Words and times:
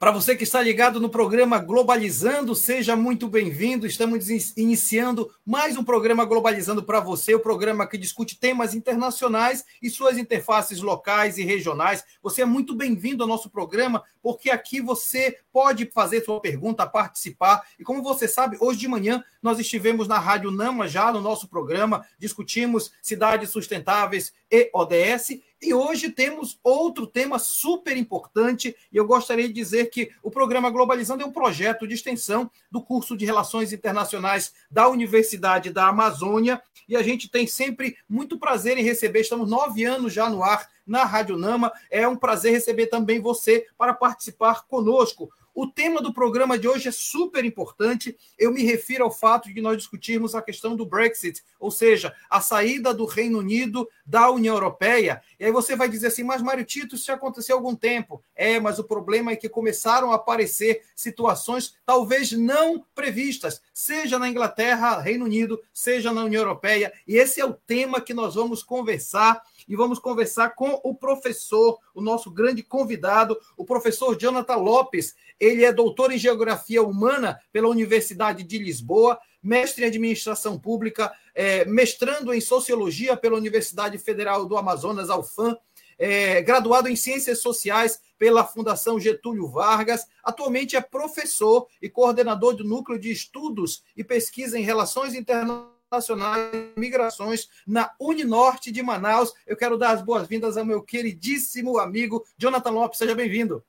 Para 0.00 0.12
você 0.12 0.34
que 0.34 0.44
está 0.44 0.62
ligado 0.62 0.98
no 0.98 1.10
programa 1.10 1.58
Globalizando, 1.58 2.54
seja 2.54 2.96
muito 2.96 3.28
bem-vindo. 3.28 3.86
Estamos 3.86 4.30
iniciando 4.56 5.30
mais 5.44 5.76
um 5.76 5.84
programa 5.84 6.24
Globalizando 6.24 6.82
para 6.82 7.00
você, 7.00 7.34
o 7.34 7.38
programa 7.38 7.86
que 7.86 7.98
discute 7.98 8.40
temas 8.40 8.74
internacionais 8.74 9.62
e 9.82 9.90
suas 9.90 10.16
interfaces 10.16 10.80
locais 10.80 11.36
e 11.36 11.44
regionais. 11.44 12.02
Você 12.22 12.40
é 12.40 12.46
muito 12.46 12.74
bem-vindo 12.74 13.22
ao 13.22 13.28
nosso 13.28 13.50
programa, 13.50 14.02
porque 14.22 14.48
aqui 14.48 14.80
você 14.80 15.36
pode 15.52 15.84
fazer 15.92 16.24
sua 16.24 16.40
pergunta, 16.40 16.86
participar. 16.86 17.62
E 17.78 17.84
como 17.84 18.02
você 18.02 18.26
sabe, 18.26 18.56
hoje 18.58 18.78
de 18.78 18.88
manhã 18.88 19.22
nós 19.42 19.58
estivemos 19.58 20.08
na 20.08 20.18
Rádio 20.18 20.50
Nama 20.50 20.88
já 20.88 21.12
no 21.12 21.20
nosso 21.20 21.46
programa, 21.46 22.06
discutimos 22.18 22.90
cidades 23.02 23.50
sustentáveis 23.50 24.32
e 24.50 24.70
ODS 24.72 25.40
e 25.62 25.74
hoje 25.74 26.10
temos 26.10 26.58
outro 26.62 27.06
tema 27.06 27.38
super 27.38 27.96
importante, 27.96 28.74
e 28.90 28.96
eu 28.96 29.06
gostaria 29.06 29.46
de 29.46 29.52
dizer 29.52 29.90
que 29.90 30.10
o 30.22 30.30
programa 30.30 30.70
Globalizando 30.70 31.22
é 31.22 31.26
um 31.26 31.32
projeto 31.32 31.86
de 31.86 31.94
extensão 31.94 32.50
do 32.70 32.80
curso 32.80 33.16
de 33.16 33.24
Relações 33.24 33.72
Internacionais 33.72 34.52
da 34.70 34.88
Universidade 34.88 35.70
da 35.70 35.88
Amazônia, 35.88 36.62
e 36.88 36.96
a 36.96 37.02
gente 37.02 37.28
tem 37.28 37.46
sempre 37.46 37.96
muito 38.08 38.38
prazer 38.38 38.78
em 38.78 38.82
receber, 38.82 39.20
estamos 39.20 39.48
nove 39.48 39.84
anos 39.84 40.12
já 40.12 40.28
no 40.28 40.42
ar 40.42 40.68
na 40.86 41.04
Rádio 41.04 41.36
Nama, 41.36 41.72
é 41.90 42.08
um 42.08 42.16
prazer 42.16 42.52
receber 42.52 42.86
também 42.86 43.20
você 43.20 43.66
para 43.78 43.94
participar 43.94 44.66
conosco. 44.66 45.30
O 45.54 45.66
tema 45.66 46.00
do 46.00 46.12
programa 46.12 46.58
de 46.58 46.68
hoje 46.68 46.88
é 46.88 46.92
super 46.92 47.44
importante. 47.44 48.16
Eu 48.38 48.52
me 48.52 48.62
refiro 48.62 49.04
ao 49.04 49.10
fato 49.10 49.52
de 49.52 49.60
nós 49.60 49.76
discutirmos 49.76 50.34
a 50.34 50.42
questão 50.42 50.76
do 50.76 50.86
Brexit, 50.86 51.42
ou 51.58 51.70
seja, 51.70 52.14
a 52.28 52.40
saída 52.40 52.94
do 52.94 53.04
Reino 53.04 53.38
Unido 53.38 53.88
da 54.06 54.30
União 54.30 54.54
Europeia. 54.54 55.20
E 55.38 55.44
aí 55.44 55.52
você 55.52 55.74
vai 55.74 55.88
dizer 55.88 56.08
assim, 56.08 56.22
mas 56.22 56.42
Mário 56.42 56.64
Tito, 56.64 56.94
isso 56.94 57.06
já 57.06 57.14
aconteceu 57.14 57.56
há 57.56 57.58
algum 57.58 57.74
tempo. 57.74 58.22
É, 58.34 58.60
mas 58.60 58.78
o 58.78 58.84
problema 58.84 59.32
é 59.32 59.36
que 59.36 59.48
começaram 59.48 60.12
a 60.12 60.16
aparecer 60.16 60.82
situações 60.94 61.74
talvez 61.84 62.32
não 62.32 62.84
previstas, 62.94 63.60
seja 63.72 64.18
na 64.18 64.28
Inglaterra, 64.28 65.00
Reino 65.00 65.24
Unido, 65.24 65.60
seja 65.72 66.12
na 66.12 66.24
União 66.24 66.42
Europeia. 66.42 66.92
E 67.06 67.16
esse 67.16 67.40
é 67.40 67.44
o 67.44 67.54
tema 67.54 68.00
que 68.00 68.14
nós 68.14 68.34
vamos 68.34 68.62
conversar 68.62 69.42
e 69.68 69.76
vamos 69.76 69.98
conversar 69.98 70.50
com 70.50 70.80
o 70.82 70.94
professor, 70.94 71.78
o 71.94 72.00
nosso 72.00 72.30
grande 72.30 72.62
convidado, 72.62 73.38
o 73.56 73.64
professor 73.64 74.16
Jonathan 74.18 74.56
Lopes. 74.56 75.14
Ele 75.38 75.64
é 75.64 75.72
doutor 75.72 76.12
em 76.12 76.18
Geografia 76.18 76.82
Humana 76.82 77.40
pela 77.52 77.68
Universidade 77.68 78.42
de 78.44 78.58
Lisboa, 78.58 79.18
mestre 79.42 79.84
em 79.84 79.88
Administração 79.88 80.58
Pública, 80.58 81.12
é, 81.34 81.64
mestrando 81.64 82.32
em 82.32 82.40
Sociologia 82.40 83.16
pela 83.16 83.36
Universidade 83.36 83.96
Federal 83.98 84.44
do 84.46 84.56
Amazonas, 84.56 85.08
Alfam, 85.08 85.56
é, 85.98 86.40
graduado 86.40 86.88
em 86.88 86.96
Ciências 86.96 87.40
Sociais 87.40 88.00
pela 88.18 88.44
Fundação 88.44 88.98
Getúlio 88.98 89.46
Vargas. 89.46 90.06
Atualmente 90.22 90.76
é 90.76 90.80
professor 90.80 91.66
e 91.80 91.88
coordenador 91.88 92.54
do 92.54 92.64
Núcleo 92.64 92.98
de 92.98 93.10
Estudos 93.10 93.82
e 93.96 94.02
Pesquisa 94.02 94.58
em 94.58 94.62
Relações 94.62 95.14
Internacionais 95.14 95.79
Nacionais 95.90 96.52
de 96.52 96.72
Migrações 96.76 97.48
na 97.66 97.90
Uninorte 97.98 98.70
de 98.70 98.80
Manaus. 98.80 99.34
Eu 99.44 99.56
quero 99.56 99.76
dar 99.76 99.90
as 99.90 100.00
boas-vindas 100.00 100.56
ao 100.56 100.64
meu 100.64 100.80
queridíssimo 100.80 101.78
amigo 101.78 102.24
Jonathan 102.38 102.70
Lopes. 102.70 102.96
Seja 102.96 103.12
bem-vindo. 103.12 103.64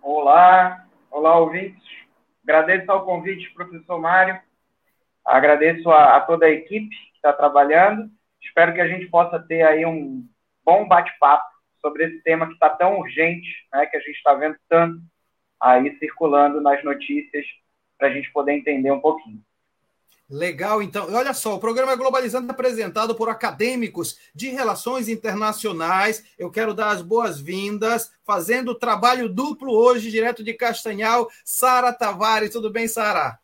Olá, 0.00 0.86
olá, 1.10 1.38
ouvintes. 1.38 1.86
Agradeço 2.42 2.90
ao 2.90 3.04
convite, 3.04 3.52
professor 3.52 4.00
Mário. 4.00 4.40
Agradeço 5.22 5.90
a, 5.90 6.16
a 6.16 6.20
toda 6.22 6.46
a 6.46 6.50
equipe 6.50 6.88
que 6.88 7.16
está 7.16 7.30
trabalhando. 7.34 8.10
Espero 8.40 8.72
que 8.72 8.80
a 8.80 8.88
gente 8.88 9.06
possa 9.08 9.38
ter 9.38 9.60
aí 9.66 9.84
um 9.84 10.26
bom 10.64 10.88
bate-papo 10.88 11.46
sobre 11.82 12.06
esse 12.06 12.22
tema 12.22 12.46
que 12.46 12.54
está 12.54 12.70
tão 12.70 12.98
urgente, 12.98 13.48
né, 13.70 13.84
que 13.84 13.98
a 13.98 14.00
gente 14.00 14.16
está 14.16 14.32
vendo 14.32 14.56
tanto 14.66 14.98
aí 15.60 15.94
circulando 15.98 16.58
nas 16.58 16.82
notícias, 16.82 17.44
para 17.98 18.08
a 18.08 18.10
gente 18.10 18.32
poder 18.32 18.52
entender 18.52 18.90
um 18.90 19.00
pouquinho. 19.00 19.44
Legal, 20.30 20.82
então. 20.82 21.10
Olha 21.14 21.32
só, 21.32 21.54
o 21.54 21.58
programa 21.58 21.96
Globalizando 21.96 22.48
é 22.48 22.50
apresentado 22.50 23.14
por 23.14 23.30
acadêmicos 23.30 24.18
de 24.34 24.50
relações 24.50 25.08
internacionais. 25.08 26.22
Eu 26.38 26.50
quero 26.50 26.74
dar 26.74 26.90
as 26.90 27.00
boas-vindas, 27.00 28.10
fazendo 28.24 28.74
trabalho 28.74 29.26
duplo 29.26 29.72
hoje, 29.72 30.10
direto 30.10 30.44
de 30.44 30.52
Castanhal, 30.52 31.30
Sara 31.42 31.94
Tavares. 31.94 32.50
Tudo 32.50 32.70
bem, 32.70 32.86
Sara? 32.86 33.38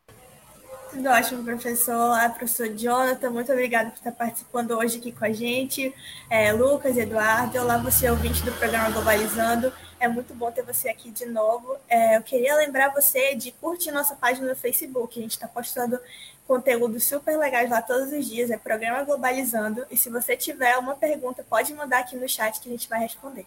Tudo 0.91 1.09
ótimo, 1.09 1.43
professor. 1.43 1.95
Olá, 1.95 2.29
professor 2.29 2.69
Jonathan. 2.69 3.31
Muito 3.31 3.51
obrigada 3.51 3.89
por 3.91 3.97
estar 3.97 4.13
participando 4.13 4.73
hoje 4.73 4.99
aqui 4.99 5.11
com 5.11 5.25
a 5.25 5.33
gente. 5.33 5.93
É, 6.29 6.53
Lucas, 6.53 6.99
Eduardo. 6.99 7.59
Olá, 7.59 7.79
você 7.79 8.11
ouvinte 8.11 8.45
do 8.45 8.53
programa 8.53 8.91
Globalizando. 8.91 9.73
É 9.99 10.07
muito 10.07 10.35
bom 10.35 10.53
ter 10.53 10.63
você 10.63 10.91
aqui 10.91 11.11
de 11.11 11.25
novo. 11.25 11.79
É, 11.89 12.19
eu 12.19 12.23
queria 12.23 12.55
lembrar 12.57 12.91
você 12.91 13.35
de 13.35 13.51
curtir 13.53 13.91
nossa 13.91 14.15
página 14.15 14.47
no 14.47 14.55
Facebook. 14.55 15.19
A 15.19 15.23
gente 15.23 15.33
está 15.33 15.49
postando 15.49 15.99
conteúdos 16.47 17.05
super 17.05 17.37
legais 17.39 17.71
lá 17.71 17.83
todos 17.83 18.13
os 18.13 18.27
dias. 18.29 18.51
É 18.51 18.57
Programa 18.57 19.03
Globalizando. 19.05 19.85
E 19.91 19.97
se 19.97 20.11
você 20.11 20.37
tiver 20.37 20.77
uma 20.79 20.95
pergunta, 20.95 21.45
pode 21.49 21.73
mandar 21.75 22.01
aqui 22.01 22.17
no 22.17 22.29
chat 22.29 22.61
que 22.61 22.69
a 22.69 22.73
gente 22.73 22.89
vai 22.89 23.01
responder. 23.01 23.47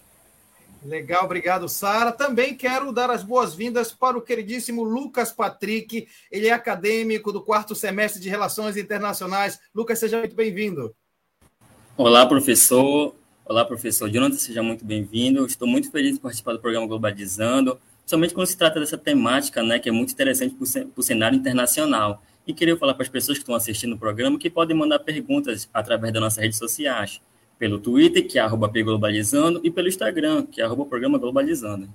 Legal, 0.84 1.26
obrigado, 1.26 1.68
Sara. 1.68 2.12
Também 2.12 2.56
quero 2.56 2.92
dar 2.92 3.10
as 3.10 3.24
boas-vindas 3.24 3.92
para 3.92 4.18
o 4.18 4.22
queridíssimo 4.22 4.84
Lucas 4.84 5.32
Patrick. 5.32 6.08
Ele 6.32 6.48
é 6.48 6.52
acadêmico 6.52 7.32
do 7.32 7.42
quarto 7.42 7.76
semestre 7.76 8.22
de 8.22 8.30
Relações 8.30 8.78
Internacionais. 8.78 9.60
Lucas, 9.74 10.00
seja 10.00 10.20
muito 10.20 10.36
bem-vindo. 10.36 10.96
Olá, 11.98 12.26
professor. 12.26 13.16
Olá, 13.44 13.66
professor 13.66 14.10
Jonathan, 14.10 14.36
seja 14.36 14.62
muito 14.62 14.86
bem-vindo. 14.86 15.46
Estou 15.46 15.68
muito 15.68 15.90
feliz 15.90 16.14
de 16.14 16.20
participar 16.20 16.54
do 16.54 16.60
programa 16.60 16.86
Globalizando, 16.86 17.80
principalmente 18.00 18.34
quando 18.34 18.48
se 18.48 18.58
trata 18.58 18.80
dessa 18.80 18.98
temática, 18.98 19.64
né, 19.64 19.80
que 19.80 19.90
é 19.90 19.92
muito 19.92 20.12
interessante 20.12 20.54
para 20.54 20.86
o 20.96 21.04
cenário 21.04 21.38
internacional. 21.38 22.22
E 22.48 22.54
queria 22.54 22.78
falar 22.78 22.94
para 22.94 23.04
as 23.04 23.10
pessoas 23.10 23.38
que 23.38 23.44
estão 23.44 23.54
assistindo 23.54 23.94
o 23.94 23.98
programa 23.98 24.40
que 24.40 24.50
podem 24.50 24.76
mandar 24.76 25.00
perguntas 25.00 25.70
através 25.74 26.14
das 26.14 26.22
nossas 26.22 26.42
redes 26.42 26.58
sociais, 26.58 27.22
pelo 27.60 27.78
Twitter, 27.78 28.26
que 28.26 28.40
é 28.40 28.42
arroba 28.42 28.70
Globalizando, 28.70 29.60
e 29.66 29.70
pelo 29.70 29.90
Instagram, 29.90 30.46
que 30.46 30.62
é 30.62 30.64
arroba 30.64 30.86
Programa 30.86 31.18
Globalizando. 31.18 31.90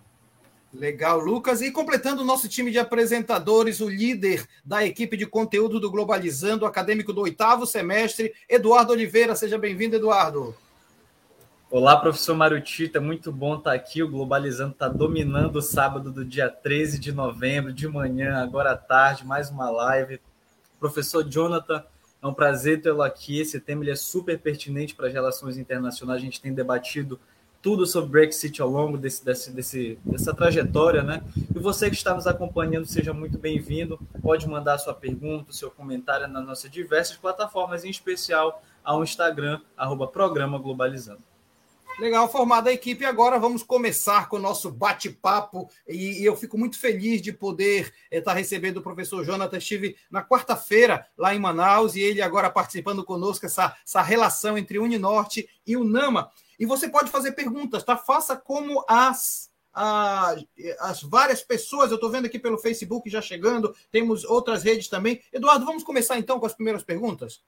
Legal, 0.75 1.19
Lucas. 1.19 1.63
E 1.63 1.71
completando 1.71 2.21
o 2.21 2.25
nosso 2.25 2.51
time 2.51 2.71
de 2.71 2.79
apresentadores, 2.79 3.81
o 3.81 3.89
líder 3.89 4.47
da 4.63 4.85
equipe 4.85 5.17
de 5.17 5.25
conteúdo 5.25 5.81
do 5.81 5.91
Globalizando, 5.91 6.67
acadêmico 6.67 7.15
do 7.15 7.23
oitavo 7.23 7.67
semestre, 7.67 8.34
Eduardo 8.47 8.93
Oliveira. 8.93 9.34
Seja 9.34 9.57
bem-vindo, 9.57 9.97
Eduardo. 9.97 10.55
Olá, 11.71 11.97
professor 11.97 12.37
Marutita, 12.37 13.01
muito 13.01 13.33
bom 13.33 13.57
estar 13.57 13.73
aqui. 13.73 14.03
O 14.03 14.09
Globalizando 14.09 14.73
está 14.73 14.89
dominando 14.89 15.57
o 15.57 15.63
sábado 15.63 16.11
do 16.11 16.23
dia 16.23 16.51
13 16.51 16.99
de 16.99 17.11
novembro, 17.11 17.73
de 17.73 17.89
manhã, 17.89 18.43
agora 18.43 18.73
à 18.73 18.77
tarde, 18.77 19.25
mais 19.25 19.49
uma 19.49 19.71
live. 19.71 20.21
Professor 20.82 21.22
Jonathan, 21.22 21.84
é 22.20 22.26
um 22.26 22.34
prazer 22.34 22.82
tê-lo 22.82 23.03
aqui. 23.03 23.38
Esse 23.38 23.60
tema 23.60 23.88
é 23.88 23.94
super 23.94 24.37
pertinente 24.37 24.97
para 24.97 25.06
as 25.06 25.12
relações 25.12 25.56
internacionais. 25.56 26.20
A 26.20 26.25
gente 26.25 26.41
tem 26.41 26.53
debatido 26.53 27.20
tudo 27.62 27.87
sobre 27.87 28.10
Brexit 28.10 28.60
ao 28.60 28.69
longo 28.69 28.98
desse, 28.98 29.25
desse, 29.25 29.53
desse, 29.53 29.97
dessa 30.04 30.34
trajetória, 30.34 31.04
né? 31.04 31.22
E 31.54 31.59
você 31.60 31.88
que 31.88 31.94
está 31.94 32.12
nos 32.12 32.26
acompanhando, 32.26 32.84
seja 32.84 33.15
muito 33.15 33.38
bem-vindo. 33.38 33.97
Pode 34.21 34.48
mandar 34.48 34.76
sua 34.78 34.92
pergunta, 34.92 35.53
seu 35.53 35.71
comentário 35.71 36.26
nas 36.26 36.44
nossas 36.44 36.69
diversas 36.69 37.16
plataformas, 37.16 37.84
em 37.84 37.91
especial 37.91 38.60
ao 38.82 39.04
Instagram, 39.04 39.60
arroba 39.76 40.09
Programa 40.09 40.59
Globalizando. 40.59 41.31
Legal, 41.98 42.28
formada 42.28 42.70
a 42.70 42.72
equipe. 42.72 43.04
Agora 43.04 43.38
vamos 43.38 43.62
começar 43.62 44.28
com 44.28 44.36
o 44.36 44.41
nosso 44.41 44.70
bate-papo. 44.70 45.69
E, 45.86 46.25
eu 46.25 46.34
fico 46.36 46.56
muito 46.56 46.78
feliz 46.78 47.20
de 47.20 47.32
poder 47.32 47.92
estar 48.10 48.16
eh, 48.16 48.20
tá 48.20 48.32
recebendo 48.32 48.78
o 48.78 48.82
professor 48.82 49.25
Jonathan. 49.25 49.58
Estive 49.58 49.97
na 50.10 50.25
quarta-feira 50.25 51.06
lá 51.16 51.34
em 51.34 51.38
Manaus 51.38 51.94
e 51.94 52.00
ele 52.00 52.22
agora 52.22 52.50
participando 52.50 53.04
conosco, 53.04 53.47
essa, 53.47 53.76
essa 53.86 54.00
relação 54.00 54.56
entre 54.56 54.78
Uninorte 54.78 55.48
e 55.66 55.76
o 55.76 55.84
NAMA. 55.84 56.30
E 56.58 56.64
você 56.64 56.88
pode 56.88 57.10
fazer 57.10 57.32
perguntas, 57.32 57.84
tá? 57.84 57.97
Faça 57.97 58.36
como 58.36 58.84
as 58.88 59.50
as 59.74 61.03
várias 61.03 61.42
pessoas, 61.42 61.91
eu 61.91 61.95
estou 61.95 62.10
vendo 62.10 62.27
aqui 62.27 62.38
pelo 62.38 62.59
Facebook 62.59 63.09
já 63.09 63.22
chegando, 63.22 63.74
temos 63.91 64.22
outras 64.22 64.62
redes 64.62 64.86
também. 64.86 65.22
Eduardo, 65.33 65.65
vamos 65.65 65.83
começar 65.83 66.18
então 66.18 66.38
com 66.38 66.45
as 66.45 66.53
primeiras 66.53 66.83
perguntas? 66.83 67.41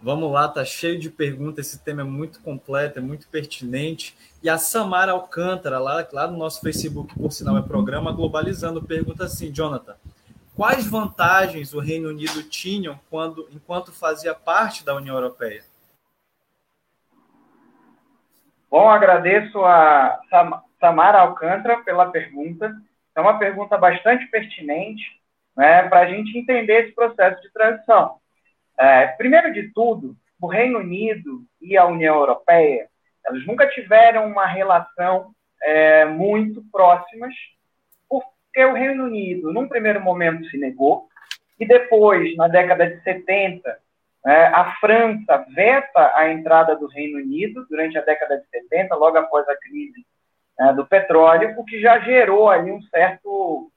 Vamos 0.00 0.30
lá, 0.30 0.46
tá 0.48 0.64
cheio 0.64 0.98
de 0.98 1.10
perguntas. 1.10 1.66
Esse 1.66 1.84
tema 1.84 2.02
é 2.02 2.04
muito 2.04 2.40
completo, 2.40 2.98
é 3.00 3.02
muito 3.02 3.28
pertinente. 3.28 4.16
E 4.40 4.48
a 4.48 4.56
Samara 4.56 5.10
Alcântara, 5.10 5.80
lá, 5.80 6.06
lá 6.12 6.28
no 6.28 6.38
nosso 6.38 6.60
Facebook, 6.60 7.12
por 7.18 7.32
sinal, 7.32 7.58
é 7.58 7.62
programa 7.62 8.12
Globalizando, 8.12 8.80
pergunta 8.82 9.24
assim: 9.24 9.52
Jonathan, 9.52 9.96
quais 10.54 10.86
vantagens 10.86 11.74
o 11.74 11.80
Reino 11.80 12.10
Unido 12.10 12.44
tinha 12.44 12.98
quando, 13.10 13.48
enquanto 13.50 13.92
fazia 13.92 14.34
parte 14.34 14.84
da 14.84 14.94
União 14.94 15.16
Europeia? 15.16 15.64
Bom, 18.70 18.88
agradeço 18.88 19.64
a 19.64 20.20
Samara 20.78 21.22
Alcântara 21.22 21.82
pela 21.82 22.06
pergunta. 22.06 22.72
É 23.16 23.20
uma 23.20 23.36
pergunta 23.36 23.76
bastante 23.76 24.26
pertinente 24.26 25.02
né, 25.56 25.88
para 25.88 26.00
a 26.00 26.06
gente 26.06 26.38
entender 26.38 26.84
esse 26.84 26.94
processo 26.94 27.42
de 27.42 27.50
transição. 27.50 28.20
É, 28.78 29.08
primeiro 29.08 29.52
de 29.52 29.72
tudo, 29.72 30.16
o 30.40 30.46
Reino 30.46 30.78
Unido 30.78 31.42
e 31.60 31.76
a 31.76 31.84
União 31.84 32.16
Europeia 32.16 32.88
Elas 33.26 33.44
nunca 33.44 33.66
tiveram 33.66 34.26
uma 34.26 34.46
relação 34.46 35.32
é, 35.62 36.04
muito 36.04 36.62
próximas, 36.70 37.34
porque 38.08 38.64
o 38.64 38.74
Reino 38.74 39.04
Unido, 39.04 39.52
num 39.52 39.68
primeiro 39.68 40.00
momento, 40.00 40.48
se 40.48 40.56
negou, 40.56 41.08
e 41.58 41.66
depois, 41.66 42.36
na 42.36 42.46
década 42.46 42.88
de 42.88 43.02
70, 43.02 43.78
é, 44.24 44.46
a 44.46 44.76
França 44.80 45.44
veta 45.54 46.12
a 46.14 46.30
entrada 46.30 46.76
do 46.76 46.86
Reino 46.86 47.18
Unido 47.18 47.66
durante 47.68 47.98
a 47.98 48.02
década 48.02 48.38
de 48.38 48.46
70, 48.48 48.94
logo 48.94 49.18
após 49.18 49.48
a 49.48 49.56
crise 49.56 50.06
é, 50.60 50.72
do 50.72 50.86
petróleo, 50.86 51.54
o 51.56 51.64
que 51.64 51.80
já 51.80 51.98
gerou 52.00 52.48
ali 52.48 52.70
um 52.70 52.82
certo 52.82 53.70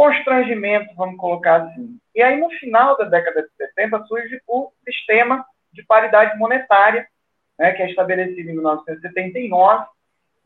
constrangimento, 0.00 0.94
vamos 0.94 1.18
colocar 1.18 1.56
assim. 1.56 1.98
E 2.14 2.22
aí, 2.22 2.40
no 2.40 2.48
final 2.52 2.96
da 2.96 3.04
década 3.04 3.42
de 3.42 3.50
70, 3.54 4.02
surge 4.06 4.40
o 4.48 4.72
sistema 4.82 5.44
de 5.70 5.82
paridade 5.82 6.38
monetária, 6.38 7.06
né, 7.58 7.72
que 7.72 7.82
é 7.82 7.90
estabelecido 7.90 8.48
em 8.48 8.54
1979. 8.54 9.84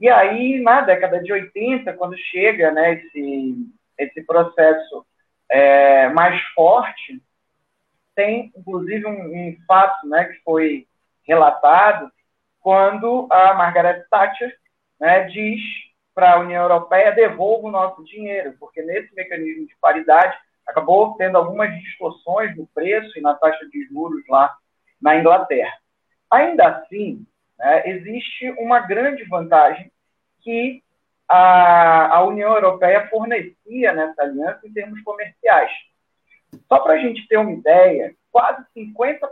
E 0.01 0.09
aí, 0.09 0.61
na 0.61 0.81
década 0.81 1.23
de 1.23 1.33
80, 1.33 1.93
quando 1.93 2.19
chega 2.19 2.73
né, 2.73 2.95
esse, 2.95 3.55
esse 3.97 4.23
processo 4.23 5.07
é, 5.49 6.09
mais 6.09 6.43
forte, 6.53 7.23
tem 8.17 8.53
inclusive 8.57 9.07
um, 9.07 9.11
um 9.13 9.57
fato 9.69 10.05
né, 10.09 10.25
que 10.25 10.43
foi 10.43 10.85
relatado 11.23 12.11
quando 12.59 13.29
a 13.31 13.55
Margaret 13.55 14.05
Thatcher 14.11 14.53
né, 14.99 15.29
diz 15.29 15.61
para 16.15 16.35
a 16.35 16.41
União 16.41 16.63
Europeia 16.63 17.13
devolva 17.13 17.67
o 17.67 17.71
nosso 17.71 18.05
dinheiro, 18.05 18.55
porque 18.59 18.83
nesse 18.83 19.15
mecanismo 19.15 19.67
de 19.67 19.77
paridade 19.81 20.37
acabou 20.67 21.15
tendo 21.17 21.37
algumas 21.37 21.75
distorções 21.81 22.57
no 22.57 22.67
preço 22.69 23.19
e 23.19 23.21
na 23.23 23.35
taxa 23.35 23.67
de 23.69 23.85
juros 23.87 24.23
lá 24.29 24.55
na 25.01 25.17
Inglaterra. 25.17 25.75
Ainda 26.31 26.69
assim, 26.69 27.27
né, 27.59 27.83
existe 27.87 28.51
uma 28.59 28.81
grande 28.81 29.25
vantagem 29.25 29.91
que 30.41 30.83
a, 31.29 32.17
a 32.17 32.25
União 32.25 32.55
Europeia 32.55 33.09
fornecia 33.09 33.93
nessa 33.93 34.23
aliança 34.23 34.61
em 34.65 34.73
termos 34.73 35.03
comerciais. 35.03 35.71
Só 36.69 36.79
para 36.79 36.95
a 36.95 36.99
gente 36.99 37.27
ter 37.27 37.37
uma 37.37 37.53
ideia, 37.53 38.15
quase 38.31 38.65
50% 38.77 39.27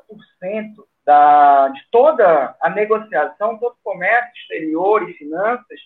da, 1.04 1.68
de 1.68 1.80
toda 1.90 2.56
a 2.60 2.70
negociação, 2.70 3.58
todo 3.58 3.76
comércio 3.82 4.32
exterior 4.36 5.08
e 5.08 5.14
finanças 5.14 5.80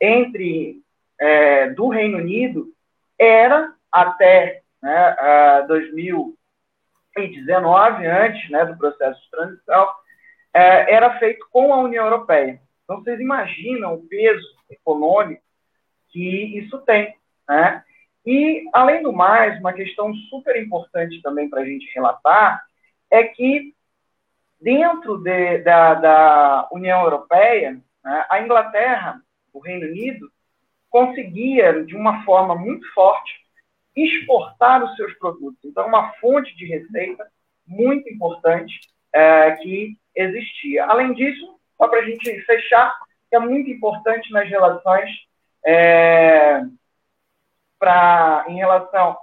entre 0.00 0.80
é, 1.18 1.70
do 1.70 1.88
Reino 1.88 2.18
Unido 2.18 2.72
era 3.18 3.74
até 3.90 4.62
né, 4.82 5.16
2019, 5.66 8.06
antes 8.06 8.50
né, 8.50 8.66
do 8.66 8.76
processo 8.76 9.18
de 9.22 9.30
transição, 9.30 9.88
é, 10.52 10.94
era 10.94 11.18
feito 11.18 11.46
com 11.50 11.72
a 11.72 11.78
União 11.78 12.04
Europeia. 12.04 12.60
Então, 12.84 13.02
vocês 13.02 13.18
imaginam 13.20 13.94
o 13.94 14.06
peso 14.06 14.46
econômico 14.70 15.42
que 16.10 16.58
isso 16.58 16.78
tem. 16.78 17.16
Né? 17.48 17.82
E, 18.24 18.64
além 18.72 19.02
do 19.02 19.12
mais, 19.12 19.58
uma 19.60 19.72
questão 19.72 20.14
super 20.30 20.56
importante 20.60 21.20
também 21.22 21.48
para 21.48 21.62
a 21.62 21.64
gente 21.64 21.88
relatar 21.94 22.62
é 23.10 23.24
que, 23.24 23.74
dentro 24.60 25.18
de, 25.18 25.58
da, 25.58 25.94
da, 25.94 26.68
União 26.72 27.02
Europeia, 27.02 27.80
né, 28.04 28.26
a 28.30 28.40
Inglaterra, 28.40 29.20
o 29.56 29.60
Reino 29.60 29.86
Unido, 29.86 30.30
conseguia, 30.90 31.84
de 31.84 31.96
uma 31.96 32.24
forma 32.24 32.54
muito 32.54 32.86
forte, 32.92 33.32
exportar 33.94 34.84
os 34.84 34.94
seus 34.96 35.12
produtos. 35.14 35.58
Então, 35.64 35.86
uma 35.86 36.12
fonte 36.14 36.54
de 36.56 36.66
receita 36.66 37.26
muito 37.66 38.08
importante 38.08 38.78
é, 39.12 39.52
que 39.52 39.96
existia. 40.14 40.84
Além 40.86 41.14
disso, 41.14 41.58
só 41.76 41.88
para 41.88 42.00
a 42.00 42.04
gente 42.04 42.40
fechar, 42.42 42.94
que 43.28 43.36
é 43.36 43.38
muito 43.38 43.70
importante 43.70 44.30
nas 44.32 44.48
relações 44.48 45.10
é, 45.64 46.62
pra, 47.78 48.44
em 48.48 48.56
relação 48.56 49.16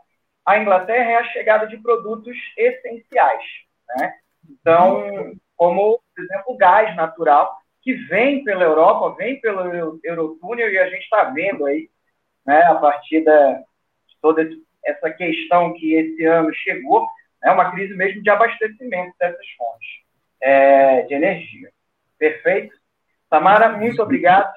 à 0.46 0.58
Inglaterra 0.58 1.12
é 1.12 1.16
a 1.16 1.26
chegada 1.26 1.68
de 1.68 1.78
produtos 1.78 2.36
essenciais. 2.58 3.44
Né? 3.88 4.14
Então, 4.50 5.36
como, 5.56 6.02
por 6.16 6.24
exemplo, 6.24 6.54
o 6.54 6.58
gás 6.58 6.96
natural, 6.96 7.58
que 7.84 7.94
vem 7.94 8.44
pela 8.44 8.64
Europa, 8.64 9.16
vem 9.18 9.40
pelo 9.42 10.00
Eurotúnel, 10.04 10.72
e 10.72 10.80
a 10.80 10.90
gente 10.90 11.04
está 11.04 11.26
vendo 11.26 11.66
aí, 11.66 11.90
né, 12.46 12.64
a 12.64 12.76
partir 12.76 13.22
da, 13.24 13.54
de 13.54 14.18
toda 14.22 14.50
essa 14.86 15.10
questão 15.12 15.74
que 15.74 15.94
esse 15.94 16.24
ano 16.26 16.54
chegou, 16.54 17.06
é 17.44 17.48
né, 17.48 17.54
uma 17.54 17.72
crise 17.72 17.94
mesmo 17.94 18.24
de 18.24 18.30
abastecimento 18.30 19.14
dessas 19.20 19.48
fontes 19.58 19.88
é, 20.42 21.02
de 21.04 21.14
energia. 21.14 21.70
Perfeito? 22.18 22.74
Tamara, 23.30 23.70
muito 23.78 24.02
obrigado. 24.02 24.54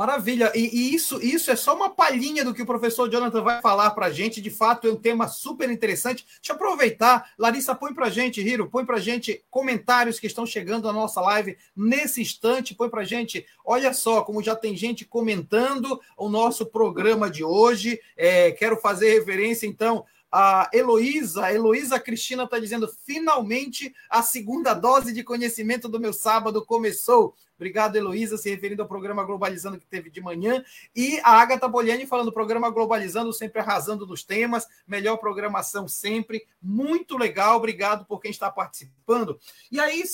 Maravilha. 0.00 0.50
E, 0.54 0.60
e, 0.60 0.94
isso, 0.94 1.22
isso 1.22 1.50
é 1.50 1.56
só 1.56 1.76
uma 1.76 1.90
palhinha 1.90 2.42
do 2.42 2.54
que 2.54 2.62
o 2.62 2.66
professor 2.66 3.06
Jonathan 3.06 3.42
vai 3.42 3.60
falar 3.60 3.90
para 3.90 4.06
a 4.06 4.10
gente. 4.10 4.40
De 4.40 4.48
fato, 4.48 4.88
é 4.88 4.90
um 4.90 4.96
tema 4.96 5.28
super 5.28 5.68
interessante. 5.70 6.24
Deixa 6.24 6.52
eu 6.52 6.56
aproveitar. 6.56 7.30
Larissa, 7.38 7.74
põe 7.74 7.92
para 7.92 8.06
a 8.06 8.10
gente, 8.10 8.40
Hiro, 8.40 8.66
põe 8.66 8.86
para 8.86 8.96
a 8.96 9.00
gente 9.00 9.44
comentários 9.50 10.18
que 10.18 10.26
estão 10.26 10.46
chegando 10.46 10.86
na 10.86 10.92
nossa 10.94 11.20
live 11.20 11.54
nesse 11.76 12.22
instante. 12.22 12.74
Põe 12.74 12.88
para 12.88 13.02
a 13.02 13.04
gente. 13.04 13.44
Olha 13.62 13.92
só 13.92 14.22
como 14.22 14.42
já 14.42 14.56
tem 14.56 14.74
gente 14.74 15.04
comentando 15.04 16.00
o 16.16 16.30
nosso 16.30 16.64
programa 16.64 17.28
de 17.28 17.44
hoje. 17.44 18.00
É, 18.16 18.52
quero 18.52 18.78
fazer 18.78 19.12
referência, 19.12 19.66
então, 19.66 20.06
a 20.30 20.70
Heloísa, 20.72 21.52
Heloísa 21.52 21.98
Cristina 21.98 22.44
está 22.44 22.58
dizendo: 22.58 22.88
finalmente 23.04 23.94
a 24.08 24.22
segunda 24.22 24.74
dose 24.74 25.12
de 25.12 25.24
conhecimento 25.24 25.88
do 25.88 25.98
meu 25.98 26.12
sábado 26.12 26.64
começou. 26.64 27.34
Obrigado, 27.56 27.96
Heloísa, 27.96 28.38
se 28.38 28.48
referindo 28.48 28.80
ao 28.80 28.88
programa 28.88 29.22
Globalizando 29.22 29.78
que 29.78 29.84
teve 29.84 30.08
de 30.08 30.22
manhã. 30.22 30.64
E 30.96 31.20
a 31.20 31.32
Agatha 31.32 31.68
Boliani 31.68 32.06
falando: 32.06 32.32
programa 32.32 32.70
Globalizando, 32.70 33.32
sempre 33.32 33.60
arrasando 33.60 34.06
nos 34.06 34.24
temas, 34.24 34.66
melhor 34.86 35.18
programação 35.18 35.86
sempre. 35.86 36.46
Muito 36.62 37.18
legal, 37.18 37.56
obrigado 37.56 38.06
por 38.06 38.20
quem 38.20 38.30
está 38.30 38.50
participando. 38.50 39.38
E 39.70 39.78
aí, 39.78 40.04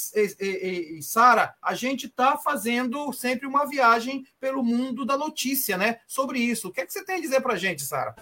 Sara, 1.02 1.54
a 1.62 1.74
gente 1.74 2.06
está 2.06 2.36
fazendo 2.36 3.12
sempre 3.12 3.46
uma 3.46 3.64
viagem 3.64 4.26
pelo 4.40 4.64
mundo 4.64 5.04
da 5.04 5.16
notícia, 5.16 5.76
né? 5.76 6.00
Sobre 6.06 6.40
isso. 6.40 6.68
O 6.68 6.72
que, 6.72 6.80
é 6.80 6.86
que 6.86 6.92
você 6.92 7.04
tem 7.04 7.16
a 7.16 7.20
dizer 7.20 7.42
para 7.42 7.52
a 7.52 7.58
gente, 7.58 7.82
Sara? 7.82 8.16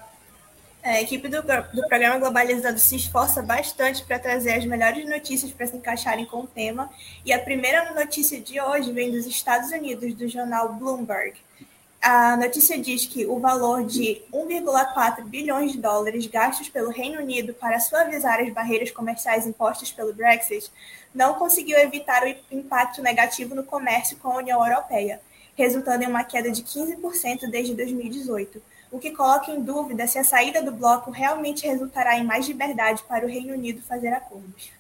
A 0.85 1.01
equipe 1.01 1.29
do, 1.29 1.41
do 1.41 1.89
programa 1.89 2.19
Globalizando 2.19 2.79
se 2.79 2.97
esforça 2.97 3.41
bastante 3.41 4.05
para 4.05 4.19
trazer 4.19 4.53
as 4.53 4.67
melhores 4.67 5.09
notícias 5.09 5.51
para 5.51 5.67
se 5.67 5.75
encaixarem 5.75 6.27
com 6.27 6.41
o 6.41 6.47
tema. 6.47 6.91
E 7.25 7.33
a 7.33 7.39
primeira 7.39 7.95
notícia 7.95 8.39
de 8.39 8.61
hoje 8.61 8.93
vem 8.93 9.11
dos 9.11 9.25
Estados 9.25 9.71
Unidos, 9.71 10.13
do 10.13 10.29
jornal 10.29 10.75
Bloomberg. 10.75 11.39
A 12.03 12.37
notícia 12.37 12.79
diz 12.79 13.07
que 13.07 13.25
o 13.25 13.41
valor 13.41 13.83
de 13.87 14.21
1,4 14.31 15.25
bilhões 15.25 15.73
de 15.73 15.79
dólares 15.79 16.27
gastos 16.27 16.69
pelo 16.69 16.91
Reino 16.91 17.19
Unido 17.19 17.55
para 17.55 17.81
suavizar 17.81 18.39
as 18.41 18.53
barreiras 18.53 18.91
comerciais 18.91 19.47
impostas 19.47 19.91
pelo 19.91 20.13
Brexit 20.13 20.71
não 21.15 21.33
conseguiu 21.33 21.79
evitar 21.79 22.25
o 22.25 22.55
impacto 22.55 23.01
negativo 23.01 23.55
no 23.55 23.65
comércio 23.65 24.19
com 24.19 24.33
a 24.33 24.37
União 24.37 24.63
Europeia, 24.63 25.19
resultando 25.57 26.05
em 26.05 26.09
uma 26.09 26.25
queda 26.25 26.51
de 26.51 26.63
15% 26.63 27.49
desde 27.49 27.73
2018 27.75 28.74
o 28.95 28.99
que 29.01 29.11
coloca 29.11 29.51
em 29.51 29.61
dúvida 29.61 30.07
se 30.07 30.21
a 30.21 30.23
saída 30.23 30.63
do 30.63 30.71
bloco 30.71 31.11
realmente 31.11 31.67
resultará 31.67 32.17
em 32.17 32.23
mais 32.23 32.47
liberdade 32.47 33.03
para 33.09 33.27
o 33.27 33.29
Reino 33.29 33.53
Unido 33.53 33.83
fazer 33.83 34.11
acordos. 34.11 34.71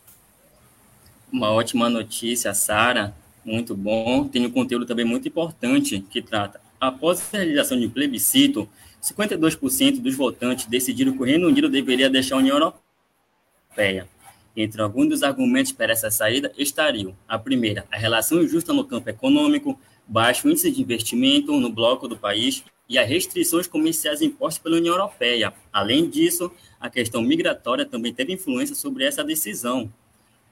Uma 1.32 1.50
ótima 1.50 1.90
notícia, 1.90 2.54
Sara. 2.54 3.12
Muito 3.44 3.74
bom. 3.74 4.28
Tem 4.28 4.46
um 4.46 4.50
conteúdo 4.52 4.86
também 4.86 5.04
muito 5.04 5.26
importante 5.26 6.00
que 6.00 6.22
trata. 6.22 6.60
Após 6.80 7.20
a 7.34 7.38
realização 7.38 7.76
de 7.76 7.86
um 7.86 7.90
plebiscito, 7.90 8.68
52% 9.02 10.00
dos 10.00 10.14
votantes 10.14 10.66
decidiram 10.66 11.12
que 11.12 11.20
o 11.20 11.26
Reino 11.26 11.48
Unido 11.48 11.68
deveria 11.68 12.08
deixar 12.08 12.36
a 12.36 12.38
União 12.38 12.56
Europeia. 12.56 14.08
Entre 14.56 14.80
alguns 14.80 15.08
dos 15.08 15.22
argumentos 15.24 15.72
para 15.72 15.92
essa 15.92 16.08
saída 16.08 16.52
estariam: 16.56 17.16
a 17.26 17.36
primeira, 17.36 17.84
a 17.90 17.96
relação 17.96 18.40
injusta 18.40 18.72
no 18.72 18.84
campo 18.84 19.10
econômico, 19.10 19.76
baixo 20.06 20.48
índice 20.48 20.70
de 20.70 20.80
investimento 20.80 21.58
no 21.58 21.68
bloco 21.68 22.06
do 22.06 22.16
país 22.16 22.62
e 22.88 22.98
as 22.98 23.08
restrições 23.08 23.66
comerciais 23.66 24.20
impostas 24.22 24.62
pela 24.62 24.76
União 24.76 24.94
Europeia. 24.94 25.54
Além 25.72 26.08
disso, 26.08 26.50
a 26.78 26.90
questão 26.90 27.22
migratória 27.22 27.84
também 27.84 28.12
teve 28.12 28.32
influência 28.32 28.74
sobre 28.74 29.04
essa 29.04 29.24
decisão. 29.24 29.92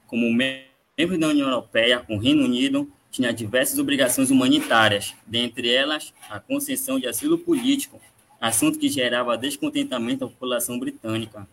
Como 0.07 0.33
membro 0.33 1.19
da 1.19 1.29
União 1.29 1.49
Europeia, 1.49 2.05
o 2.09 2.17
Reino 2.17 2.45
Unido 2.45 2.91
tinha 3.11 3.33
diversas 3.33 3.79
obrigações 3.79 4.31
humanitárias, 4.31 5.15
dentre 5.27 5.71
elas 5.71 6.15
a 6.31 6.41
concessão 6.41 6.99
de 6.99 7.07
asilo 7.07 7.37
político, 7.39 8.01
assunto 8.41 8.79
que 8.79 8.89
gerava 8.89 9.37
descontentamento 9.37 10.21
da 10.21 10.27
população 10.27 10.79
britânica. 10.79 11.47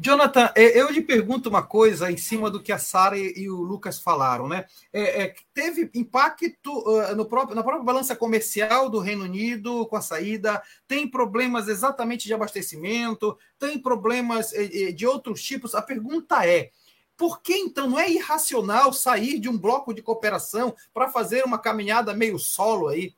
Jonathan, 0.00 0.52
é, 0.54 0.80
eu 0.80 0.88
lhe 0.90 1.02
pergunto 1.02 1.48
uma 1.48 1.66
coisa 1.66 2.08
em 2.08 2.16
cima 2.16 2.48
do 2.48 2.62
que 2.62 2.70
a 2.70 2.78
Sara 2.78 3.18
e 3.18 3.50
o 3.50 3.56
Lucas 3.56 3.98
falaram, 3.98 4.46
né? 4.46 4.64
É, 4.92 5.24
é, 5.24 5.34
teve 5.52 5.90
impacto 5.92 6.70
uh, 6.88 7.16
no 7.16 7.26
próprio, 7.26 7.56
na 7.56 7.64
própria 7.64 7.84
balança 7.84 8.14
comercial 8.14 8.88
do 8.88 9.00
Reino 9.00 9.24
Unido 9.24 9.84
com 9.86 9.96
a 9.96 10.00
saída? 10.00 10.62
Tem 10.86 11.08
problemas 11.10 11.66
exatamente 11.66 12.28
de 12.28 12.34
abastecimento? 12.34 13.36
Tem 13.58 13.76
problemas 13.76 14.52
eh, 14.52 14.70
eh, 14.72 14.92
de 14.92 15.04
outros 15.04 15.42
tipos? 15.42 15.74
A 15.74 15.82
pergunta 15.82 16.46
é: 16.46 16.70
Por 17.16 17.42
que 17.42 17.54
então 17.54 17.90
não 17.90 17.98
é 17.98 18.08
irracional 18.08 18.92
sair 18.92 19.40
de 19.40 19.48
um 19.48 19.58
bloco 19.58 19.92
de 19.92 20.00
cooperação 20.00 20.76
para 20.94 21.08
fazer 21.08 21.44
uma 21.44 21.58
caminhada 21.58 22.14
meio 22.14 22.38
solo 22.38 22.86
aí? 22.86 23.14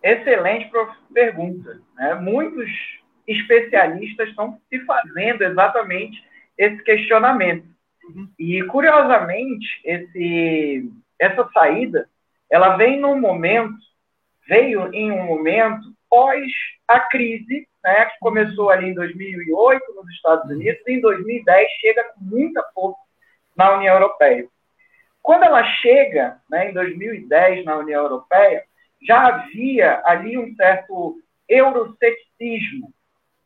Excelente 0.00 0.70
pergunta. 1.12 1.82
Né? 1.96 2.14
Muitos 2.14 2.70
especialistas 3.26 4.28
estão 4.28 4.58
se 4.68 4.80
fazendo 4.80 5.42
exatamente 5.42 6.22
esse 6.56 6.82
questionamento. 6.82 7.66
Uhum. 8.04 8.28
E, 8.38 8.62
curiosamente, 8.64 9.66
esse, 9.84 10.90
essa 11.18 11.48
saída 11.52 12.08
ela 12.54 12.76
vem 12.76 13.00
num 13.00 13.18
momento, 13.18 13.74
veio 14.46 14.88
em 14.94 15.10
um 15.10 15.24
momento 15.24 15.92
pós 16.08 16.46
a 16.86 17.00
crise, 17.00 17.66
né, 17.82 18.04
que 18.04 18.18
começou 18.20 18.70
ali 18.70 18.90
em 18.90 18.94
2008 18.94 19.94
nos 19.94 20.08
Estados. 20.10 20.48
Unidos, 20.48 20.80
e 20.86 20.92
em 20.92 21.00
2010 21.00 21.68
chega 21.80 22.04
com 22.04 22.20
muita 22.20 22.62
força 22.72 23.00
na 23.56 23.76
União 23.76 23.94
Europeia. 23.94 24.46
Quando 25.20 25.42
ela 25.42 25.64
chega, 25.64 26.38
né, 26.48 26.70
em 26.70 26.72
2010 26.72 27.64
na 27.64 27.76
União 27.78 28.04
Europeia, 28.04 28.62
já 29.02 29.26
havia 29.26 30.00
ali 30.04 30.38
um 30.38 30.54
certo 30.54 31.18
euroceticismo, 31.48 32.93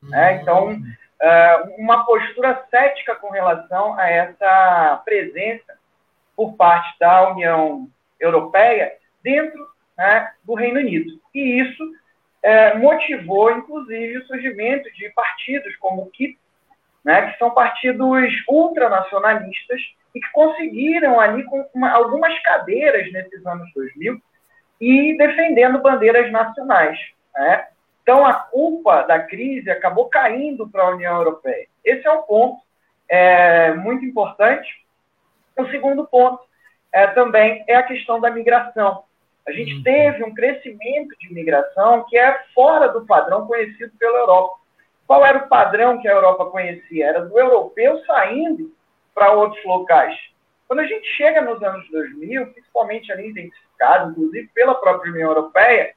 né? 0.02 0.40
Então, 0.40 0.73
uh, 0.73 1.75
uma 1.78 2.05
postura 2.05 2.64
cética 2.71 3.14
com 3.17 3.31
relação 3.31 3.95
a 3.99 4.09
essa 4.09 5.02
presença 5.05 5.78
por 6.37 6.55
parte 6.55 6.97
da 6.99 7.31
União 7.31 7.88
Europeia 8.21 8.93
dentro 9.23 9.67
né, 9.97 10.31
do 10.45 10.55
Reino 10.55 10.78
Unido. 10.78 11.21
E 11.35 11.61
isso 11.61 11.83
uh, 11.85 12.78
motivou, 12.78 13.50
inclusive, 13.50 14.19
o 14.19 14.26
surgimento 14.26 14.90
de 14.95 15.09
partidos 15.11 15.75
como 15.76 16.02
o 16.02 16.11
KIP, 16.11 16.38
né, 17.05 17.31
que 17.33 17.38
são 17.38 17.50
partidos 17.50 18.33
ultranacionalistas 18.49 19.81
e 20.14 20.21
que 20.21 20.31
conseguiram 20.33 21.19
ali 21.19 21.45
com 21.45 21.69
uma, 21.75 21.90
algumas 21.90 22.37
cadeiras 22.43 23.11
nesses 23.12 23.45
anos 23.47 23.69
2000 23.75 24.21
e 24.81 25.17
defendendo 25.17 25.81
bandeiras 25.81 26.31
nacionais. 26.31 26.99
Né? 27.35 27.67
Então, 28.09 28.25
a 28.25 28.33
culpa 28.33 29.03
da 29.03 29.21
crise 29.21 29.71
acabou 29.71 30.09
caindo 30.09 30.67
para 30.67 30.83
a 30.83 30.91
União 30.93 31.15
Europeia. 31.19 31.67
Esse 31.85 32.07
é 32.07 32.11
um 32.11 32.23
ponto 32.23 32.59
é, 33.07 33.75
muito 33.75 34.03
importante. 34.03 34.67
O 35.55 35.67
segundo 35.67 36.07
ponto 36.07 36.43
é, 36.91 37.07
também 37.09 37.62
é 37.69 37.75
a 37.75 37.83
questão 37.83 38.19
da 38.19 38.31
migração. 38.31 39.05
A 39.47 39.53
gente 39.53 39.75
uhum. 39.75 39.83
teve 39.83 40.25
um 40.25 40.33
crescimento 40.33 41.15
de 41.21 41.35
migração 41.35 42.07
que 42.09 42.17
é 42.17 42.45
fora 42.55 42.88
do 42.88 43.05
padrão 43.05 43.47
conhecido 43.47 43.93
pela 43.99 44.21
Europa. 44.21 44.57
Qual 45.07 45.27
era 45.27 45.45
o 45.45 45.49
padrão 45.49 46.00
que 46.00 46.09
a 46.09 46.12
Europa 46.12 46.47
conhecia? 46.47 47.09
Era 47.09 47.27
do 47.27 47.38
europeu 47.38 48.03
saindo 48.07 48.75
para 49.15 49.33
outros 49.33 49.62
locais. 49.67 50.19
Quando 50.67 50.81
a 50.81 50.87
gente 50.87 51.07
chega 51.09 51.43
nos 51.43 51.62
anos 51.62 51.87
2000, 51.91 52.55
principalmente 52.55 53.12
ali 53.12 53.29
identificado, 53.29 54.12
inclusive 54.12 54.49
pela 54.55 54.77
própria 54.77 55.12
União 55.12 55.29
Europeia, 55.29 55.93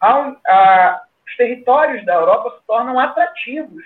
a, 0.00 0.34
a, 0.46 1.02
os 1.32 1.36
territórios 1.36 2.04
da 2.04 2.14
Europa 2.14 2.58
se 2.58 2.66
tornam 2.66 2.98
atrativos 2.98 3.82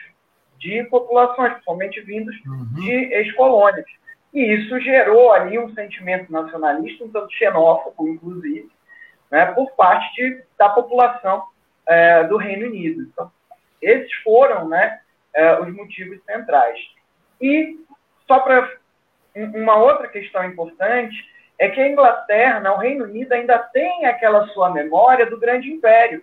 de 0.58 0.82
populações, 0.84 1.52
principalmente 1.52 2.00
vindos 2.00 2.34
uhum. 2.44 2.66
de 2.74 2.90
ex-colônias. 2.90 3.86
E 4.34 4.42
isso 4.42 4.78
gerou 4.80 5.32
ali 5.32 5.58
um 5.58 5.72
sentimento 5.74 6.30
nacionalista, 6.30 7.04
um 7.04 7.10
tanto 7.10 7.32
xenófobo, 7.32 8.08
inclusive, 8.08 8.68
né, 9.30 9.46
por 9.46 9.70
parte 9.72 10.12
de, 10.14 10.42
da 10.58 10.68
população 10.68 11.44
é, 11.86 12.24
do 12.24 12.36
Reino 12.36 12.66
Unido. 12.66 13.02
Então, 13.02 13.30
esses 13.80 14.12
foram 14.24 14.68
né, 14.68 15.00
é, 15.34 15.60
os 15.60 15.72
motivos 15.72 16.22
centrais. 16.24 16.78
E, 17.40 17.78
só 18.26 18.40
para 18.40 18.68
uma 19.36 19.76
outra 19.76 20.08
questão 20.08 20.44
importante, 20.44 21.16
é 21.58 21.68
que 21.68 21.80
a 21.80 21.88
Inglaterra, 21.88 22.60
né, 22.60 22.70
o 22.70 22.78
Reino 22.78 23.04
Unido, 23.04 23.32
ainda 23.32 23.58
tem 23.58 24.04
aquela 24.06 24.46
sua 24.48 24.70
memória 24.70 25.26
do 25.26 25.38
grande 25.38 25.70
império 25.70 26.22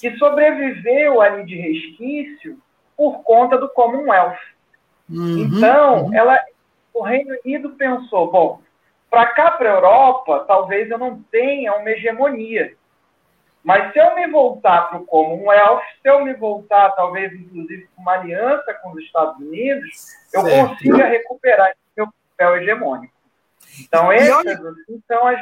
que 0.00 0.16
sobreviveu 0.16 1.20
ali 1.20 1.44
de 1.44 1.56
resquício 1.56 2.58
por 2.96 3.22
conta 3.22 3.58
do 3.58 3.68
Commonwealth. 3.68 4.38
Uhum, 5.08 5.38
então, 5.38 6.04
uhum. 6.06 6.14
ela, 6.14 6.38
o 6.92 7.02
Reino 7.02 7.36
Unido 7.44 7.70
pensou, 7.70 8.30
bom, 8.30 8.60
para 9.10 9.26
cá, 9.26 9.52
para 9.52 9.70
a 9.70 9.74
Europa, 9.74 10.44
talvez 10.46 10.90
eu 10.90 10.98
não 10.98 11.22
tenha 11.30 11.74
uma 11.74 11.90
hegemonia. 11.90 12.74
Mas 13.62 13.92
se 13.92 13.98
eu 13.98 14.14
me 14.14 14.26
voltar 14.28 14.88
para 14.88 14.98
o 14.98 15.06
Commonwealth, 15.06 15.82
se 16.02 16.08
eu 16.08 16.22
me 16.22 16.34
voltar, 16.34 16.90
talvez, 16.90 17.32
inclusive, 17.32 17.88
com 17.94 18.02
uma 18.02 18.12
aliança 18.12 18.74
com 18.74 18.90
os 18.90 19.02
Estados 19.02 19.36
Unidos, 19.36 19.88
eu 20.34 20.42
certo. 20.42 20.68
consiga 20.68 21.06
recuperar 21.06 21.70
esse 21.70 21.78
meu 21.96 22.08
papel 22.36 22.56
hegemônico. 22.56 23.14
Então, 23.80 24.12
essas 24.12 24.66
assim, 24.66 25.02
são 25.08 25.26
as 25.26 25.40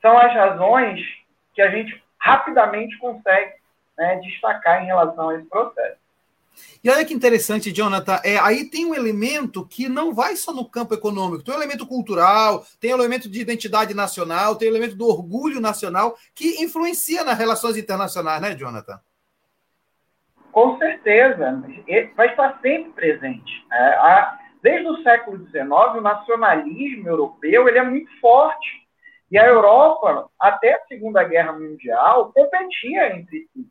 são 0.00 0.16
as 0.18 0.32
razões 0.32 1.00
que 1.54 1.62
a 1.62 1.70
gente 1.70 2.02
rapidamente 2.18 2.96
consegue 2.98 3.54
né, 3.96 4.16
destacar 4.16 4.82
em 4.82 4.86
relação 4.86 5.30
a 5.30 5.36
esse 5.36 5.48
processo. 5.48 6.00
E 6.82 6.90
olha 6.90 7.04
que 7.04 7.14
interessante, 7.14 7.72
Jonathan, 7.72 8.20
é, 8.24 8.38
aí 8.38 8.68
tem 8.68 8.86
um 8.86 8.94
elemento 8.94 9.66
que 9.66 9.88
não 9.88 10.12
vai 10.14 10.34
só 10.36 10.52
no 10.52 10.68
campo 10.68 10.94
econômico, 10.94 11.44
tem 11.44 11.54
um 11.54 11.58
elemento 11.58 11.86
cultural, 11.86 12.64
tem 12.80 12.92
um 12.92 12.98
elemento 12.98 13.28
de 13.30 13.40
identidade 13.40 13.94
nacional, 13.94 14.56
tem 14.56 14.68
um 14.68 14.72
elemento 14.72 14.96
do 14.96 15.06
orgulho 15.06 15.60
nacional 15.60 16.16
que 16.34 16.62
influencia 16.62 17.22
nas 17.22 17.38
relações 17.38 17.76
internacionais, 17.76 18.40
né, 18.40 18.54
Jonathan? 18.54 18.98
Com 20.52 20.78
certeza, 20.78 21.62
vai 22.16 22.28
estar 22.28 22.58
sempre 22.60 22.90
presente. 22.92 23.66
É, 23.72 24.28
desde 24.62 24.88
o 24.88 25.02
século 25.02 25.46
XIX, 25.46 25.70
o 25.96 26.00
nacionalismo 26.00 27.08
europeu 27.08 27.68
ele 27.68 27.78
é 27.78 27.84
muito 27.84 28.10
forte. 28.20 28.79
E 29.30 29.38
a 29.38 29.46
Europa, 29.46 30.28
até 30.38 30.74
a 30.74 30.86
Segunda 30.86 31.22
Guerra 31.22 31.52
Mundial, 31.52 32.32
competia 32.32 33.14
entre 33.14 33.48
si. 33.52 33.66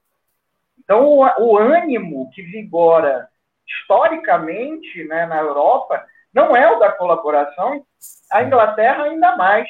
Então, 0.79 1.05
o, 1.05 1.19
o 1.19 1.57
ânimo 1.57 2.29
que 2.31 2.41
vigora 2.41 3.29
historicamente 3.67 5.03
né, 5.05 5.25
na 5.25 5.39
Europa 5.39 6.03
não 6.33 6.55
é 6.55 6.71
o 6.71 6.79
da 6.79 6.91
colaboração, 6.91 7.85
a 8.31 8.43
Inglaterra 8.43 9.03
ainda 9.03 9.35
mais. 9.35 9.67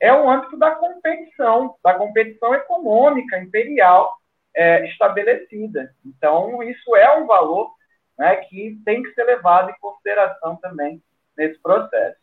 É 0.00 0.12
o 0.12 0.30
âmbito 0.30 0.56
da 0.56 0.72
competição, 0.72 1.74
da 1.82 1.94
competição 1.94 2.54
econômica 2.54 3.36
imperial 3.38 4.16
é, 4.54 4.86
estabelecida. 4.86 5.92
Então, 6.04 6.62
isso 6.62 6.94
é 6.94 7.16
um 7.16 7.26
valor 7.26 7.72
né, 8.16 8.36
que 8.36 8.80
tem 8.84 9.02
que 9.02 9.12
ser 9.14 9.24
levado 9.24 9.70
em 9.70 9.80
consideração 9.80 10.56
também 10.56 11.02
nesse 11.36 11.58
processo. 11.60 12.18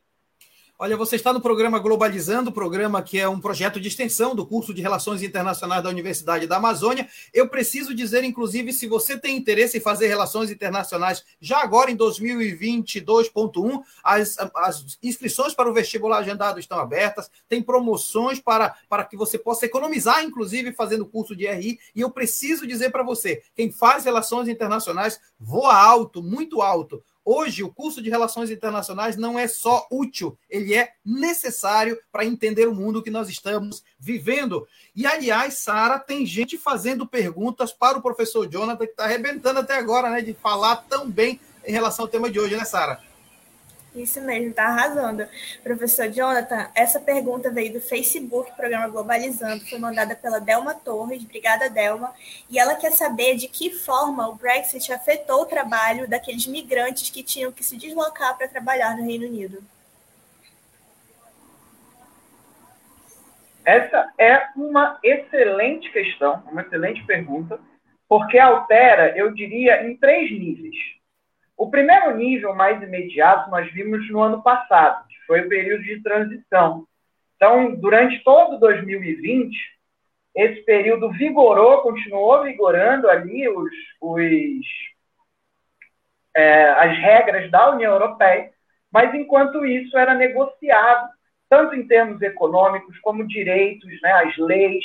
Olha, 0.78 0.98
você 0.98 1.16
está 1.16 1.32
no 1.32 1.40
programa 1.40 1.80
Globalizando, 1.80 2.52
programa 2.52 3.02
que 3.02 3.18
é 3.18 3.30
um 3.30 3.40
projeto 3.40 3.80
de 3.80 3.88
extensão 3.88 4.36
do 4.36 4.46
curso 4.46 4.74
de 4.74 4.82
Relações 4.82 5.24
Internacionais 5.24 5.82
da 5.82 5.90
Universidade 5.90 6.48
da 6.48 6.58
Amazônia. 6.58 7.08
Eu 7.34 7.48
preciso 7.48 7.96
dizer, 7.96 8.26
inclusive, 8.26 8.74
se 8.74 8.86
você 8.86 9.18
tem 9.18 9.38
interesse 9.38 9.78
em 9.78 9.80
fazer 9.80 10.08
relações 10.08 10.52
internacionais 10.52 11.24
já 11.40 11.62
agora 11.62 11.90
em 11.90 11.96
2022.1, 11.96 13.82
as, 14.04 14.36
as 14.54 14.98
inscrições 15.02 15.54
para 15.54 15.70
o 15.70 15.74
vestibular 15.74 16.18
agendado 16.18 16.60
estão 16.60 16.78
abertas, 16.78 17.32
tem 17.48 17.64
promoções 17.64 18.42
para, 18.42 18.76
para 18.90 19.06
que 19.06 19.16
você 19.16 19.40
possa 19.40 19.66
economizar, 19.66 20.26
inclusive, 20.26 20.74
fazendo 20.74 21.06
curso 21.06 21.38
de 21.38 21.48
RI. 21.48 21.80
E 21.96 22.02
eu 22.02 22.12
preciso 22.12 22.68
dizer 22.68 22.92
para 22.92 23.02
você, 23.02 23.42
quem 23.56 23.72
faz 23.72 24.04
relações 24.04 24.50
internacionais 24.50 25.22
voa 25.40 25.74
alto, 25.74 26.22
muito 26.22 26.62
alto 26.62 27.02
Hoje, 27.28 27.64
o 27.64 27.74
curso 27.74 28.04
de 28.04 28.10
Relações 28.12 28.52
Internacionais 28.52 29.18
não 29.18 29.40
é 29.40 29.48
só 29.48 29.88
útil, 29.90 30.38
ele 30.48 30.76
é 30.76 30.92
necessário 31.04 31.98
para 32.12 32.24
entender 32.24 32.68
o 32.68 32.76
mundo 32.76 33.02
que 33.02 33.10
nós 33.10 33.28
estamos 33.28 33.84
vivendo. 33.98 34.68
E, 34.96 35.08
aliás, 35.08 35.56
Sara, 35.56 35.98
tem 35.98 36.24
gente 36.24 36.56
fazendo 36.56 37.08
perguntas 37.08 37.74
para 37.74 37.98
o 37.98 38.02
professor 38.02 38.48
Jonathan, 38.48 38.86
que 38.86 38.92
está 38.92 39.06
arrebentando 39.06 39.60
até 39.60 39.76
agora, 39.76 40.12
né, 40.12 40.22
de 40.22 40.36
falar 40.36 40.76
tão 40.88 41.10
bem 41.10 41.40
em 41.66 41.72
relação 41.72 42.06
ao 42.06 42.10
tema 42.10 42.30
de 42.30 42.40
hoje, 42.40 42.56
né, 42.56 42.64
Sara? 42.64 43.02
Isso 43.96 44.22
mesmo, 44.22 44.50
está 44.50 44.66
arrasando. 44.66 45.26
Professor 45.64 46.10
Jonathan, 46.10 46.70
essa 46.76 47.00
pergunta 47.00 47.50
veio 47.50 47.72
do 47.72 47.80
Facebook, 47.80 48.52
programa 48.52 48.90
Globalizando, 48.90 49.66
foi 49.66 49.80
mandada 49.80 50.16
pela 50.16 50.40
Delma 50.40 50.76
Torres, 50.76 51.24
obrigada 51.24 51.70
Delma, 51.70 52.14
e 52.50 52.60
ela 52.60 52.76
quer 52.76 52.92
saber 52.92 53.36
de 53.38 53.48
que 53.48 53.72
forma 53.72 54.28
o 54.28 54.36
Brexit 54.36 54.92
afetou 54.92 55.44
o 55.44 55.46
trabalho 55.46 56.10
daqueles 56.10 56.46
migrantes 56.46 57.10
que 57.10 57.24
tinham 57.24 57.54
que 57.54 57.64
se 57.64 57.78
deslocar 57.78 58.38
para 58.38 58.50
trabalhar 58.50 58.98
no 58.98 59.06
Reino 59.06 59.28
Unido. 59.28 59.64
Essa 63.64 64.14
é 64.20 64.48
uma 64.56 65.00
excelente 65.02 65.90
questão, 65.92 66.44
uma 66.52 66.62
excelente 66.62 67.04
pergunta, 67.06 67.60
porque 68.08 68.38
altera, 68.38 69.18
eu 69.18 69.34
diria, 69.34 69.88
em 69.88 69.96
três 69.96 70.30
níveis. 70.30 70.95
O 71.58 71.70
primeiro 71.70 72.16
nível 72.16 72.54
mais 72.54 72.82
imediato 72.82 73.50
nós 73.50 73.72
vimos 73.72 74.10
no 74.10 74.22
ano 74.22 74.44
passado, 74.44 75.08
que 75.08 75.16
foi 75.26 75.42
o 75.42 75.50
período 75.50 75.84
de 75.84 76.02
transição. 76.02 76.86
Então, 77.36 77.76
durante 77.76 78.24
todo 78.24 78.60
2020, 78.60 79.56
esse 80.36 80.62
período 80.64 81.12
vigorou, 81.12 81.82
continuou 81.82 82.44
vigorando 82.44 83.10
ali 83.10 83.48
os, 83.48 83.72
os 84.02 84.66
é, 86.36 86.70
as 86.72 86.98
regras 86.98 87.50
da 87.50 87.72
União 87.72 87.94
Europeia, 87.94 88.52
mas 88.92 89.14
enquanto 89.14 89.66
isso 89.66 89.98
era 89.98 90.14
negociado, 90.14 91.10
tanto 91.50 91.76
em 91.76 91.88
termos 91.88 92.22
econômicos, 92.22 93.00
como 93.00 93.26
direitos, 93.26 93.90
né, 94.02 94.12
as 94.12 94.38
leis, 94.38 94.84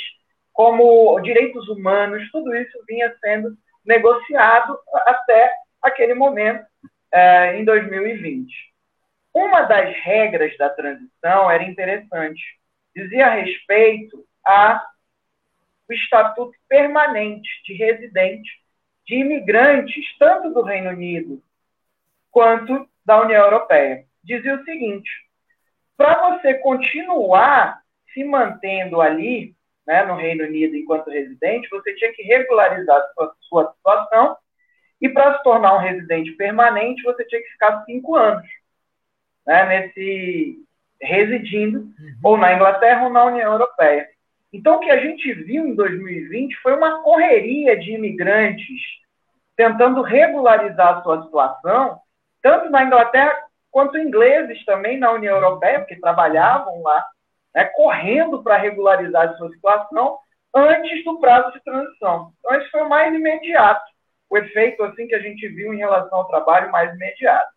como 0.53 1.19
direitos 1.19 1.67
humanos, 1.67 2.29
tudo 2.31 2.55
isso 2.55 2.77
vinha 2.87 3.13
sendo 3.19 3.55
negociado 3.85 4.77
até 5.05 5.51
aquele 5.81 6.13
momento, 6.13 6.65
é, 7.11 7.57
em 7.57 7.65
2020. 7.65 8.53
Uma 9.33 9.63
das 9.63 9.95
regras 9.97 10.55
da 10.57 10.69
transição 10.69 11.49
era 11.49 11.63
interessante, 11.63 12.41
dizia 12.95 13.29
respeito 13.29 14.25
ao 14.43 14.81
estatuto 15.89 16.57
permanente 16.67 17.49
de 17.65 17.73
residente 17.73 18.49
de 19.05 19.15
imigrantes, 19.15 20.05
tanto 20.17 20.51
do 20.51 20.61
Reino 20.61 20.89
Unido 20.89 21.41
quanto 22.29 22.87
da 23.05 23.21
União 23.21 23.43
Europeia. 23.43 24.05
Dizia 24.23 24.55
o 24.55 24.63
seguinte: 24.63 25.09
para 25.97 26.29
você 26.29 26.55
continuar 26.55 27.81
se 28.13 28.23
mantendo 28.23 29.01
ali, 29.01 29.55
né, 29.85 30.03
no 30.03 30.15
Reino 30.15 30.45
Unido 30.45 30.75
enquanto 30.75 31.09
residente, 31.09 31.69
você 31.69 31.93
tinha 31.95 32.13
que 32.13 32.23
regularizar 32.23 33.01
sua, 33.13 33.35
sua 33.41 33.73
situação 33.73 34.37
e 35.01 35.09
para 35.09 35.37
se 35.37 35.43
tornar 35.43 35.75
um 35.75 35.79
residente 35.79 36.31
permanente, 36.33 37.01
você 37.03 37.25
tinha 37.25 37.41
que 37.41 37.49
ficar 37.49 37.83
cinco 37.85 38.15
anos 38.15 38.47
né, 39.45 39.65
nesse 39.65 40.57
residindo 41.01 41.79
uhum. 41.79 42.15
ou 42.23 42.37
na 42.37 42.53
Inglaterra 42.53 43.05
ou 43.05 43.09
na 43.09 43.25
União 43.25 43.51
Europeia. 43.51 44.07
Então, 44.53 44.75
o 44.75 44.79
que 44.79 44.91
a 44.91 44.99
gente 44.99 45.33
viu 45.33 45.65
em 45.65 45.75
2020 45.75 46.55
foi 46.57 46.75
uma 46.75 47.01
correria 47.01 47.77
de 47.77 47.93
imigrantes 47.93 48.81
tentando 49.55 50.01
regularizar 50.01 50.97
a 50.97 51.03
sua 51.03 51.23
situação, 51.23 51.99
tanto 52.41 52.69
na 52.69 52.83
Inglaterra 52.83 53.35
quanto 53.71 53.97
ingleses 53.97 54.63
também 54.65 54.97
na 54.97 55.11
União 55.11 55.35
Europeia, 55.35 55.79
porque 55.79 55.95
trabalhavam 55.95 56.81
lá, 56.81 57.05
né, 57.55 57.65
correndo 57.65 58.43
para 58.43 58.57
regularizar 58.57 59.29
a 59.29 59.33
sua 59.37 59.49
situação 59.49 60.19
antes 60.53 61.03
do 61.05 61.19
prazo 61.19 61.53
de 61.53 61.63
transição. 61.63 62.33
Então, 62.39 62.59
isso 62.59 62.71
foi 62.71 62.81
o 62.81 62.89
mais 62.89 63.13
imediato, 63.13 63.90
o 64.31 64.37
efeito 64.37 64.81
assim 64.83 65.07
que 65.07 65.13
a 65.13 65.19
gente 65.19 65.45
viu 65.49 65.73
em 65.73 65.77
relação 65.77 66.19
ao 66.19 66.27
trabalho 66.27 66.71
mais 66.71 66.95
imediato. 66.95 67.51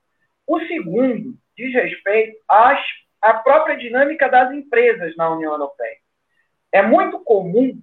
O 0.45 0.59
segundo 0.66 1.35
diz 1.57 1.73
respeito 1.73 2.37
às, 2.49 2.81
à 3.23 3.35
própria 3.35 3.76
dinâmica 3.76 4.28
das 4.28 4.52
empresas 4.52 5.16
na 5.16 5.31
União 5.31 5.52
Europeia. 5.52 5.97
É 6.73 6.83
muito 6.83 7.21
comum 7.21 7.81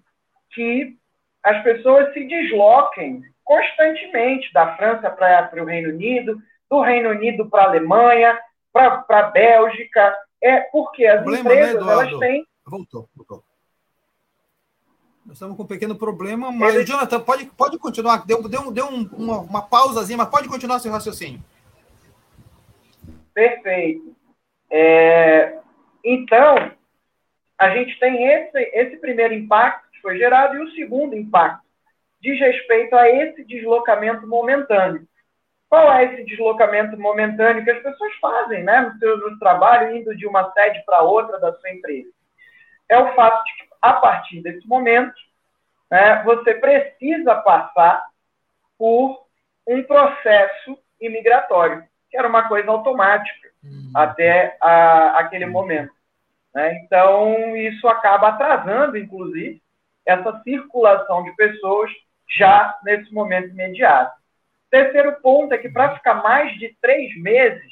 que 0.54 0.98
as 1.42 1.64
pessoas 1.64 2.14
se 2.14 2.26
desloquem 2.26 3.24
constantemente 3.46 4.52
da 4.54 4.76
França 4.76 5.10
para 5.10 5.64
o 5.64 5.66
Reino 5.66 5.90
Unido, 5.90 6.38
do 6.70 6.82
Reino 6.82 7.10
Unido 7.10 7.50
para 7.50 7.64
a 7.64 7.68
Alemanha, 7.68 8.38
para 8.74 9.06
a 9.08 9.24
Bélgica, 9.24 10.16
é 10.42 10.60
porque 10.60 11.06
as 11.06 11.24
problema, 11.24 11.50
né, 11.50 11.56
empresas 11.56 11.86
né, 11.86 11.94
elas 11.94 12.20
têm. 12.20 12.46
Voltou, 12.66 13.10
voltou. 13.16 13.44
Nós 15.26 15.36
estamos 15.36 15.56
com 15.56 15.64
um 15.64 15.68
pequeno 15.68 15.96
problema, 15.96 16.52
mas 16.52 16.76
Ele... 16.76 16.86
Jonathan, 16.86 17.20
pode, 17.22 17.46
pode 17.46 17.78
continuar. 17.78 18.26
Deu, 18.26 18.48
deu, 18.48 18.72
deu 18.72 18.86
um, 18.88 19.08
uma, 19.14 19.40
uma 19.40 19.62
pausazinha, 19.62 20.18
mas 20.18 20.30
pode 20.30 20.48
continuar 20.48 20.80
seu 20.80 20.92
raciocínio. 20.92 21.40
Perfeito. 23.34 24.16
É, 24.70 25.58
então, 26.04 26.72
a 27.58 27.70
gente 27.70 28.00
tem 28.00 28.26
esse, 28.26 28.60
esse 28.74 28.98
primeiro 28.98 29.34
impacto 29.34 29.90
que 29.92 30.02
foi 30.02 30.18
gerado 30.18 30.56
e 30.56 30.64
o 30.64 30.72
segundo 30.72 31.16
impacto 31.16 31.62
diz 32.22 32.40
respeito 32.40 32.96
a 32.96 33.10
esse 33.10 33.44
deslocamento 33.44 34.28
momentâneo. 34.28 35.08
Qual 35.70 35.92
é 35.92 36.06
esse 36.06 36.24
deslocamento 36.26 37.00
momentâneo 37.00 37.64
que 37.64 37.72
as 37.72 37.82
pessoas 37.82 38.14
fazem 38.16 38.64
né, 38.64 38.82
no 38.82 39.00
seu 39.00 39.18
no 39.18 39.40
trabalho, 39.40 39.96
indo 39.96 40.16
de 40.16 40.28
uma 40.28 40.52
sede 40.52 40.84
para 40.86 41.02
outra 41.02 41.40
da 41.40 41.54
sua 41.54 41.72
empresa? 41.72 42.10
É 42.90 43.00
o 43.00 43.16
fato 43.16 43.44
de 43.46 43.54
que, 43.56 43.71
a 43.82 43.94
partir 43.94 44.42
desse 44.42 44.68
momento, 44.68 45.16
né, 45.90 46.24
você 46.24 46.54
precisa 46.56 47.36
passar 47.36 48.06
por 48.78 49.26
um 49.68 49.84
processo 49.84 50.78
imigratório 51.00 51.84
que 52.12 52.18
era 52.18 52.28
uma 52.28 52.48
coisa 52.48 52.70
automática 52.70 53.50
uhum. 53.64 53.92
até 53.96 54.58
a, 54.62 55.20
aquele 55.20 55.46
uhum. 55.46 55.52
momento. 55.52 55.94
Né? 56.54 56.76
Então, 56.84 57.56
isso 57.56 57.88
acaba 57.88 58.28
atrasando, 58.28 58.98
inclusive, 58.98 59.62
essa 60.06 60.42
circulação 60.44 61.24
de 61.24 61.34
pessoas 61.36 61.90
já 62.38 62.78
nesse 62.84 63.12
momento 63.14 63.50
imediato. 63.50 64.14
Terceiro 64.70 65.14
ponto 65.22 65.54
é 65.54 65.58
que 65.58 65.70
para 65.70 65.96
ficar 65.96 66.16
mais 66.16 66.58
de 66.60 66.76
três 66.82 67.16
meses, 67.22 67.72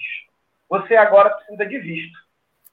você 0.69 0.95
agora 0.95 1.31
precisa 1.31 1.65
de 1.65 1.77
visto 1.79 2.17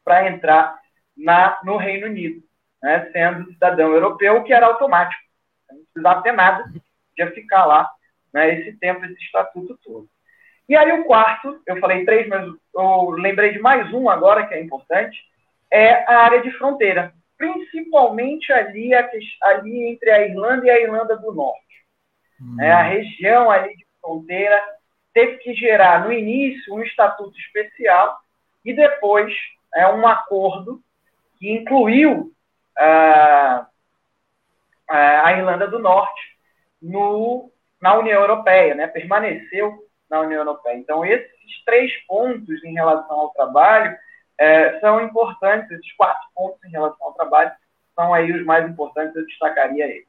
para 0.05 0.29
entrar 0.29 0.79
na, 1.17 1.59
no 1.65 1.77
Reino 1.77 2.07
Unido, 2.07 2.43
né? 2.87 3.11
sendo 3.11 3.53
cidadão 3.53 3.93
europeu, 3.93 4.45
que 4.45 4.53
era 4.53 4.67
automático. 4.67 5.21
Não 5.69 5.83
precisava 5.93 6.23
ter 6.23 6.31
nada, 6.31 6.65
de 7.17 7.27
ficar 7.33 7.65
lá 7.67 7.91
né? 8.33 8.61
esse 8.61 8.79
tempo, 8.79 9.05
esse 9.05 9.21
estatuto 9.25 9.77
todo. 9.83 10.09
E 10.69 10.77
aí 10.77 10.93
o 10.93 11.05
quarto, 11.05 11.61
eu 11.67 11.81
falei 11.81 12.05
três, 12.05 12.29
mas 12.29 12.49
eu 12.75 13.11
lembrei 13.11 13.53
de 13.53 13.59
mais 13.59 13.93
um 13.93 14.09
agora 14.09 14.47
que 14.47 14.55
é 14.55 14.63
importante, 14.63 15.19
é 15.69 16.05
a 16.09 16.19
área 16.19 16.43
de 16.43 16.51
fronteira, 16.53 17.13
principalmente 17.37 18.53
ali, 18.53 18.93
ali 18.95 19.89
entre 19.89 20.11
a 20.13 20.25
Irlanda 20.25 20.67
e 20.67 20.71
a 20.71 20.81
Irlanda 20.81 21.17
do 21.17 21.33
Norte. 21.33 21.61
Hum. 22.41 22.57
É, 22.61 22.71
a 22.71 22.83
região 22.83 23.51
ali 23.51 23.77
de 23.77 23.87
fronteira 24.01 24.63
teve 25.13 25.39
que 25.39 25.55
gerar 25.55 26.05
no 26.05 26.13
início 26.13 26.73
um 26.73 26.83
estatuto 26.83 27.37
especial 27.37 28.17
e 28.65 28.73
depois 28.73 29.35
é 29.75 29.89
um 29.89 30.07
acordo 30.07 30.81
que 31.37 31.51
incluiu 31.51 32.33
ah, 32.79 33.67
a 34.89 35.33
Irlanda 35.33 35.67
do 35.67 35.79
Norte 35.79 36.23
no, 36.81 37.51
na 37.81 37.95
União 37.95 38.21
Europeia, 38.21 38.75
né? 38.75 38.87
permaneceu 38.87 39.85
na 40.09 40.21
União 40.21 40.41
Europeia. 40.41 40.77
Então, 40.77 41.05
esses 41.05 41.65
três 41.65 41.93
pontos 42.07 42.63
em 42.65 42.75
relação 42.75 43.19
ao 43.19 43.31
trabalho 43.31 43.97
é, 44.39 44.79
são 44.81 45.01
importantes, 45.03 45.71
esses 45.71 45.93
quatro 45.95 46.29
pontos 46.35 46.63
em 46.65 46.71
relação 46.71 47.07
ao 47.07 47.15
trabalho 47.15 47.53
são 47.95 48.13
aí 48.13 48.31
os 48.31 48.45
mais 48.45 48.69
importantes, 48.69 49.17
eu 49.17 49.27
destacaria 49.27 49.87
eles. 49.87 50.07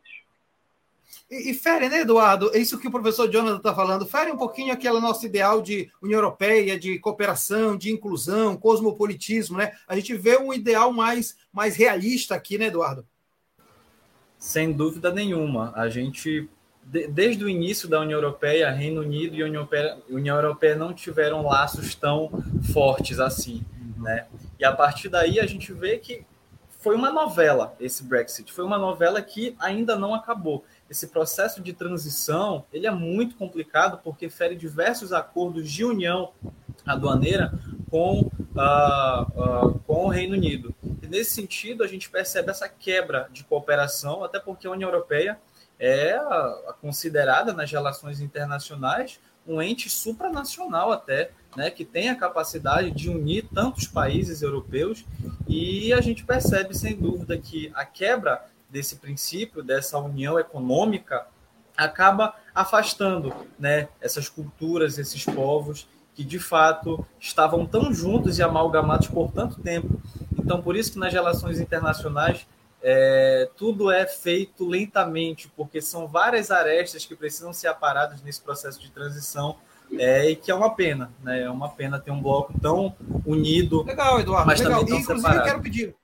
E, 1.30 1.52
e 1.52 1.54
fere, 1.54 1.90
né, 1.90 2.02
Eduardo? 2.02 2.52
É 2.54 2.60
isso 2.60 2.80
que 2.80 2.88
o 2.88 2.92
professor 2.92 3.30
Jonathan 3.30 3.58
está 3.58 3.76
falando. 3.76 4.06
Fere 4.06 4.32
um 4.32 4.38
pouquinho 4.38 4.74
aquele 4.74 5.00
nosso 5.00 5.26
ideal 5.26 5.62
de 5.62 5.92
União 6.02 6.20
Europeia, 6.20 6.80
de 6.80 7.00
cooperação, 7.00 7.78
de 7.78 7.92
inclusão, 7.92 8.56
cosmopolitismo, 8.56 9.58
né? 9.58 9.74
A 9.88 9.96
gente 9.96 10.16
vê 10.16 10.38
um 10.38 10.54
ideal 10.54 10.92
mais, 10.94 11.36
mais 11.52 11.76
realista 11.76 12.36
aqui, 12.36 12.58
né, 12.58 12.66
Eduardo? 12.66 13.06
Sem 14.38 14.72
dúvida 14.72 15.12
nenhuma. 15.12 15.74
A 15.76 15.90
gente 15.90 16.50
desde 17.10 17.44
o 17.44 17.50
início 17.50 17.90
da 17.90 18.00
União 18.00 18.18
Europeia, 18.18 18.72
Reino 18.72 19.02
Unido 19.02 19.36
e 19.36 19.44
União 19.44 19.62
Europeia, 19.62 19.98
União 20.10 20.36
Europeia 20.38 20.76
não 20.76 20.94
tiveram 20.94 21.46
laços 21.46 21.94
tão 21.96 22.32
fortes 22.72 23.20
assim, 23.20 23.66
né? 23.98 24.26
E 24.58 24.64
a 24.64 24.72
partir 24.72 25.10
daí 25.10 25.40
a 25.40 25.46
gente 25.46 25.74
vê 25.74 25.98
que 25.98 26.26
foi 26.80 26.96
uma 26.96 27.12
novela 27.12 27.76
esse 27.80 28.04
Brexit, 28.04 28.54
foi 28.54 28.64
uma 28.64 28.78
novela 28.78 29.22
que 29.22 29.56
ainda 29.60 29.98
não 29.98 30.14
acabou. 30.14 30.64
Esse 30.90 31.08
processo 31.08 31.62
de 31.62 31.74
transição 31.74 32.66
ele 32.72 32.88
é 32.88 32.92
muito 32.92 33.36
complicado 33.36 34.00
porque 34.04 34.30
fere 34.30 34.56
diversos 34.56 35.12
acordos 35.12 35.72
de 35.72 35.84
união 35.84 36.32
aduaneira 36.86 37.52
com, 37.90 38.22
uh, 38.22 39.68
uh, 39.68 39.80
com 39.80 40.06
o 40.06 40.10
Reino 40.10 40.34
Unido. 40.36 40.74
E 41.02 41.08
nesse 41.08 41.32
sentido 41.32 41.84
a 41.84 41.88
gente 41.88 42.10
percebe 42.10 42.50
essa 42.50 42.70
quebra 42.70 43.28
de 43.32 43.44
cooperação, 43.44 44.24
até 44.24 44.40
porque 44.40 44.68
a 44.68 44.72
União 44.72 44.90
Europeia 44.90 45.40
é 45.80 46.18
considerada 46.82 47.54
nas 47.54 47.72
relações 47.72 48.20
internacionais 48.20 49.20
um 49.48 49.62
ente 49.62 49.90
supranacional 49.90 50.92
até, 50.92 51.32
né, 51.56 51.72
que 51.72 51.86
tem 51.86 52.10
a 52.10 52.16
capacidade 52.16 52.92
de 52.92 53.10
unir 53.10 53.48
tantos 53.54 53.88
países 53.88 54.42
europeus 54.42 55.06
e 55.48 55.94
a 55.94 56.02
gente 56.02 56.26
percebe 56.26 56.78
sem 56.78 56.96
dúvida 56.96 57.38
que 57.38 57.72
a 57.74 57.86
quebra 57.86 58.46
desse 58.70 58.98
princípio, 58.98 59.64
dessa 59.64 59.98
união 59.98 60.40
econômica, 60.40 61.28
acaba 61.76 62.34
afastando 62.54 63.34
né, 63.60 63.88
essas 64.02 64.28
culturas, 64.28 64.98
esses 64.98 65.24
povos 65.24 65.88
que 66.16 66.24
de 66.24 66.40
fato 66.40 67.06
estavam 67.20 67.64
tão 67.66 67.94
juntos 67.94 68.40
e 68.40 68.44
amalgamados 68.44 69.08
por 69.08 69.32
tanto 69.32 69.62
tempo. 69.62 70.02
Então, 70.38 70.62
por 70.62 70.76
isso 70.76 70.94
que 70.94 70.98
nas 70.98 71.14
relações 71.14 71.60
internacionais 71.60 72.48
é, 72.82 73.50
tudo 73.56 73.92
é 73.92 74.06
feito 74.08 74.68
lentamente, 74.68 75.48
porque 75.56 75.80
são 75.80 76.08
várias 76.08 76.50
arestas 76.50 77.06
que 77.06 77.16
precisam 77.16 77.54
ser 77.54 77.68
aparadas 77.68 78.22
nesse 78.24 78.42
processo 78.42 78.80
de 78.82 78.90
transição. 78.90 79.58
É, 79.98 80.32
e 80.32 80.36
que 80.36 80.52
é 80.52 80.56
uma 80.56 80.76
pena, 80.76 81.12
né? 81.24 81.44
É 81.44 81.50
uma 81.50 81.70
pena 81.70 81.98
ter 81.98 82.12
um 82.12 82.22
bloco 82.22 82.54
tão 82.60 82.94
unido. 83.26 83.84
Legal, 83.84 84.20
Eduardo. 84.20 84.48
Mas 84.48 84.60
legal. 84.60 84.80
também 84.80 84.88
tão 84.88 85.00
Inclusive, 85.00 85.22
separado. 85.22 85.48
eu 85.48 85.52
quero 85.52 85.64
pedir. 85.64 85.96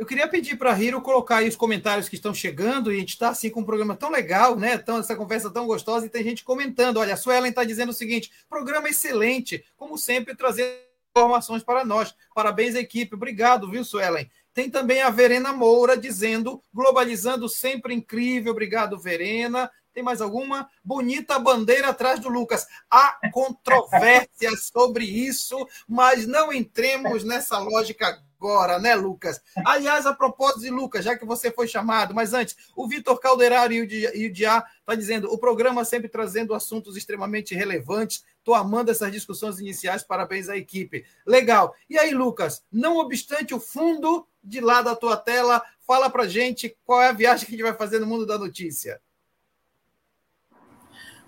Eu 0.00 0.06
queria 0.06 0.26
pedir 0.26 0.56
para 0.56 0.72
a 0.72 0.82
Hiro 0.82 1.02
colocar 1.02 1.36
aí 1.36 1.48
os 1.50 1.54
comentários 1.54 2.08
que 2.08 2.14
estão 2.14 2.32
chegando, 2.32 2.90
e 2.90 2.96
a 2.96 3.00
gente 3.00 3.10
está 3.10 3.28
assim 3.28 3.50
com 3.50 3.60
um 3.60 3.64
programa 3.66 3.94
tão 3.94 4.10
legal, 4.10 4.56
né? 4.56 4.78
Tão, 4.78 4.98
essa 4.98 5.14
conversa 5.14 5.50
tão 5.50 5.66
gostosa, 5.66 6.06
e 6.06 6.08
tem 6.08 6.24
gente 6.24 6.42
comentando. 6.42 6.96
Olha, 6.96 7.12
a 7.12 7.16
Suelen 7.18 7.50
está 7.50 7.64
dizendo 7.64 7.90
o 7.90 7.92
seguinte: 7.92 8.32
programa 8.48 8.88
excelente, 8.88 9.62
como 9.76 9.98
sempre, 9.98 10.34
trazendo 10.34 10.70
informações 11.14 11.62
para 11.62 11.84
nós. 11.84 12.14
Parabéns, 12.34 12.74
equipe. 12.76 13.14
Obrigado, 13.14 13.70
viu, 13.70 13.84
Suelen? 13.84 14.30
Tem 14.54 14.70
também 14.70 15.02
a 15.02 15.10
Verena 15.10 15.52
Moura 15.52 15.98
dizendo: 15.98 16.64
globalizando 16.72 17.46
sempre 17.46 17.92
incrível. 17.92 18.52
Obrigado, 18.52 18.98
Verena. 18.98 19.70
Tem 19.92 20.02
mais 20.02 20.22
alguma? 20.22 20.70
Bonita 20.82 21.38
bandeira 21.38 21.90
atrás 21.90 22.18
do 22.18 22.30
Lucas. 22.30 22.66
Há 22.90 23.18
controvérsias 23.30 24.62
sobre 24.72 25.04
isso, 25.04 25.68
mas 25.86 26.26
não 26.26 26.50
entremos 26.50 27.22
nessa 27.22 27.58
lógica 27.58 28.18
agora, 28.40 28.78
né, 28.78 28.94
Lucas? 28.94 29.38
Aliás, 29.66 30.06
a 30.06 30.14
propósito 30.14 30.62
de 30.62 30.70
Lucas, 30.70 31.04
já 31.04 31.14
que 31.14 31.26
você 31.26 31.50
foi 31.50 31.68
chamado, 31.68 32.14
mas 32.14 32.32
antes, 32.32 32.56
o 32.74 32.88
Vitor 32.88 33.20
Calderaro 33.20 33.70
e 33.74 33.82
o 33.82 34.32
Diá 34.32 34.64
está 34.80 34.94
dizendo: 34.94 35.30
o 35.30 35.36
programa 35.36 35.84
sempre 35.84 36.08
trazendo 36.08 36.54
assuntos 36.54 36.96
extremamente 36.96 37.54
relevantes. 37.54 38.24
Estou 38.38 38.54
amando 38.54 38.90
essas 38.90 39.12
discussões 39.12 39.60
iniciais, 39.60 40.02
parabéns 40.02 40.48
à 40.48 40.56
equipe. 40.56 41.04
Legal. 41.26 41.74
E 41.90 41.98
aí, 41.98 42.14
Lucas, 42.14 42.64
não 42.72 42.96
obstante 42.96 43.54
o 43.54 43.60
fundo 43.60 44.26
de 44.42 44.60
lá 44.60 44.80
da 44.80 44.96
tua 44.96 45.18
tela, 45.18 45.62
fala 45.86 46.08
pra 46.08 46.26
gente 46.26 46.74
qual 46.86 47.02
é 47.02 47.08
a 47.10 47.12
viagem 47.12 47.44
que 47.44 47.52
a 47.52 47.56
gente 47.58 47.66
vai 47.66 47.74
fazer 47.74 47.98
no 47.98 48.06
mundo 48.06 48.24
da 48.24 48.38
notícia. 48.38 48.98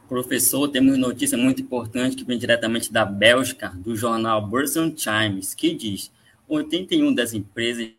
Professor, 0.09 0.68
temos 0.68 0.96
notícia 0.96 1.37
muito 1.37 1.61
importante 1.61 2.16
que 2.16 2.25
vem 2.25 2.38
diretamente 2.38 2.90
da 2.90 3.05
Bélgica, 3.05 3.68
do 3.68 3.94
jornal 3.94 4.46
Burson 4.46 4.90
Times, 4.90 5.55
que 5.55 5.75
diz: 5.75 6.11
81 6.56 7.14
das 7.14 7.32
empresas 7.32 7.90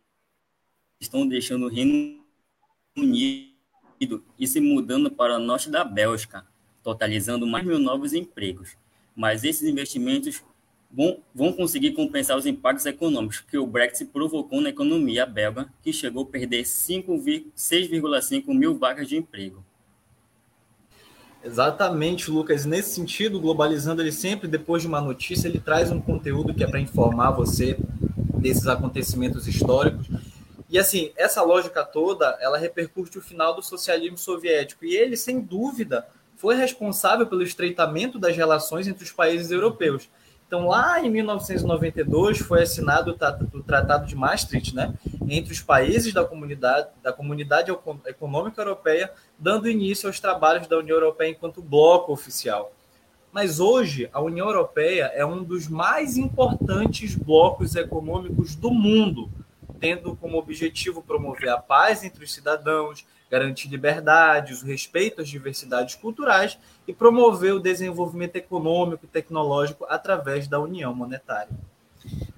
estão 1.00 1.28
deixando 1.28 1.66
o 1.66 1.70
Reino 1.70 2.24
Unido 2.96 4.24
e 4.38 4.46
se 4.46 4.62
mudando 4.62 5.10
para 5.10 5.38
o 5.38 5.40
norte 5.40 5.72
da 5.72 5.84
Bélgica, 5.84 6.46
totalizando 6.84 7.48
mais 7.48 7.66
mil 7.66 7.80
novos 7.80 8.14
empregos. 8.14 8.78
Mas 9.16 9.44
esses 9.44 9.68
investimentos 9.68 10.44
vão, 10.92 11.18
vão 11.34 11.52
conseguir 11.52 11.94
compensar 11.94 12.38
os 12.38 12.46
impactos 12.46 12.86
econômicos 12.86 13.40
que 13.40 13.58
o 13.58 13.66
Brexit 13.66 14.12
provocou 14.12 14.62
na 14.62 14.70
economia 14.70 15.26
belga, 15.26 15.74
que 15.82 15.92
chegou 15.92 16.22
a 16.24 16.28
perder 16.28 16.62
6,5 16.64 18.54
mil 18.54 18.78
vagas 18.78 19.10
de 19.10 19.18
emprego. 19.18 19.66
Exatamente, 21.44 22.30
Lucas. 22.30 22.66
Nesse 22.66 22.94
sentido, 22.96 23.42
Globalizando, 23.42 24.02
ele 24.02 24.12
sempre, 24.12 24.48
depois 24.48 24.84
de 24.84 24.88
uma 24.88 25.02
notícia, 25.02 25.48
ele 25.48 25.60
traz 25.60 25.92
um 25.92 26.00
conteúdo 26.00 26.54
que 26.54 26.64
é 26.64 26.68
para 26.68 26.80
informar 26.80 27.32
você 27.32 27.78
desses 28.44 28.68
acontecimentos 28.68 29.48
históricos. 29.48 30.08
E 30.70 30.78
assim, 30.78 31.12
essa 31.16 31.42
lógica 31.42 31.84
toda, 31.84 32.38
ela 32.40 32.58
repercute 32.58 33.18
o 33.18 33.22
final 33.22 33.56
do 33.56 33.64
socialismo 33.64 34.18
soviético. 34.18 34.86
E 34.86 34.96
ele, 34.96 35.16
sem 35.16 35.40
dúvida, 35.40 36.08
foi 36.36 36.56
responsável 36.56 37.26
pelo 37.26 37.42
estreitamento 37.42 38.20
das 38.20 38.36
relações 38.36 38.88
entre 38.88 39.04
os 39.04 39.12
países 39.12 39.50
europeus. 39.50 40.10
Então, 40.46 40.68
lá 40.68 41.04
em 41.04 41.10
1992 41.10 42.40
foi 42.40 42.62
assinado 42.62 43.18
o 43.54 43.64
Tratado 43.64 44.06
de 44.06 44.16
Maastricht, 44.16 44.76
né, 44.76 44.94
entre 45.28 45.52
os 45.52 45.62
países 45.62 46.14
da 46.14 46.24
comunidade, 46.24 46.90
da 47.02 47.12
comunidade 47.12 47.72
econômica 48.06 48.62
europeia, 48.62 49.12
dando 49.40 49.70
início 49.70 50.08
aos 50.08 50.20
trabalhos 50.20 50.68
da 50.68 50.78
União 50.78 50.96
Europeia 50.96 51.30
enquanto 51.32 51.60
bloco 51.62 52.12
oficial. 52.12 52.72
Mas 53.34 53.60
hoje 53.60 54.08
a 54.14 54.22
União 54.22 54.48
Europeia 54.48 55.12
é 55.16 55.26
um 55.26 55.44
dos 55.44 55.68
mais 55.68 56.18
importantes 56.18 57.16
blocos 57.16 57.76
econômicos 57.76 58.56
do 58.56 58.70
mundo, 58.70 59.28
tendo 59.80 60.16
como 60.16 60.38
objetivo 60.38 61.02
promover 61.02 61.50
a 61.50 61.58
paz 61.58 62.04
entre 62.04 62.24
os 62.24 62.32
cidadãos, 62.32 63.04
garantir 63.32 63.70
liberdades, 63.70 64.62
o 64.62 64.68
respeito 64.68 65.20
às 65.20 65.28
diversidades 65.28 65.96
culturais 65.96 66.60
e 66.88 66.94
promover 66.94 67.56
o 67.56 67.60
desenvolvimento 67.60 68.36
econômico 68.36 69.06
e 69.06 69.08
tecnológico 69.08 69.84
através 69.90 70.48
da 70.48 70.60
união 70.60 70.94
monetária. 70.94 71.50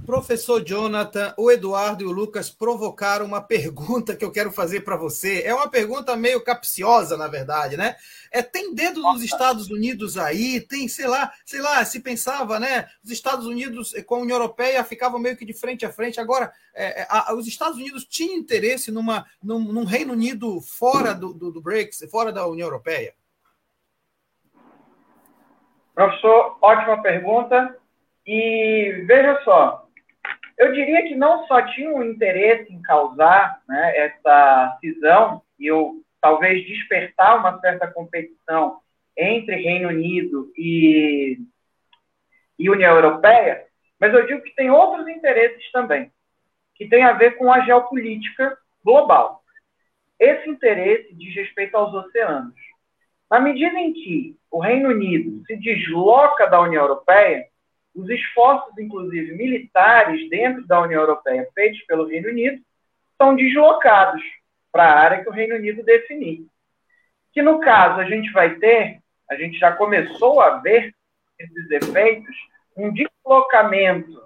Professor 0.06 0.64
Jonathan, 0.64 1.34
o 1.36 1.52
Eduardo 1.52 2.04
e 2.04 2.08
o 2.08 2.12
Lucas 2.12 2.50
provocaram 2.50 3.26
uma 3.26 3.42
pergunta 3.42 4.16
que 4.16 4.24
eu 4.24 4.32
quero 4.32 4.52
fazer 4.52 4.82
para 4.82 4.96
você. 4.96 5.42
É 5.42 5.54
uma 5.54 5.68
pergunta 5.68 6.16
meio 6.16 6.44
capciosa, 6.44 7.18
na 7.18 7.28
verdade, 7.28 7.76
né? 7.76 7.96
É, 8.36 8.42
tem 8.42 8.76
dedo 8.76 9.02
dos 9.02 9.24
Estados 9.24 9.70
Unidos 9.70 10.18
aí? 10.18 10.60
Tem, 10.60 10.90
sei 10.90 11.08
lá, 11.08 11.32
sei 11.46 11.62
lá, 11.62 11.86
se 11.86 12.02
pensava, 12.02 12.60
né? 12.60 12.86
Os 13.02 13.10
Estados 13.10 13.46
Unidos 13.46 13.94
com 14.06 14.16
a 14.16 14.20
União 14.20 14.36
Europeia 14.36 14.84
ficavam 14.84 15.18
meio 15.18 15.38
que 15.38 15.46
de 15.46 15.54
frente 15.54 15.86
a 15.86 15.90
frente. 15.90 16.20
Agora, 16.20 16.52
é, 16.74 17.04
é 17.04 17.08
a, 17.10 17.34
os 17.34 17.48
Estados 17.48 17.78
Unidos 17.78 18.04
tinham 18.04 18.36
interesse 18.36 18.92
numa, 18.92 19.26
num, 19.42 19.60
num 19.60 19.86
Reino 19.86 20.12
Unido 20.12 20.60
fora 20.60 21.14
do, 21.14 21.34
do, 21.34 21.50
do 21.50 21.62
Brexit, 21.62 22.12
fora 22.12 22.34
da 22.34 22.46
União 22.46 22.68
Europeia? 22.68 23.14
Professor, 25.94 26.58
ótima 26.62 27.02
pergunta. 27.02 27.78
E 28.28 29.06
veja 29.08 29.40
só, 29.46 29.88
eu 30.58 30.74
diria 30.74 31.04
que 31.04 31.16
não 31.16 31.48
só 31.48 31.62
tinha 31.68 31.90
um 31.90 32.04
interesse 32.04 32.74
em 32.74 32.82
causar 32.82 33.62
né, 33.66 33.98
essa 33.98 34.78
cisão 34.82 35.42
e 35.58 35.68
eu 35.68 36.05
talvez 36.26 36.66
despertar 36.66 37.38
uma 37.38 37.60
certa 37.60 37.86
competição 37.86 38.80
entre 39.16 39.58
Reino 39.58 39.90
Unido 39.90 40.52
e, 40.58 41.38
e 42.58 42.68
União 42.68 42.96
Europeia, 42.96 43.64
mas 44.00 44.12
eu 44.12 44.26
digo 44.26 44.42
que 44.42 44.56
tem 44.56 44.72
outros 44.72 45.08
interesses 45.08 45.72
também, 45.72 46.12
que 46.74 46.88
tem 46.88 47.04
a 47.04 47.14
ver 47.14 47.38
com 47.38 47.54
a 47.54 47.60
geopolítica 47.60 48.58
global. 48.84 49.44
Esse 50.20 50.50
interesse 50.50 51.14
diz 51.14 51.36
respeito 51.36 51.78
aos 51.78 51.94
oceanos. 51.94 52.56
Na 53.30 53.40
medida 53.40 53.78
em 53.80 53.94
que 53.94 54.36
o 54.50 54.60
Reino 54.60 54.90
Unido 54.90 55.46
se 55.46 55.56
desloca 55.58 56.48
da 56.48 56.60
União 56.60 56.82
Europeia, 56.82 57.46
os 57.94 58.10
esforços, 58.10 58.76
inclusive 58.80 59.32
militares, 59.34 60.28
dentro 60.28 60.66
da 60.66 60.82
União 60.82 61.02
Europeia, 61.02 61.48
feitos 61.54 61.84
pelo 61.84 62.08
Reino 62.08 62.30
Unido, 62.30 62.60
são 63.16 63.36
deslocados 63.36 64.24
para 64.76 64.92
a 64.92 65.00
área 65.00 65.24
que 65.24 65.30
o 65.30 65.32
Reino 65.32 65.56
Unido 65.56 65.82
definir. 65.84 66.46
Que 67.32 67.42
no 67.42 67.62
caso 67.62 68.02
a 68.02 68.04
gente 68.04 68.30
vai 68.34 68.56
ter, 68.56 69.00
a 69.32 69.36
gente 69.36 69.58
já 69.58 69.72
começou 69.72 70.42
a 70.42 70.58
ver 70.58 70.94
esses 71.40 71.72
efeitos, 71.72 72.36
um 72.76 72.92
deslocamento 72.92 74.22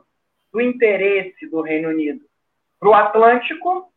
do 0.52 0.60
interesse 0.60 1.48
do 1.52 1.62
Reino 1.62 1.90
Unido 1.90 2.22
para 2.80 2.90
o 2.90 2.96
Atlântico, 2.96 3.94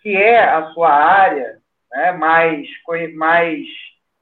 que 0.00 0.16
é 0.16 0.42
a 0.42 0.70
sua 0.70 0.90
área 0.90 1.60
né, 1.90 2.12
mais, 2.12 2.66
mais 3.14 3.66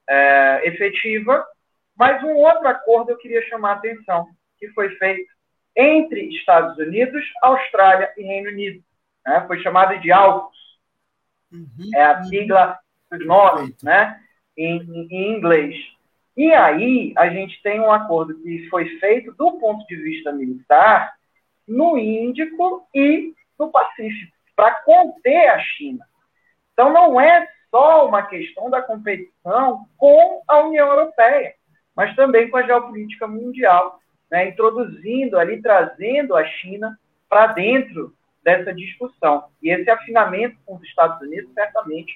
é, 0.09 0.63
efetiva, 0.67 1.47
mas 1.97 2.21
um 2.25 2.35
outro 2.35 2.67
acordo 2.67 3.13
eu 3.13 3.19
queria 3.19 3.49
chamar 3.49 3.71
a 3.71 3.75
atenção, 3.75 4.27
que 4.59 4.67
foi 4.71 4.91
feito 4.97 5.31
entre 5.77 6.23
Estados 6.35 6.77
Unidos, 6.77 7.25
Austrália 7.41 8.13
e 8.17 8.23
Reino 8.25 8.51
Unido. 8.51 8.83
Né? 9.25 9.45
Foi 9.47 9.63
chamado 9.63 9.97
de 10.01 10.11
AUKUS. 10.11 10.70
Uhum, 11.53 11.91
é 11.95 12.03
a 12.03 12.23
sigla 12.25 12.79
nome, 13.25 13.75
né? 13.83 14.21
Em, 14.57 15.09
em, 15.11 15.37
inglês. 15.37 15.75
E 16.37 16.53
aí 16.53 17.13
a 17.17 17.29
gente 17.29 17.61
tem 17.63 17.81
um 17.81 17.91
acordo 17.91 18.35
que 18.41 18.69
foi 18.69 18.99
feito 18.99 19.33
do 19.33 19.59
ponto 19.59 19.87
de 19.87 19.97
vista 19.97 20.33
militar 20.33 21.15
no 21.67 21.99
Índico 21.99 22.89
e 22.95 23.35
no 23.59 23.71
Pacífico, 23.71 24.33
para 24.57 24.73
conter 24.83 25.49
a 25.49 25.59
China. 25.61 26.05
Então 26.73 26.93
não 26.93 27.21
é 27.21 27.49
só 27.71 28.07
uma 28.07 28.23
questão 28.23 28.71
da 28.71 28.83
competição 28.83 29.87
com 29.97 30.43
a 30.47 30.61
União 30.61 30.89
Europeia, 30.89 31.55
mas 31.95 32.15
também 32.17 32.51
com 32.51 32.57
a 32.57 32.63
geopolítica 32.63 33.27
mundial 33.27 34.01
né, 34.31 34.49
introduzindo 34.49 35.39
ali, 35.39 35.61
trazendo 35.61 36.37
a 36.37 36.45
China 36.45 36.99
para 37.29 37.49
dentro 37.49 38.15
dessa 38.43 38.73
discussão. 38.73 39.45
E 39.63 39.71
esse 39.71 39.89
afinamento 39.91 40.57
com 40.65 40.77
os 40.77 40.83
Estados 40.83 41.21
Unidos 41.21 41.53
certamente 41.55 42.13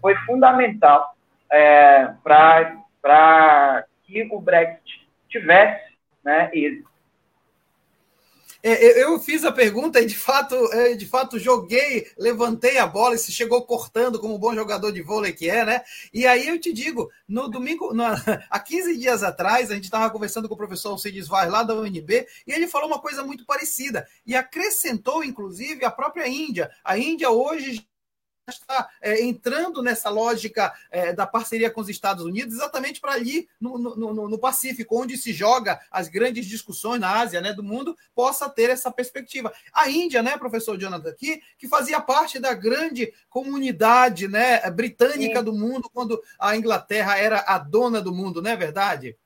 foi 0.00 0.14
fundamental 0.26 1.14
é, 1.50 2.12
para 2.22 3.84
que 4.04 4.28
o 4.30 4.40
Brexit 4.40 5.08
tivesse 5.28 5.96
né, 6.24 6.50
êxito. 6.52 6.88
É, 8.60 9.02
eu 9.04 9.20
fiz 9.20 9.44
a 9.44 9.52
pergunta 9.52 10.00
e 10.00 10.06
de 10.06 10.16
fato, 10.16 10.56
é, 10.72 10.94
de 10.94 11.06
fato 11.06 11.38
joguei, 11.38 12.10
levantei 12.18 12.76
a 12.78 12.86
bola 12.86 13.14
e 13.14 13.18
se 13.18 13.30
chegou 13.30 13.62
cortando 13.62 14.18
como 14.18 14.36
bom 14.36 14.52
jogador 14.52 14.90
de 14.90 15.00
vôlei 15.00 15.32
que 15.32 15.48
é, 15.48 15.64
né? 15.64 15.82
E 16.12 16.26
aí 16.26 16.48
eu 16.48 16.60
te 16.60 16.72
digo, 16.72 17.08
no 17.28 17.48
domingo, 17.48 17.94
no, 17.94 18.02
há 18.50 18.58
15 18.58 18.98
dias 18.98 19.22
atrás, 19.22 19.70
a 19.70 19.74
gente 19.74 19.84
estava 19.84 20.10
conversando 20.10 20.48
com 20.48 20.54
o 20.54 20.58
professor 20.58 20.90
Alcides 20.90 21.28
Vaz 21.28 21.48
lá 21.50 21.62
da 21.62 21.74
UNB 21.74 22.26
e 22.46 22.52
ele 22.52 22.66
falou 22.66 22.88
uma 22.88 23.00
coisa 23.00 23.22
muito 23.22 23.46
parecida 23.46 24.08
e 24.26 24.34
acrescentou, 24.34 25.22
inclusive, 25.22 25.84
a 25.84 25.90
própria 25.90 26.26
Índia. 26.26 26.68
A 26.84 26.98
Índia 26.98 27.30
hoje 27.30 27.86
está 28.50 28.88
é, 29.00 29.22
entrando 29.22 29.82
nessa 29.82 30.10
lógica 30.10 30.72
é, 30.90 31.12
da 31.12 31.26
parceria 31.26 31.70
com 31.70 31.80
os 31.80 31.88
Estados 31.88 32.24
Unidos, 32.24 32.54
exatamente 32.54 33.00
para 33.00 33.12
ali 33.12 33.48
no, 33.60 33.78
no, 33.78 34.28
no, 34.28 34.38
Pacífico, 34.38 35.00
onde 35.00 35.16
se 35.16 35.32
joga 35.32 35.80
as 35.90 36.08
grandes 36.08 36.46
discussões 36.46 37.00
na 37.00 37.20
Ásia, 37.20 37.40
né, 37.40 37.52
do 37.52 37.62
mundo, 37.62 37.96
possa 38.14 38.48
ter 38.48 38.70
essa 38.70 38.90
perspectiva. 38.90 39.52
A 39.72 39.90
Índia, 39.90 40.22
né, 40.22 40.36
professor 40.36 40.78
Jonathan, 40.78 41.10
aqui, 41.10 41.42
que 41.58 41.68
fazia 41.68 42.00
parte 42.00 42.38
da 42.38 42.54
grande 42.54 43.12
comunidade, 43.28 44.28
né, 44.28 44.68
britânica 44.70 45.38
Sim. 45.40 45.44
do 45.44 45.52
mundo, 45.52 45.90
quando 45.92 46.20
a 46.38 46.56
Inglaterra 46.56 47.18
era 47.18 47.44
a 47.46 47.58
dona 47.58 48.00
do 48.00 48.12
mundo, 48.12 48.40
não 48.40 48.50
é 48.50 48.56
verdade? 48.56 49.16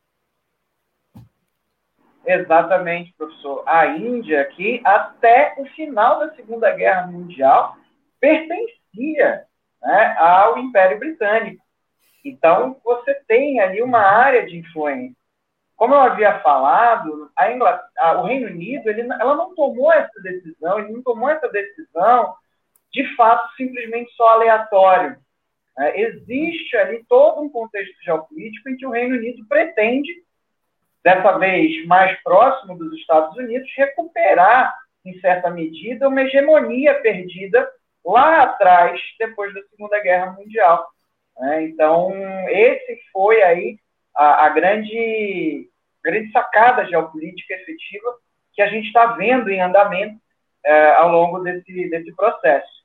Exatamente, 2.24 3.12
professor. 3.18 3.64
A 3.66 3.86
Índia, 3.96 4.44
que 4.56 4.80
até 4.84 5.54
o 5.58 5.66
final 5.66 6.20
da 6.20 6.34
Segunda 6.34 6.70
Guerra 6.70 7.06
Mundial 7.08 7.76
pertencia 8.20 8.81
né, 8.94 10.16
ao 10.18 10.58
Império 10.58 10.98
Britânico. 10.98 11.62
Então, 12.24 12.80
você 12.84 13.14
tem 13.26 13.60
ali 13.60 13.82
uma 13.82 14.00
área 14.00 14.46
de 14.46 14.56
influência. 14.56 15.16
Como 15.76 15.94
eu 15.94 16.00
havia 16.00 16.38
falado, 16.40 17.30
a 17.36 17.50
Inglaterra, 17.50 18.20
o 18.20 18.26
Reino 18.26 18.46
Unido, 18.46 18.88
ele, 18.88 19.00
ela 19.00 19.34
não 19.34 19.54
tomou 19.54 19.92
essa 19.92 20.20
decisão, 20.22 20.78
ele 20.78 20.92
não 20.92 21.02
tomou 21.02 21.28
essa 21.28 21.48
decisão 21.48 22.34
de 22.92 23.16
fato 23.16 23.52
simplesmente 23.56 24.12
só 24.14 24.28
aleatório. 24.28 25.16
É, 25.78 26.00
existe 26.02 26.76
ali 26.76 27.02
todo 27.08 27.40
um 27.40 27.48
contexto 27.48 27.96
geopolítico 28.04 28.68
em 28.68 28.76
que 28.76 28.86
o 28.86 28.90
Reino 28.90 29.16
Unido 29.16 29.44
pretende 29.48 30.12
dessa 31.02 31.36
vez 31.38 31.84
mais 31.86 32.20
próximo 32.22 32.78
dos 32.78 32.92
Estados 32.98 33.36
Unidos, 33.36 33.68
recuperar, 33.76 34.72
em 35.04 35.18
certa 35.18 35.50
medida, 35.50 36.08
uma 36.08 36.22
hegemonia 36.22 36.94
perdida 37.00 37.68
lá 38.04 38.42
atrás, 38.42 39.00
depois 39.18 39.52
da 39.54 39.62
Segunda 39.70 40.00
Guerra 40.00 40.32
Mundial. 40.32 40.88
Né? 41.38 41.64
Então, 41.64 42.12
esse 42.48 43.00
foi 43.12 43.42
aí 43.42 43.78
a, 44.16 44.46
a 44.46 44.48
grande, 44.50 45.68
grande 46.02 46.30
sacada 46.32 46.84
geopolítica 46.86 47.54
efetiva 47.54 48.16
que 48.52 48.62
a 48.62 48.68
gente 48.68 48.86
está 48.86 49.06
vendo 49.06 49.50
em 49.50 49.60
andamento 49.60 50.20
é, 50.64 50.92
ao 50.94 51.10
longo 51.10 51.40
desse, 51.40 51.88
desse 51.90 52.14
processo. 52.14 52.81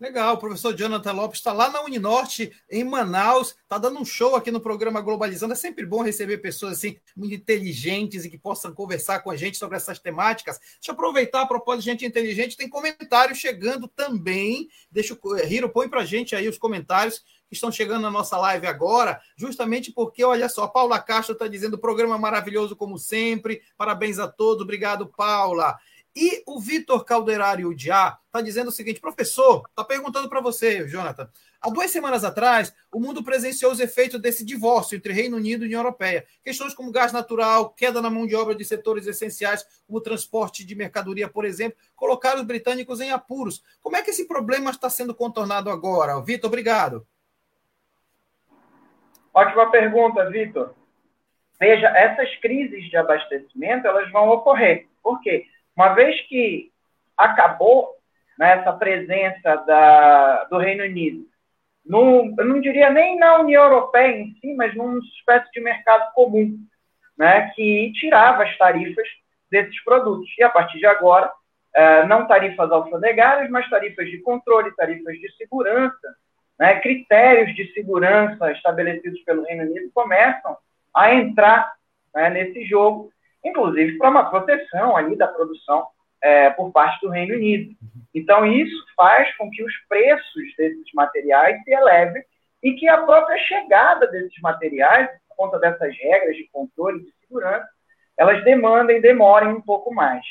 Legal, 0.00 0.36
o 0.36 0.38
professor 0.38 0.72
Jonathan 0.76 1.10
Lopes 1.10 1.40
está 1.40 1.52
lá 1.52 1.70
na 1.70 1.82
Uninorte, 1.82 2.52
em 2.70 2.84
Manaus, 2.84 3.56
está 3.62 3.78
dando 3.78 3.98
um 3.98 4.04
show 4.04 4.36
aqui 4.36 4.48
no 4.48 4.60
programa 4.60 5.00
Globalizando. 5.00 5.54
É 5.54 5.56
sempre 5.56 5.84
bom 5.84 6.02
receber 6.02 6.38
pessoas 6.38 6.74
assim, 6.74 6.96
muito 7.16 7.34
inteligentes 7.34 8.24
e 8.24 8.30
que 8.30 8.38
possam 8.38 8.72
conversar 8.72 9.18
com 9.24 9.30
a 9.32 9.36
gente 9.36 9.58
sobre 9.58 9.76
essas 9.76 9.98
temáticas. 9.98 10.60
Deixa 10.60 10.90
eu 10.90 10.92
aproveitar 10.92 11.42
a 11.42 11.46
propósito 11.46 11.82
de 11.82 11.90
gente 11.90 12.06
inteligente, 12.06 12.56
tem 12.56 12.68
comentários 12.68 13.38
chegando 13.38 13.88
também. 13.88 14.68
Deixa 14.88 15.18
o 15.20 15.36
Hiro, 15.36 15.68
põe 15.68 15.88
para 15.88 16.02
a 16.02 16.06
gente 16.06 16.36
aí 16.36 16.48
os 16.48 16.58
comentários 16.58 17.24
que 17.48 17.54
estão 17.54 17.72
chegando 17.72 18.02
na 18.02 18.10
nossa 18.10 18.36
live 18.36 18.66
agora, 18.66 19.20
justamente 19.36 19.90
porque, 19.90 20.22
olha 20.22 20.48
só, 20.48 20.68
Paula 20.68 21.00
Castro 21.00 21.32
está 21.32 21.48
dizendo 21.48 21.78
programa 21.78 22.18
maravilhoso 22.18 22.76
como 22.76 22.98
sempre. 22.98 23.62
Parabéns 23.76 24.18
a 24.18 24.28
todos, 24.28 24.62
obrigado, 24.62 25.06
Paula. 25.06 25.76
E 26.14 26.42
o 26.46 26.60
Vitor 26.60 27.04
Calderário 27.04 27.74
Diá 27.74 28.18
está 28.26 28.40
dizendo 28.40 28.68
o 28.68 28.72
seguinte: 28.72 29.00
professor, 29.00 29.62
está 29.68 29.84
perguntando 29.84 30.28
para 30.28 30.40
você, 30.40 30.86
Jonathan. 30.88 31.30
Há 31.60 31.70
duas 31.70 31.90
semanas 31.90 32.22
atrás, 32.22 32.72
o 32.92 33.00
mundo 33.00 33.22
presenciou 33.22 33.72
os 33.72 33.80
efeitos 33.80 34.20
desse 34.20 34.44
divórcio 34.44 34.96
entre 34.96 35.12
Reino 35.12 35.36
Unido 35.36 35.64
e 35.64 35.66
União 35.66 35.80
Europeia. 35.80 36.24
Questões 36.44 36.72
como 36.72 36.92
gás 36.92 37.12
natural, 37.12 37.70
queda 37.70 38.00
na 38.00 38.08
mão 38.08 38.26
de 38.26 38.36
obra 38.36 38.54
de 38.54 38.64
setores 38.64 39.06
essenciais, 39.06 39.66
como 39.86 40.00
transporte 40.00 40.64
de 40.64 40.74
mercadoria, 40.76 41.28
por 41.28 41.44
exemplo, 41.44 41.78
colocaram 41.96 42.40
os 42.40 42.46
britânicos 42.46 43.00
em 43.00 43.10
apuros. 43.10 43.62
Como 43.80 43.96
é 43.96 44.02
que 44.02 44.10
esse 44.10 44.28
problema 44.28 44.70
está 44.70 44.88
sendo 44.88 45.14
contornado 45.14 45.68
agora? 45.68 46.20
Vitor, 46.20 46.48
obrigado. 46.48 47.06
Ótima 49.34 49.70
pergunta, 49.70 50.30
Vitor. 50.30 50.74
Veja, 51.58 51.88
essas 51.88 52.36
crises 52.36 52.88
de 52.88 52.96
abastecimento 52.96 53.86
elas 53.86 54.10
vão 54.12 54.28
ocorrer. 54.28 54.86
Por 55.02 55.20
quê? 55.20 55.44
Uma 55.78 55.94
vez 55.94 56.20
que 56.22 56.72
acabou 57.16 57.94
né, 58.36 58.58
essa 58.58 58.72
presença 58.72 59.54
da, 59.64 60.42
do 60.50 60.58
Reino 60.58 60.82
Unido, 60.82 61.24
num, 61.86 62.34
eu 62.36 62.44
não 62.44 62.60
diria 62.60 62.90
nem 62.90 63.16
na 63.16 63.38
União 63.38 63.62
Europeia 63.62 64.18
em 64.18 64.34
si, 64.40 64.54
mas 64.54 64.74
numa 64.74 64.98
espécie 64.98 65.48
de 65.52 65.60
mercado 65.60 66.12
comum, 66.14 66.58
né, 67.16 67.52
que 67.54 67.92
tirava 67.94 68.42
as 68.42 68.58
tarifas 68.58 69.06
desses 69.48 69.80
produtos. 69.84 70.28
E 70.36 70.42
a 70.42 70.48
partir 70.48 70.80
de 70.80 70.86
agora, 70.86 71.30
é, 71.72 72.04
não 72.06 72.26
tarifas 72.26 72.72
alfandegárias, 72.72 73.48
mas 73.48 73.70
tarifas 73.70 74.10
de 74.10 74.18
controle, 74.18 74.74
tarifas 74.74 75.14
de 75.14 75.32
segurança, 75.36 76.16
né, 76.58 76.80
critérios 76.80 77.54
de 77.54 77.72
segurança 77.72 78.50
estabelecidos 78.50 79.20
pelo 79.20 79.44
Reino 79.44 79.62
Unido 79.62 79.92
começam 79.94 80.56
a 80.92 81.14
entrar 81.14 81.72
né, 82.12 82.30
nesse 82.30 82.64
jogo 82.64 83.12
inclusive 83.48 83.98
para 83.98 84.10
uma 84.10 84.30
proteção 84.30 84.96
ali 84.96 85.16
da 85.16 85.26
produção 85.26 85.86
é, 86.22 86.50
por 86.50 86.72
parte 86.72 87.00
do 87.00 87.10
Reino 87.10 87.34
Unido. 87.34 87.74
Então, 88.14 88.46
isso 88.46 88.84
faz 88.96 89.34
com 89.36 89.50
que 89.50 89.62
os 89.62 89.72
preços 89.88 90.56
desses 90.56 90.92
materiais 90.94 91.62
se 91.62 91.70
elevem 91.70 92.22
e 92.62 92.72
que 92.74 92.88
a 92.88 92.98
própria 93.02 93.38
chegada 93.38 94.06
desses 94.08 94.40
materiais, 94.40 95.08
por 95.28 95.36
conta 95.36 95.58
dessas 95.58 95.96
regras 95.96 96.36
de 96.36 96.48
controle 96.52 97.04
de 97.04 97.12
segurança, 97.20 97.68
elas 98.16 98.42
demandem, 98.42 99.00
demorem 99.00 99.50
um 99.50 99.60
pouco 99.60 99.94
mais. 99.94 100.24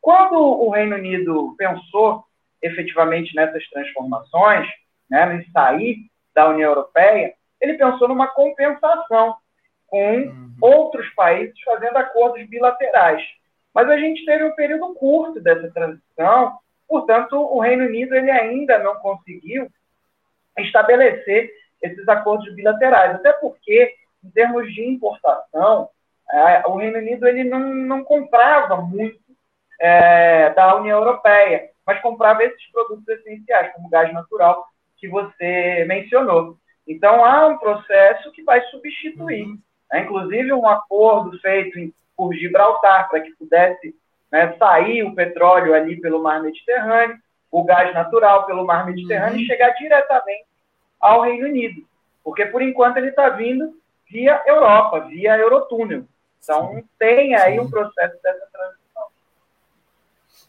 Quando 0.00 0.38
o 0.38 0.70
Reino 0.70 0.96
Unido 0.96 1.54
pensou 1.58 2.24
efetivamente 2.62 3.34
nessas 3.34 3.68
transformações, 3.68 4.66
né, 5.10 5.36
em 5.36 5.50
sair 5.50 5.98
da 6.34 6.48
União 6.48 6.70
Europeia, 6.70 7.34
ele 7.60 7.74
pensou 7.74 8.08
numa 8.08 8.28
compensação 8.28 9.36
com 9.88 10.16
uhum. 10.16 10.54
outros 10.60 11.08
países 11.14 11.60
fazendo 11.62 11.96
acordos 11.96 12.46
bilaterais. 12.48 13.22
Mas 13.74 13.88
a 13.88 13.96
gente 13.96 14.24
teve 14.24 14.44
um 14.44 14.54
período 14.54 14.94
curto 14.94 15.40
dessa 15.40 15.70
transição, 15.70 16.58
portanto, 16.86 17.36
o 17.36 17.60
Reino 17.60 17.84
Unido 17.84 18.14
ele 18.14 18.30
ainda 18.30 18.78
não 18.78 18.96
conseguiu 18.96 19.68
estabelecer 20.58 21.50
esses 21.82 22.08
acordos 22.08 22.52
bilaterais, 22.54 23.14
até 23.14 23.32
porque, 23.34 23.94
em 24.24 24.30
termos 24.30 24.72
de 24.74 24.84
importação, 24.84 25.88
é, 26.30 26.66
o 26.66 26.76
Reino 26.76 26.98
Unido 26.98 27.26
ele 27.26 27.44
não, 27.44 27.60
não 27.60 28.04
comprava 28.04 28.76
muito 28.76 29.18
é, 29.80 30.50
da 30.50 30.74
União 30.76 30.98
Europeia, 30.98 31.70
mas 31.86 32.02
comprava 32.02 32.44
esses 32.44 32.70
produtos 32.70 33.06
essenciais, 33.08 33.72
como 33.72 33.88
gás 33.88 34.12
natural, 34.12 34.66
que 34.96 35.08
você 35.08 35.84
mencionou. 35.86 36.56
Então, 36.86 37.24
há 37.24 37.46
um 37.46 37.58
processo 37.58 38.32
que 38.32 38.42
vai 38.42 38.60
substituir 38.66 39.44
uhum. 39.44 39.58
É, 39.92 40.00
inclusive 40.00 40.52
um 40.52 40.68
acordo 40.68 41.38
feito 41.40 41.78
em, 41.78 41.92
por 42.16 42.34
Gibraltar 42.34 43.08
para 43.08 43.20
que 43.20 43.30
pudesse 43.32 43.94
né, 44.30 44.54
sair 44.58 45.02
o 45.02 45.14
petróleo 45.14 45.74
ali 45.74 46.00
pelo 46.00 46.22
mar 46.22 46.42
Mediterrâneo, 46.42 47.16
o 47.50 47.64
gás 47.64 47.94
natural 47.94 48.44
pelo 48.44 48.66
mar 48.66 48.84
Mediterrâneo 48.86 49.36
uhum. 49.36 49.40
e 49.40 49.46
chegar 49.46 49.70
diretamente 49.70 50.46
ao 51.00 51.22
Reino 51.22 51.46
Unido. 51.46 51.82
Porque, 52.22 52.44
por 52.46 52.60
enquanto, 52.60 52.98
ele 52.98 53.08
está 53.08 53.30
vindo 53.30 53.74
via 54.10 54.42
Europa, 54.46 55.00
via 55.00 55.36
Eurotúnel. 55.38 56.04
Então, 56.42 56.74
Sim. 56.74 56.84
tem 56.98 57.34
aí 57.34 57.58
um 57.58 57.70
processo 57.70 58.20
dessa 58.22 58.46
transição. 58.52 58.77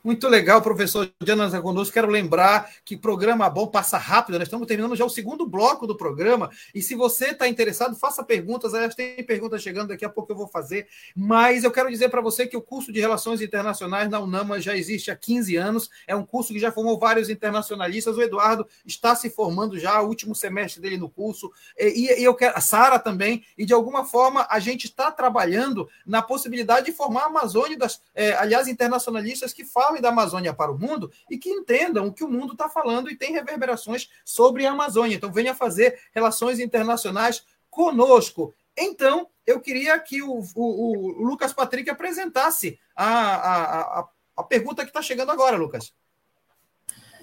Muito 0.01 0.29
legal, 0.29 0.61
professor 0.61 1.11
Jonathan 1.21 1.61
conosco. 1.61 1.93
Quero 1.93 2.07
lembrar 2.07 2.71
que 2.85 2.95
programa 2.95 3.49
bom 3.49 3.67
passa 3.67 3.97
rápido. 3.97 4.37
Nós 4.37 4.47
estamos 4.47 4.65
terminando 4.65 4.95
já 4.95 5.03
o 5.03 5.09
segundo 5.09 5.45
bloco 5.45 5.85
do 5.85 5.95
programa. 5.95 6.49
E 6.73 6.81
se 6.81 6.95
você 6.95 7.31
está 7.31 7.49
interessado, 7.49 7.97
faça 7.97 8.23
perguntas. 8.23 8.73
Aliás, 8.73 8.95
tem 8.95 9.21
perguntas 9.25 9.61
chegando 9.61 9.89
daqui 9.89 10.05
a 10.05 10.09
pouco 10.09 10.31
eu 10.31 10.37
vou 10.37 10.47
fazer. 10.47 10.87
Mas 11.13 11.65
eu 11.65 11.71
quero 11.71 11.89
dizer 11.89 12.07
para 12.07 12.21
você 12.21 12.47
que 12.47 12.55
o 12.55 12.61
curso 12.61 12.93
de 12.93 12.99
Relações 13.01 13.41
Internacionais 13.41 14.09
na 14.09 14.21
UNAMA 14.21 14.61
já 14.61 14.73
existe 14.73 15.11
há 15.11 15.17
15 15.17 15.57
anos. 15.57 15.89
É 16.07 16.15
um 16.15 16.25
curso 16.25 16.53
que 16.53 16.59
já 16.59 16.71
formou 16.71 16.97
vários 16.97 17.29
internacionalistas. 17.29 18.15
O 18.15 18.21
Eduardo 18.21 18.65
está 18.85 19.13
se 19.15 19.29
formando 19.29 19.77
já, 19.77 20.01
o 20.01 20.07
último 20.07 20.33
semestre 20.33 20.81
dele 20.81 20.97
no 20.97 21.09
curso. 21.09 21.51
E, 21.77 22.21
e 22.21 22.23
eu 22.23 22.33
quero, 22.33 22.57
a 22.57 22.61
Sara 22.61 22.99
também. 22.99 23.43
E 23.57 23.65
de 23.65 23.73
alguma 23.73 24.05
forma 24.05 24.47
a 24.49 24.59
gente 24.59 24.85
está 24.85 25.11
trabalhando 25.11 25.89
na 26.05 26.21
possibilidade 26.21 26.85
de 26.85 26.93
formar 26.93 27.23
a 27.23 27.25
Amazônia, 27.25 27.77
das, 27.77 28.01
é, 28.15 28.31
aliás, 28.35 28.69
internacionalistas 28.69 29.51
que 29.51 29.65
falam 29.65 29.88
da 29.99 30.09
Amazônia 30.09 30.53
para 30.53 30.71
o 30.71 30.77
mundo 30.77 31.11
e 31.29 31.37
que 31.37 31.49
entendam 31.49 32.07
o 32.07 32.13
que 32.13 32.23
o 32.23 32.29
mundo 32.29 32.53
está 32.53 32.69
falando 32.69 33.09
e 33.09 33.15
tem 33.15 33.33
reverberações 33.33 34.09
sobre 34.23 34.65
a 34.65 34.71
Amazônia. 34.71 35.15
Então, 35.15 35.31
venha 35.31 35.55
fazer 35.55 35.99
relações 36.13 36.59
internacionais 36.59 37.43
conosco. 37.69 38.53
Então, 38.77 39.27
eu 39.45 39.59
queria 39.59 39.97
que 39.99 40.21
o, 40.21 40.41
o, 40.55 41.21
o 41.21 41.23
Lucas 41.23 41.51
Patrick 41.51 41.89
apresentasse 41.89 42.79
a, 42.95 43.07
a, 43.07 43.79
a, 43.99 44.09
a 44.37 44.43
pergunta 44.43 44.83
que 44.83 44.89
está 44.89 45.01
chegando 45.01 45.31
agora, 45.31 45.57
Lucas. 45.57 45.91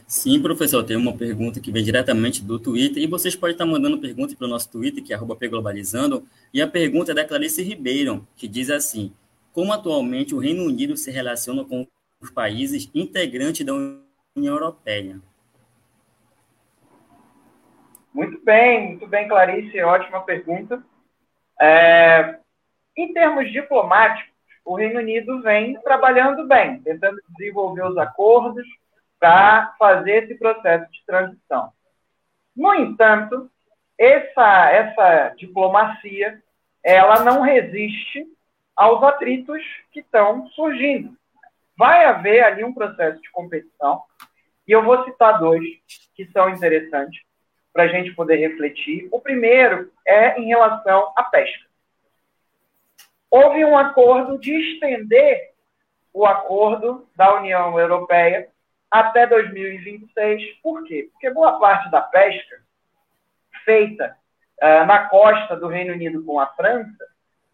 Sim, 0.07 0.41
professor, 0.41 0.85
tem 0.85 0.97
uma 0.97 1.17
pergunta 1.17 1.59
que 1.59 1.73
vem 1.73 1.83
diretamente 1.83 2.41
do 2.41 2.61
Twitter, 2.61 3.03
e 3.03 3.09
vocês 3.09 3.35
podem 3.35 3.55
estar 3.55 3.67
mandando 3.67 3.99
perguntas 3.99 4.37
para 4.37 4.47
o 4.47 4.51
nosso 4.51 4.69
Twitter, 4.71 5.03
que 5.03 5.13
é 5.13 5.19
pglobalizando, 5.19 6.25
e 6.55 6.63
a 6.63 6.69
pergunta 6.69 7.11
é 7.11 7.15
da 7.15 7.25
Clarice 7.25 7.61
Ribeiro, 7.61 8.27
que 8.37 8.47
diz 8.47 8.71
assim, 8.71 9.13
como 9.53 9.73
atualmente 9.73 10.33
o 10.33 10.39
Reino 10.39 10.63
Unido 10.63 10.97
se 10.97 11.11
relaciona 11.11 11.65
com 11.65 11.85
os 12.21 12.31
países 12.31 12.91
integrantes 12.95 13.65
da 13.65 13.73
União 13.73 14.55
Europeia. 14.55 15.21
Muito 18.13 18.43
bem, 18.43 18.89
muito 18.89 19.07
bem, 19.07 19.29
Clarice, 19.29 19.81
ótima 19.83 20.23
pergunta. 20.23 20.83
É, 21.61 22.39
em 22.97 23.13
termos 23.13 23.53
diplomáticos, 23.53 24.35
o 24.65 24.75
Reino 24.75 25.01
Unido 25.01 25.43
vem 25.43 25.79
trabalhando 25.83 26.47
bem, 26.47 26.81
tentando 26.81 27.21
desenvolver 27.37 27.85
os 27.85 27.97
acordos 27.99 28.67
para 29.21 29.75
fazer 29.79 30.25
esse 30.25 30.35
processo 30.37 30.91
de 30.91 31.05
transição. 31.07 31.73
No 32.55 32.75
entanto, 32.75 33.51
essa, 33.99 34.71
essa 34.71 35.35
diplomacia 35.37 36.43
ela 36.83 37.25
não 37.25 37.41
resiste 37.41 38.25
aos 38.77 39.03
atritos 39.03 39.61
que 39.91 40.01
estão 40.01 40.47
surgindo. 40.51 41.17
Vai 41.77 42.05
haver 42.05 42.43
ali 42.43 42.65
um 42.65 42.73
processo 42.73 43.21
de 43.21 43.31
competição, 43.31 44.03
e 44.67 44.73
eu 44.73 44.83
vou 44.83 45.05
citar 45.05 45.39
dois 45.39 45.65
que 46.15 46.27
são 46.33 46.49
interessantes 46.49 47.23
para 47.73 47.85
a 47.85 47.89
gente 47.89 48.15
poder 48.15 48.37
refletir. 48.37 49.09
O 49.13 49.21
primeiro 49.21 49.93
é 50.07 50.41
em 50.41 50.47
relação 50.47 51.13
à 51.15 51.23
pesca. 51.25 51.67
Houve 53.31 53.65
um 53.65 53.77
acordo 53.77 54.39
de 54.39 54.53
estender 54.53 55.53
o 56.13 56.25
acordo 56.25 57.07
da 57.15 57.35
União 57.35 57.79
Europeia 57.79 58.49
até 58.91 59.27
2026. 59.27 60.55
Por 60.63 60.85
quê? 60.85 61.11
Porque 61.13 61.29
boa 61.31 61.59
parte 61.59 61.91
da 61.91 62.01
pesca 62.01 62.63
feita 63.65 64.17
uh, 64.63 64.87
na 64.87 65.09
costa 65.09 65.57
do 65.57 65.69
Reino 65.69 65.93
Unido 65.93 66.25
com 66.25 66.41
a 66.41 66.47
França 66.47 67.05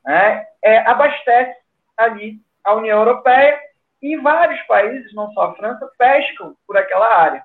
né, 0.04 0.46
é, 0.62 0.78
abastece 0.78 1.58
ali 1.96 2.40
a 2.62 2.74
União 2.74 2.98
Europeia 2.98 3.58
e 4.02 4.16
vários 4.16 4.60
países, 4.66 5.14
não 5.14 5.32
só 5.32 5.42
a 5.42 5.54
França, 5.54 5.90
pescam 5.96 6.56
por 6.66 6.76
aquela 6.76 7.06
área. 7.16 7.44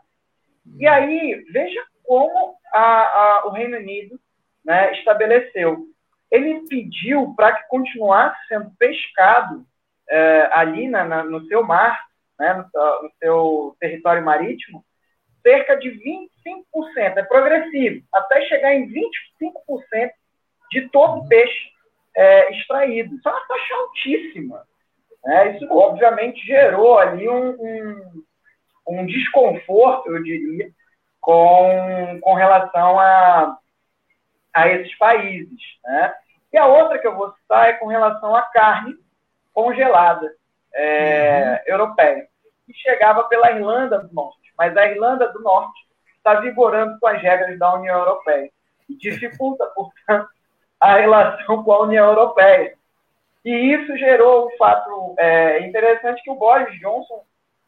E 0.78 0.88
aí, 0.88 1.46
veja 1.52 1.82
como 2.04 2.58
a, 2.74 2.82
a, 2.82 3.48
o 3.48 3.52
Reino 3.52 3.78
Unido 3.78 4.20
né, 4.66 4.92
estabeleceu. 4.94 5.86
Ele 6.32 6.68
pediu 6.68 7.34
para 7.36 7.54
que 7.54 7.68
continuasse 7.70 8.38
sendo 8.48 8.72
pescado 8.78 9.66
é, 10.10 10.50
ali 10.52 10.88
na, 10.88 11.06
na, 11.06 11.24
no 11.24 11.46
seu 11.46 11.64
mar, 11.64 12.06
né, 12.40 12.54
no, 12.54 12.64
no, 13.04 13.12
seu 13.20 13.78
território 13.80 14.26
marítimo, 14.26 14.84
cerca 15.42 15.78
de 15.78 15.90
25%, 15.90 17.18
é 17.18 17.24
progressivo, 17.24 18.06
até 18.14 18.42
chegar 18.48 18.74
em 18.74 18.88
25% 18.90 20.12
de 20.72 20.90
todo 20.90 21.20
o 21.20 21.28
peixe 21.28 21.72
é, 22.16 22.52
extraído. 22.52 23.16
Isso 23.16 23.30
é 23.30 23.32
uma 23.32 23.48
taxa 23.48 23.76
altíssima. 23.76 24.68
Né? 25.28 25.58
Isso, 25.58 25.68
obviamente, 25.70 26.40
gerou 26.46 26.98
ali 26.98 27.28
um, 27.28 27.50
um, 27.50 28.24
um 28.88 29.06
desconforto, 29.06 30.10
eu 30.10 30.24
diria, 30.24 30.70
com, 31.20 32.18
com 32.22 32.34
relação 32.34 32.98
a, 32.98 33.58
a 34.54 34.68
esses 34.70 34.98
países. 34.98 35.60
Né? 35.84 36.14
E 36.54 36.58
a 36.58 36.66
outra 36.66 36.98
que 36.98 37.06
eu 37.06 37.14
vou 37.14 37.34
citar 37.34 37.68
é 37.68 37.74
com 37.74 37.88
relação 37.88 38.34
à 38.34 38.44
carne 38.44 38.96
congelada 39.54 40.34
é, 40.74 41.62
uhum. 41.68 41.74
europeia, 41.74 42.26
que 42.66 42.74
chegava 42.74 43.26
pela 43.26 43.52
Irlanda 43.52 44.00
do 44.00 44.14
Norte. 44.14 44.54
Mas 44.58 44.78
a 44.78 44.88
Irlanda 44.88 45.28
do 45.34 45.42
Norte 45.42 45.86
está 46.16 46.36
vigorando 46.36 46.98
com 47.02 47.08
as 47.08 47.22
regras 47.22 47.60
da 47.60 47.74
União 47.74 48.00
Europeia 48.00 48.50
e 48.88 48.96
dificulta, 48.96 49.66
portanto, 49.76 50.30
a 50.80 50.96
relação 50.96 51.66
com 51.66 51.74
a 51.74 51.82
União 51.82 52.08
Europeia. 52.08 52.77
E 53.48 53.74
isso 53.74 53.96
gerou 53.96 54.48
um 54.48 54.58
fato 54.58 55.16
é, 55.18 55.66
interessante 55.66 56.22
que 56.22 56.30
o 56.30 56.36
Boris 56.36 56.78
Johnson, 56.82 57.24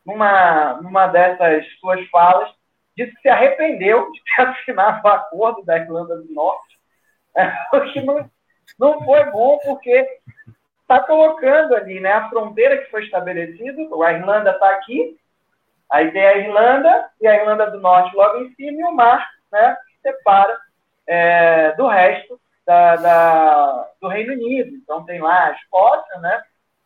numa, 0.05 0.73
numa 0.81 1.07
dessas 1.07 1.65
suas 1.79 2.05
falas, 2.09 2.51
disse 2.97 3.15
que 3.15 3.21
se 3.21 3.29
arrependeu 3.29 4.11
de 4.11 4.21
ter 4.23 4.41
assinado 4.43 4.99
o 5.01 5.07
acordo 5.07 5.63
da 5.63 5.77
Irlanda 5.77 6.17
do 6.17 6.33
Norte, 6.33 6.77
é, 7.33 7.49
o 7.77 7.93
que 7.93 8.01
não, 8.01 8.29
não 8.77 9.05
foi 9.05 9.23
bom, 9.31 9.57
porque 9.59 10.05
está 10.81 10.99
colocando 10.99 11.73
ali 11.73 12.01
né, 12.01 12.11
a 12.11 12.27
fronteira 12.27 12.79
que 12.79 12.91
foi 12.91 13.05
estabelecida, 13.05 13.81
a 14.03 14.11
Irlanda 14.11 14.51
está 14.51 14.71
aqui, 14.71 15.17
aí 15.93 16.11
tem 16.11 16.25
a 16.25 16.37
Irlanda 16.39 17.09
e 17.21 17.25
a 17.25 17.35
Irlanda 17.37 17.71
do 17.71 17.79
Norte 17.79 18.13
logo 18.17 18.39
em 18.39 18.53
cima 18.55 18.81
e 18.81 18.83
o 18.83 18.91
mar 18.91 19.25
né, 19.49 19.77
que 19.87 20.09
separa 20.09 20.59
é, 21.07 21.71
do 21.77 21.87
resto 21.87 22.37
da, 22.69 22.95
da, 22.97 23.89
do 23.99 24.07
Reino 24.07 24.33
Unido. 24.33 24.75
Então 24.75 25.03
tem 25.03 25.19
lá 25.19 25.47
a 25.47 25.51
Escócia, 25.53 26.19
né, 26.19 26.43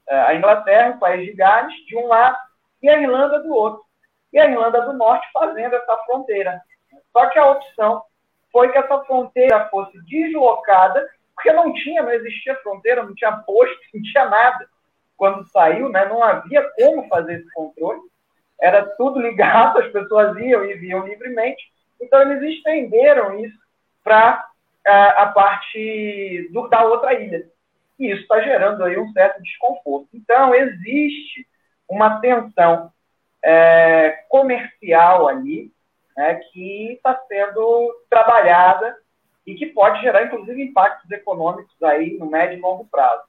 a 0.07 0.33
Inglaterra, 0.33 0.91
o 0.91 0.99
país 0.99 1.25
de 1.25 1.33
Gales, 1.33 1.75
de 1.85 1.97
um 1.97 2.07
lado, 2.07 2.37
e 2.81 2.87
a 2.87 3.01
Irlanda 3.01 3.41
do 3.41 3.53
outro. 3.53 3.83
E 4.31 4.39
a 4.39 4.49
Irlanda 4.49 4.79
do 4.81 4.93
Norte 4.93 5.27
fazendo 5.33 5.75
essa 5.75 5.97
fronteira. 6.05 6.61
Só 7.11 7.27
que 7.27 7.37
a 7.37 7.51
opção 7.51 8.01
foi 8.49 8.71
que 8.71 8.77
essa 8.77 9.03
fronteira 9.03 9.67
fosse 9.67 10.01
deslocada, 10.05 11.05
porque 11.35 11.51
não 11.51 11.73
tinha, 11.73 12.01
não 12.01 12.11
existia 12.11 12.55
fronteira, 12.63 13.03
não 13.03 13.13
tinha 13.13 13.33
posto, 13.39 13.77
não 13.93 14.01
tinha 14.03 14.29
nada. 14.29 14.65
Quando 15.17 15.45
saiu, 15.49 15.89
né, 15.89 16.05
não 16.05 16.23
havia 16.23 16.63
como 16.77 17.09
fazer 17.09 17.39
esse 17.39 17.53
controle. 17.53 17.99
Era 18.61 18.85
tudo 18.95 19.19
ligado, 19.19 19.79
as 19.79 19.91
pessoas 19.91 20.37
iam 20.37 20.63
e 20.63 20.75
vinham 20.75 21.05
livremente. 21.05 21.61
Então, 22.01 22.21
eles 22.21 22.55
estenderam 22.55 23.37
isso 23.39 23.57
para 24.01 24.45
a, 24.85 25.23
a 25.23 25.25
parte 25.27 26.49
do, 26.51 26.67
da 26.67 26.83
outra 26.85 27.13
ilha. 27.13 27.49
E 27.99 28.11
isso 28.11 28.21
está 28.21 28.41
gerando 28.41 28.83
aí 28.83 28.97
um 28.97 29.11
certo 29.11 29.41
desconforto. 29.41 30.09
Então, 30.13 30.53
existe 30.53 31.47
uma 31.87 32.19
tensão 32.19 32.91
é, 33.43 34.25
comercial 34.29 35.27
ali 35.27 35.71
né, 36.17 36.35
que 36.51 36.93
está 36.93 37.19
sendo 37.27 37.93
trabalhada 38.09 38.97
e 39.45 39.55
que 39.55 39.67
pode 39.67 40.01
gerar, 40.01 40.25
inclusive, 40.25 40.63
impactos 40.63 41.09
econômicos 41.11 41.81
aí 41.83 42.17
no 42.17 42.29
médio 42.29 42.57
e 42.57 42.61
longo 42.61 42.85
prazo. 42.85 43.23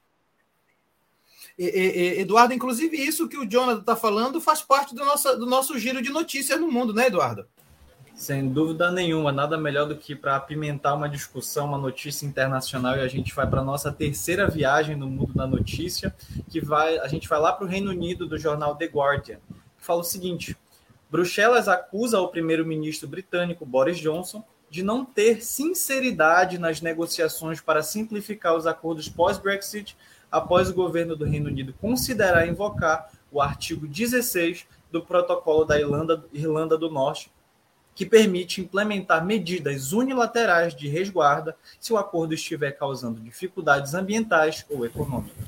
Eduardo, 1.56 2.52
inclusive 2.52 2.96
isso 2.96 3.28
que 3.28 3.38
o 3.38 3.48
Jonathan 3.48 3.80
está 3.80 3.94
falando 3.94 4.40
faz 4.40 4.60
parte 4.60 4.94
do 4.94 5.04
nosso, 5.04 5.36
do 5.36 5.46
nosso 5.46 5.78
giro 5.78 6.02
de 6.02 6.10
notícias 6.10 6.58
no 6.60 6.70
mundo, 6.70 6.92
né, 6.92 7.06
Eduardo? 7.06 7.46
Sem 8.14 8.48
dúvida 8.48 8.92
nenhuma, 8.92 9.32
nada 9.32 9.58
melhor 9.58 9.88
do 9.88 9.96
que 9.96 10.14
para 10.14 10.36
apimentar 10.36 10.94
uma 10.94 11.08
discussão, 11.08 11.66
uma 11.66 11.76
notícia 11.76 12.24
internacional 12.24 12.96
e 12.96 13.00
a 13.00 13.08
gente 13.08 13.34
vai 13.34 13.44
para 13.44 13.60
a 13.60 13.64
nossa 13.64 13.90
terceira 13.90 14.48
viagem 14.48 14.94
no 14.94 15.08
mundo 15.08 15.34
da 15.34 15.48
notícia, 15.48 16.14
que 16.48 16.60
vai, 16.60 16.96
a 16.98 17.08
gente 17.08 17.28
vai 17.28 17.40
lá 17.40 17.52
para 17.52 17.64
o 17.64 17.68
Reino 17.68 17.90
Unido 17.90 18.26
do 18.26 18.38
jornal 18.38 18.76
The 18.76 18.86
Guardian, 18.86 19.38
que 19.76 19.84
fala 19.84 20.00
o 20.00 20.04
seguinte: 20.04 20.56
Bruxelas 21.10 21.66
acusa 21.66 22.20
o 22.20 22.28
primeiro-ministro 22.28 23.08
britânico 23.08 23.66
Boris 23.66 23.98
Johnson 23.98 24.44
de 24.70 24.82
não 24.82 25.04
ter 25.04 25.44
sinceridade 25.44 26.56
nas 26.56 26.80
negociações 26.80 27.60
para 27.60 27.82
simplificar 27.82 28.56
os 28.56 28.66
acordos 28.66 29.08
pós-Brexit, 29.08 29.96
após 30.30 30.70
o 30.70 30.74
governo 30.74 31.14
do 31.14 31.24
Reino 31.24 31.48
Unido 31.48 31.74
considerar 31.80 32.46
invocar 32.46 33.10
o 33.30 33.40
artigo 33.40 33.86
16 33.86 34.66
do 34.90 35.02
protocolo 35.02 35.64
da 35.64 35.78
Irlanda, 35.78 36.24
Irlanda 36.32 36.78
do 36.78 36.90
Norte 36.90 37.30
que 37.94 38.04
permite 38.04 38.60
implementar 38.60 39.24
medidas 39.24 39.92
unilaterais 39.92 40.74
de 40.74 40.88
resguarda 40.88 41.56
se 41.78 41.92
o 41.92 41.96
acordo 41.96 42.34
estiver 42.34 42.72
causando 42.72 43.20
dificuldades 43.20 43.94
ambientais 43.94 44.64
ou 44.68 44.84
econômicas. 44.84 45.44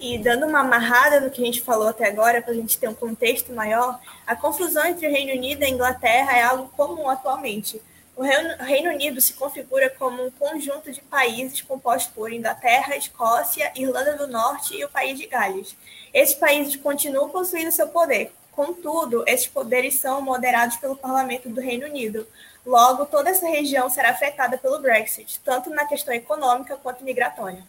E 0.00 0.18
dando 0.18 0.46
uma 0.46 0.60
amarrada 0.60 1.20
no 1.20 1.30
que 1.30 1.42
a 1.42 1.46
gente 1.46 1.62
falou 1.62 1.88
até 1.88 2.06
agora, 2.06 2.42
para 2.42 2.52
a 2.52 2.54
gente 2.54 2.78
ter 2.78 2.88
um 2.88 2.94
contexto 2.94 3.52
maior, 3.52 3.98
a 4.26 4.36
confusão 4.36 4.84
entre 4.84 5.06
o 5.06 5.10
Reino 5.10 5.32
Unido 5.32 5.62
e 5.62 5.64
a 5.64 5.70
Inglaterra 5.70 6.36
é 6.36 6.42
algo 6.42 6.68
comum 6.76 7.08
atualmente. 7.08 7.80
O 8.16 8.22
Reino 8.22 8.90
Unido 8.90 9.20
se 9.20 9.32
configura 9.32 9.90
como 9.90 10.24
um 10.24 10.30
conjunto 10.30 10.92
de 10.92 11.00
países 11.00 11.62
composto 11.62 12.12
por 12.12 12.32
Inglaterra, 12.32 12.96
Escócia, 12.96 13.72
Irlanda 13.74 14.16
do 14.16 14.28
Norte 14.28 14.76
e 14.76 14.84
o 14.84 14.88
país 14.88 15.18
de 15.18 15.26
Gales. 15.26 15.74
Esses 16.12 16.34
países 16.36 16.76
continuam 16.76 17.30
possuindo 17.30 17.72
seu 17.72 17.88
poder, 17.88 18.30
Contudo, 18.54 19.24
esses 19.26 19.48
poderes 19.48 19.94
são 19.94 20.22
moderados 20.22 20.76
pelo 20.76 20.94
Parlamento 20.96 21.48
do 21.48 21.60
Reino 21.60 21.86
Unido. 21.86 22.26
Logo, 22.64 23.04
toda 23.04 23.30
essa 23.30 23.46
região 23.46 23.90
será 23.90 24.10
afetada 24.10 24.56
pelo 24.56 24.78
Brexit, 24.78 25.40
tanto 25.44 25.70
na 25.70 25.86
questão 25.86 26.14
econômica 26.14 26.76
quanto 26.76 27.04
migratória. 27.04 27.64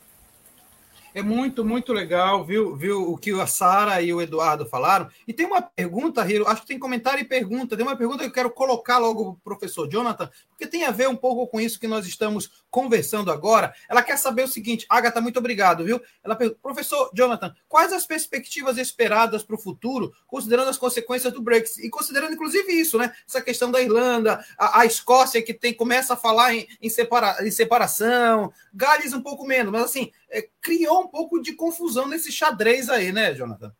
É 1.15 1.21
muito, 1.21 1.63
muito 1.63 1.93
legal, 1.93 2.43
viu, 2.43 2.75
viu 2.75 3.10
o 3.13 3.17
que 3.17 3.32
a 3.32 3.47
Sara 3.47 4.01
e 4.01 4.13
o 4.13 4.21
Eduardo 4.21 4.65
falaram. 4.65 5.08
E 5.25 5.32
tem 5.32 5.45
uma 5.45 5.62
pergunta, 5.62 6.30
Hiro, 6.30 6.45
acho 6.45 6.63
que 6.63 6.67
tem 6.67 6.78
comentário 6.78 7.21
e 7.21 7.23
pergunta. 7.23 7.78
Tem 7.78 7.86
uma 7.86 7.95
pergunta 7.95 8.19
que 8.19 8.25
eu 8.25 8.34
quero 8.34 8.51
colocar 8.51 8.97
logo 8.97 9.24
para 9.24 9.32
o 9.32 9.36
professor 9.57 9.88
Jonathan, 9.88 10.30
porque 10.49 10.68
tem 10.68 10.84
a 10.84 10.91
ver 10.91 11.07
um 11.07 11.16
pouco 11.16 11.47
com 11.47 11.61
isso 11.61 11.80
que 11.80 11.88
nós 11.88 12.05
estamos 12.05 12.66
conversando 12.70 13.32
agora. 13.32 13.74
Ela 13.88 14.03
quer 14.03 14.18
saber 14.18 14.43
o 14.43 14.47
seguinte, 14.49 14.86
Agatha, 14.89 15.22
muito 15.22 15.39
obrigado, 15.39 15.86
viu? 15.86 16.01
Ela 16.22 16.36
pergunta, 16.36 16.59
professor 16.61 17.09
Jonathan, 17.13 17.55
quais 17.70 17.93
as 17.93 18.05
perspectivas 18.05 18.78
esperadas 18.78 19.41
para 19.41 19.55
o 19.55 19.59
futuro, 19.59 20.13
considerando 20.28 20.70
as 20.70 20.78
consequências 20.78 21.32
do 21.32 21.41
Brexit? 21.41 21.88
E 21.88 21.89
considerando, 21.89 22.34
inclusive, 22.34 22.74
isso, 22.74 22.97
né? 22.97 23.13
Essa 23.26 23.41
questão 23.41 23.72
da 23.72 23.82
Irlanda, 23.82 24.43
a, 24.57 24.82
a 24.82 24.86
Escócia 24.86 25.41
que 25.41 25.53
tem, 25.53 25.74
começa 25.74 26.16
a 26.16 26.18
falar 26.18 26.53
em, 26.53 26.68
em, 26.82 26.89
separa, 26.89 27.38
em 27.47 27.51
separação, 27.51 28.51
Gales 28.74 29.13
um 29.13 29.22
pouco 29.22 29.47
menos, 29.47 29.72
mas 29.72 29.84
assim, 29.84 30.11
é, 30.30 30.49
criou 30.66 31.01
um 31.01 31.07
pouco 31.07 31.39
de 31.39 31.53
confusão 31.53 32.07
nesse 32.07 32.32
xadrez 32.32 32.89
aí, 32.89 33.11
né, 33.11 33.36
Jonathan? 33.36 33.72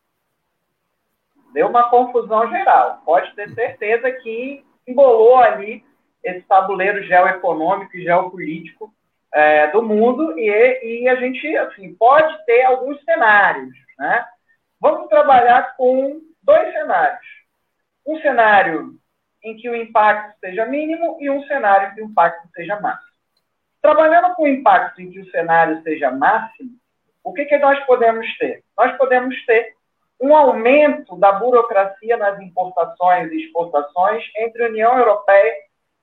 Deu 1.52 1.66
uma 1.66 1.90
confusão 1.90 2.48
geral. 2.48 3.02
Pode 3.04 3.34
ter 3.34 3.52
certeza 3.54 4.08
que 4.12 4.64
embolou 4.86 5.38
ali 5.38 5.84
esse 6.22 6.42
tabuleiro 6.42 7.02
geoeconômico 7.02 7.96
e 7.96 8.04
geopolítico 8.04 8.94
é, 9.34 9.70
do 9.72 9.82
mundo 9.82 10.38
e, 10.38 11.02
e, 11.02 11.08
a 11.08 11.16
gente 11.16 11.56
assim 11.56 11.92
pode 11.94 12.44
ter 12.46 12.62
alguns 12.62 13.02
cenários, 13.04 13.74
né? 13.98 14.24
Vamos 14.80 15.08
trabalhar 15.08 15.76
com 15.76 16.20
dois 16.42 16.72
cenários. 16.72 17.26
Um 18.06 18.20
cenário 18.20 18.94
em 19.42 19.56
que 19.56 19.68
o 19.68 19.74
impacto 19.74 20.38
seja 20.38 20.64
mínimo 20.66 21.18
e 21.20 21.28
um 21.28 21.42
cenário 21.46 21.90
em 21.90 21.94
que 21.94 22.02
o 22.02 22.06
impacto 22.06 22.48
seja 22.54 22.78
máximo. 22.80 23.15
Trabalhando 23.86 24.34
com 24.34 24.48
impacto 24.48 25.00
em 25.00 25.12
que 25.12 25.20
o 25.20 25.30
cenário 25.30 25.80
seja 25.84 26.10
máximo, 26.10 26.72
o 27.22 27.32
que, 27.32 27.44
que 27.44 27.56
nós 27.56 27.78
podemos 27.86 28.26
ter? 28.36 28.64
Nós 28.76 28.96
podemos 28.96 29.46
ter 29.46 29.76
um 30.20 30.34
aumento 30.34 31.16
da 31.16 31.30
burocracia 31.30 32.16
nas 32.16 32.40
importações 32.40 33.30
e 33.30 33.44
exportações 33.44 34.24
entre 34.38 34.66
União 34.66 34.98
Europeia 34.98 35.54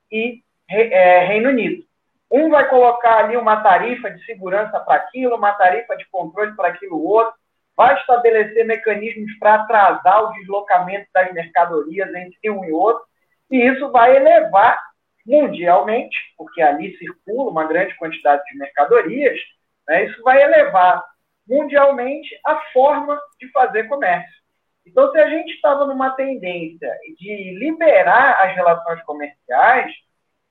e 0.09 0.41
é, 0.69 1.25
Reino 1.25 1.49
Unido. 1.49 1.83
Um 2.31 2.49
vai 2.49 2.69
colocar 2.69 3.17
ali 3.17 3.35
uma 3.35 3.61
tarifa 3.61 4.09
de 4.09 4.25
segurança 4.25 4.79
para 4.79 4.95
aquilo, 4.95 5.35
uma 5.35 5.51
tarifa 5.51 5.97
de 5.97 6.07
controle 6.09 6.55
para 6.55 6.69
aquilo 6.69 7.05
outro, 7.05 7.33
vai 7.75 7.95
estabelecer 7.99 8.65
mecanismos 8.65 9.37
para 9.39 9.55
atrasar 9.55 10.23
o 10.23 10.31
deslocamento 10.35 11.07
das 11.13 11.33
mercadorias 11.33 12.15
entre 12.15 12.49
um 12.49 12.63
e 12.63 12.71
outro, 12.71 13.03
e 13.51 13.57
isso 13.57 13.91
vai 13.91 14.15
elevar 14.15 14.81
mundialmente, 15.25 16.17
porque 16.37 16.61
ali 16.61 16.95
circula 16.97 17.49
uma 17.49 17.65
grande 17.65 17.95
quantidade 17.95 18.43
de 18.45 18.57
mercadorias, 18.57 19.39
né, 19.87 20.05
isso 20.05 20.21
vai 20.23 20.41
elevar 20.41 21.03
mundialmente 21.47 22.29
a 22.45 22.57
forma 22.71 23.19
de 23.39 23.49
fazer 23.51 23.87
comércio. 23.87 24.43
Então, 24.85 25.11
se 25.11 25.17
a 25.17 25.29
gente 25.29 25.53
estava 25.53 25.85
numa 25.85 26.11
tendência 26.11 26.91
de 27.17 27.57
liberar 27.57 28.41
as 28.41 28.53
relações 28.55 29.01
comerciais, 29.03 29.91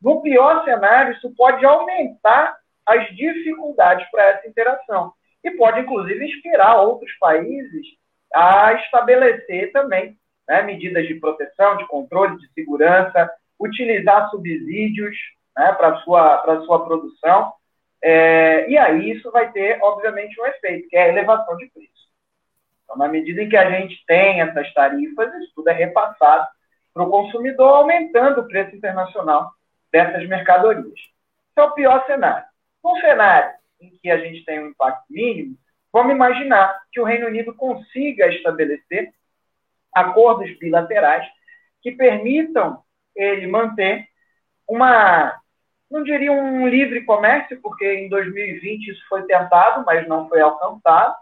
no 0.01 0.21
pior 0.23 0.65
cenário, 0.65 1.15
isso 1.15 1.33
pode 1.37 1.65
aumentar 1.65 2.57
as 2.87 3.07
dificuldades 3.15 4.09
para 4.11 4.25
essa 4.25 4.49
interação 4.49 5.13
e 5.45 5.51
pode, 5.53 5.81
inclusive, 5.81 6.25
inspirar 6.25 6.81
outros 6.81 7.13
países 7.19 7.87
a 8.35 8.73
estabelecer 8.75 9.71
também 9.73 10.17
né, 10.49 10.63
medidas 10.63 11.07
de 11.07 11.15
proteção, 11.17 11.77
de 11.77 11.87
controle, 11.87 12.39
de 12.39 12.53
segurança, 12.53 13.31
utilizar 13.59 14.31
subsídios 14.31 15.17
né, 15.57 15.73
para 15.73 15.97
sua, 15.99 16.63
sua 16.65 16.85
produção. 16.85 17.53
É, 18.03 18.69
e 18.69 18.77
aí 18.77 19.13
isso 19.13 19.31
vai 19.31 19.51
ter, 19.53 19.79
obviamente, 19.83 20.41
um 20.41 20.47
efeito, 20.47 20.89
que 20.89 20.97
é 20.97 21.05
a 21.05 21.09
elevação 21.09 21.57
de 21.57 21.67
preço. 21.67 21.91
Então, 22.85 22.97
na 22.97 23.09
medida 23.09 23.43
em 23.43 23.49
que 23.49 23.57
a 23.57 23.71
gente 23.71 24.05
tem 24.07 24.41
essas 24.41 24.73
tarifas, 24.75 25.33
isso 25.35 25.53
tudo 25.55 25.69
é 25.69 25.73
repassado 25.73 26.47
para 26.93 27.05
o 27.05 27.11
consumidor, 27.11 27.69
aumentando 27.69 28.41
o 28.41 28.49
preço 28.49 28.75
internacional 28.75 29.51
dessas 29.91 30.27
mercadorias. 30.29 30.93
Esse 30.93 31.59
é 31.59 31.63
o 31.63 31.73
pior 31.73 32.05
cenário. 32.07 32.45
Um 32.85 32.97
cenário 33.01 33.53
em 33.81 33.91
que 34.03 34.11
a 34.11 34.19
gente 34.19 34.45
tem 34.45 34.61
um 34.61 34.69
impacto 34.69 35.05
mínimo, 35.09 35.57
vamos 35.93 36.15
imaginar 36.15 36.81
que 36.91 37.01
o 37.01 37.05
Reino 37.05 37.27
Unido 37.27 37.55
consiga 37.55 38.27
estabelecer 38.29 39.13
acordos 39.95 40.51
bilaterais 40.59 41.27
que 41.83 41.93
permitam 41.93 42.83
ele 43.15 43.47
manter 43.47 44.07
uma, 44.69 45.35
não 45.91 46.03
diria 46.03 46.33
um 46.33 46.67
livre 46.67 47.05
comércio, 47.05 47.61
porque 47.61 47.85
em 47.85 48.09
2020 48.09 48.89
isso 48.89 49.03
foi 49.09 49.23
tentado, 49.25 49.85
mas 49.85 50.07
não 50.09 50.29
foi 50.29 50.41
alcançado. 50.41 51.15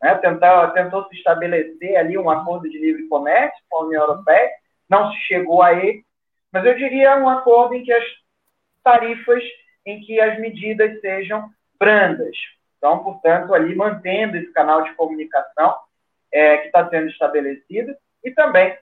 Né? 0.00 0.14
Tentou, 0.16 0.70
tentou 0.70 1.08
se 1.08 1.16
estabelecer 1.16 1.96
ali 1.96 2.16
um 2.16 2.30
acordo 2.30 2.68
de 2.68 2.78
livre 2.78 3.06
comércio 3.08 3.62
com 3.68 3.78
a 3.78 3.86
União 3.86 4.02
Europeia, 4.02 4.50
não 4.88 5.12
se 5.12 5.18
chegou 5.20 5.62
a 5.62 5.72
ele, 5.72 6.04
mas 6.52 6.64
eu 6.64 6.74
diria 6.76 7.16
um 7.16 7.28
acordo 7.28 7.74
em 7.74 7.82
que 7.82 7.92
as 7.92 8.04
tarifas, 8.84 9.42
em 9.86 10.00
que 10.00 10.20
as 10.20 10.38
medidas 10.38 11.00
sejam 11.00 11.48
brandas. 11.78 12.36
Então, 12.76 13.02
portanto, 13.02 13.54
ali 13.54 13.74
mantendo 13.74 14.36
esse 14.36 14.52
canal 14.52 14.82
de 14.82 14.92
comunicação 14.94 15.76
é, 16.32 16.58
que 16.58 16.66
está 16.66 16.88
sendo 16.88 17.08
estabelecido 17.08 17.94
e 18.24 18.30
também 18.32 18.76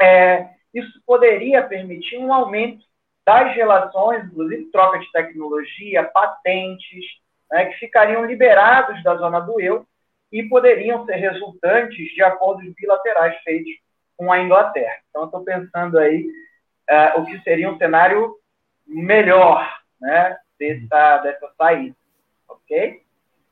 é, 0.00 0.48
isso 0.72 1.00
poderia 1.06 1.62
permitir 1.62 2.18
um 2.18 2.32
aumento 2.32 2.84
das 3.24 3.54
relações, 3.54 4.24
inclusive 4.24 4.70
troca 4.70 4.98
de 4.98 5.10
tecnologia, 5.12 6.04
patentes, 6.04 7.04
né, 7.50 7.66
que 7.66 7.78
ficariam 7.78 8.24
liberados 8.24 9.02
da 9.02 9.16
zona 9.16 9.40
do 9.40 9.60
euro 9.60 9.86
e 10.32 10.42
poderiam 10.44 11.04
ser 11.04 11.16
resultantes 11.16 12.14
de 12.14 12.22
acordos 12.22 12.72
bilaterais 12.74 13.36
feitos 13.42 13.72
com 14.16 14.30
a 14.30 14.40
Inglaterra. 14.40 14.98
Então, 15.08 15.24
estou 15.24 15.42
pensando 15.42 15.98
aí 15.98 16.28
uh, 16.90 17.20
o 17.20 17.26
que 17.26 17.40
seria 17.40 17.70
um 17.70 17.78
cenário 17.78 18.36
melhor 18.86 19.80
né, 20.00 20.36
dessa, 20.58 21.18
dessa 21.18 21.52
saída. 21.56 21.96
Ok? 22.48 23.02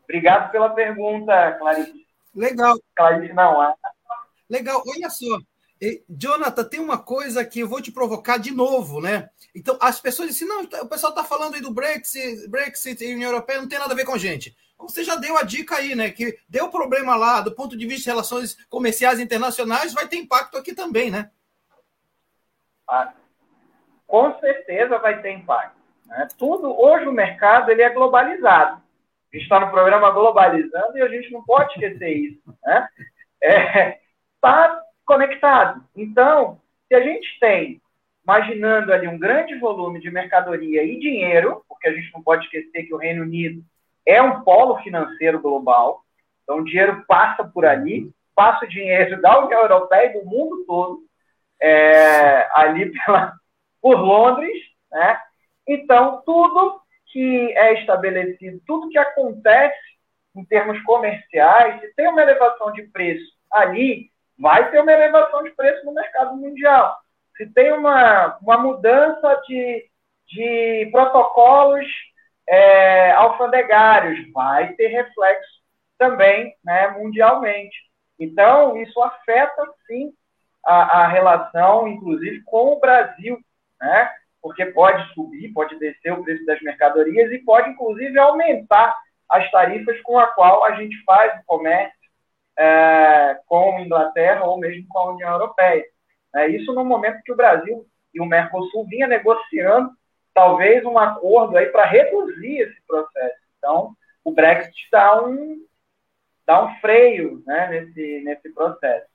Obrigado 0.05 0.51
pela 0.51 0.71
pergunta, 0.71 1.53
Clarice. 1.59 2.07
Legal. 2.35 2.77
Clarice, 2.97 3.33
não. 3.33 3.63
É? 3.63 3.75
Legal. 4.49 4.83
Olha 4.87 5.11
só. 5.11 5.39
Jonathan, 6.09 6.65
tem 6.65 6.81
uma 6.81 6.99
coisa 6.99 7.45
que 7.45 7.61
eu 7.61 7.69
vou 7.69 7.81
te 7.81 7.93
provocar 7.93 8.39
de 8.39 8.51
novo, 8.51 9.01
né? 9.01 9.31
Então, 9.55 9.79
as 9.81 10.01
pessoas 10.01 10.29
dizem, 10.29 10.49
não, 10.49 10.63
o 10.63 10.89
pessoal 10.89 11.11
está 11.11 11.25
falando 11.25 11.55
aí 11.55 11.61
do 11.61 11.73
Brexit, 11.73 12.49
Brexit 12.49 13.05
e 13.05 13.15
União 13.15 13.31
Europeia, 13.31 13.61
não 13.61 13.69
tem 13.69 13.79
nada 13.79 13.93
a 13.93 13.97
ver 13.97 14.05
com 14.05 14.15
a 14.15 14.19
gente. 14.19 14.57
Você 14.79 15.03
já 15.03 15.17
deu 15.17 15.37
a 15.37 15.43
dica 15.43 15.77
aí, 15.77 15.95
né? 15.95 16.11
Que 16.11 16.39
deu 16.49 16.69
problema 16.69 17.17
lá, 17.17 17.41
do 17.41 17.53
ponto 17.53 17.77
de 17.77 17.87
vista 17.87 18.05
de 18.05 18.11
relações 18.11 18.57
comerciais 18.69 19.19
internacionais, 19.19 19.93
vai 19.93 20.07
ter 20.07 20.17
impacto 20.17 20.57
aqui 20.57 20.75
também, 20.75 21.11
né? 21.11 21.31
Ah, 22.89 23.13
com 24.07 24.39
certeza 24.41 24.99
vai 24.99 25.21
ter 25.21 25.33
impacto. 25.33 25.77
Né? 26.07 26.27
Tudo, 26.39 26.81
hoje 26.81 27.07
o 27.07 27.13
mercado 27.13 27.71
ele 27.71 27.83
é 27.83 27.91
globalizado. 27.91 28.81
A 29.31 29.37
gente 29.37 29.43
está 29.43 29.61
no 29.61 29.71
programa 29.71 30.11
Globalizando 30.11 30.97
e 30.97 31.03
a 31.03 31.09
gente 31.09 31.31
não 31.31 31.45
pode 31.45 31.73
esquecer 31.73 32.11
isso. 32.11 32.59
Né? 32.65 32.89
É, 33.43 34.01
tá 34.41 34.83
conectado. 35.09 35.83
Então, 35.97 36.61
se 36.87 36.95
a 36.95 37.01
gente 37.01 37.27
tem, 37.41 37.81
imaginando 38.23 38.93
ali 38.93 39.09
um 39.09 39.19
grande 39.19 39.59
volume 39.59 40.01
de 40.01 40.11
mercadoria 40.11 40.85
e 40.85 41.01
dinheiro, 41.01 41.65
porque 41.67 41.89
a 41.89 41.95
gente 41.95 42.13
não 42.13 42.23
pode 42.23 42.45
esquecer 42.45 42.85
que 42.85 42.93
o 42.93 42.99
Reino 42.99 43.23
Unido 43.23 43.65
é 44.05 44.21
um 44.21 44.43
polo 44.43 44.77
financeiro 44.83 45.41
global, 45.41 46.05
então 46.43 46.59
o 46.59 46.65
dinheiro 46.65 47.05
passa 47.09 47.43
por 47.43 47.65
ali, 47.65 48.13
passa 48.35 48.67
o 48.67 48.69
dinheiro 48.69 49.19
da 49.23 49.43
União 49.43 49.63
Europeia 49.63 50.11
e 50.11 50.13
do 50.13 50.27
mundo 50.27 50.63
todo, 50.67 51.01
é, 51.61 52.47
ali 52.53 52.93
pela, 52.93 53.33
por 53.81 53.99
Londres, 53.99 54.59
né? 54.93 55.19
Então, 55.67 56.23
tudo 56.25 56.83
que 57.07 57.53
é 57.57 57.81
estabelecido, 57.81 58.61
tudo 58.67 58.91
que 58.91 58.99
acontece 58.99 59.79
em 60.37 60.45
termos 60.45 60.81
comerciais, 60.83 61.81
se 61.81 61.95
tem 61.95 62.09
uma 62.09 62.23
elevação 62.23 62.73
de 62.73 62.83
preço 62.83 63.33
ali, 63.51 64.11
vai 64.39 64.71
ter 64.71 64.81
uma 64.81 64.93
elevação 64.93 65.43
de 65.43 65.51
preço 65.51 65.85
no 65.85 65.93
mercado 65.93 66.37
mundial. 66.37 66.97
Se 67.37 67.47
tem 67.47 67.73
uma, 67.73 68.39
uma 68.41 68.59
mudança 68.59 69.41
de, 69.47 69.89
de 70.27 70.89
protocolos 70.93 71.87
é, 72.49 73.13
alfandegários, 73.13 74.31
vai 74.33 74.73
ter 74.75 74.89
reflexo 74.89 75.59
também 75.99 76.55
né, 76.65 76.89
mundialmente. 76.89 77.77
Então, 78.19 78.77
isso 78.77 79.01
afeta, 79.03 79.63
sim, 79.87 80.13
a, 80.65 81.03
a 81.03 81.09
relação, 81.09 81.89
inclusive, 81.89 82.43
com 82.45 82.73
o 82.73 82.81
Brasil, 82.81 83.39
né? 83.81 84.11
porque 84.41 84.67
pode 84.67 85.13
subir, 85.15 85.53
pode 85.53 85.79
descer 85.79 86.13
o 86.13 86.23
preço 86.23 86.45
das 86.47 86.61
mercadorias 86.63 87.31
e 87.33 87.39
pode, 87.39 87.71
inclusive, 87.71 88.19
aumentar 88.19 88.97
as 89.29 89.51
tarifas 89.51 90.01
com 90.03 90.19
a 90.19 90.27
qual 90.29 90.65
a 90.65 90.73
gente 90.73 90.97
faz 91.05 91.39
o 91.41 91.45
comércio 91.45 91.98
é, 92.59 93.39
com 93.47 93.77
a 93.77 93.81
Inglaterra 93.81 94.45
ou 94.45 94.59
mesmo 94.59 94.87
com 94.89 94.99
a 94.99 95.13
União 95.13 95.31
Europeia. 95.31 95.85
É, 96.35 96.49
isso 96.49 96.75
no 96.75 96.85
momento 96.85 97.23
que 97.23 97.33
o 97.33 97.37
Brasil 97.37 97.87
e 98.13 98.21
o 98.21 98.27
Mercosul 98.27 98.87
vinha 98.87 99.07
negociando 99.07 99.91
talvez 100.35 100.85
um 100.85 100.99
acordo 100.99 101.57
aí 101.57 101.67
para 101.67 101.85
reduzir 101.85 102.61
esse 102.61 102.81
processo. 102.87 103.37
Então, 103.59 103.93
o 104.25 104.33
Brexit 104.33 104.89
dá 104.93 105.25
um, 105.25 105.65
dá 106.47 106.65
um 106.65 106.75
freio 106.81 107.43
né, 107.47 107.69
nesse, 107.69 108.23
nesse 108.25 108.53
processo. 108.53 109.07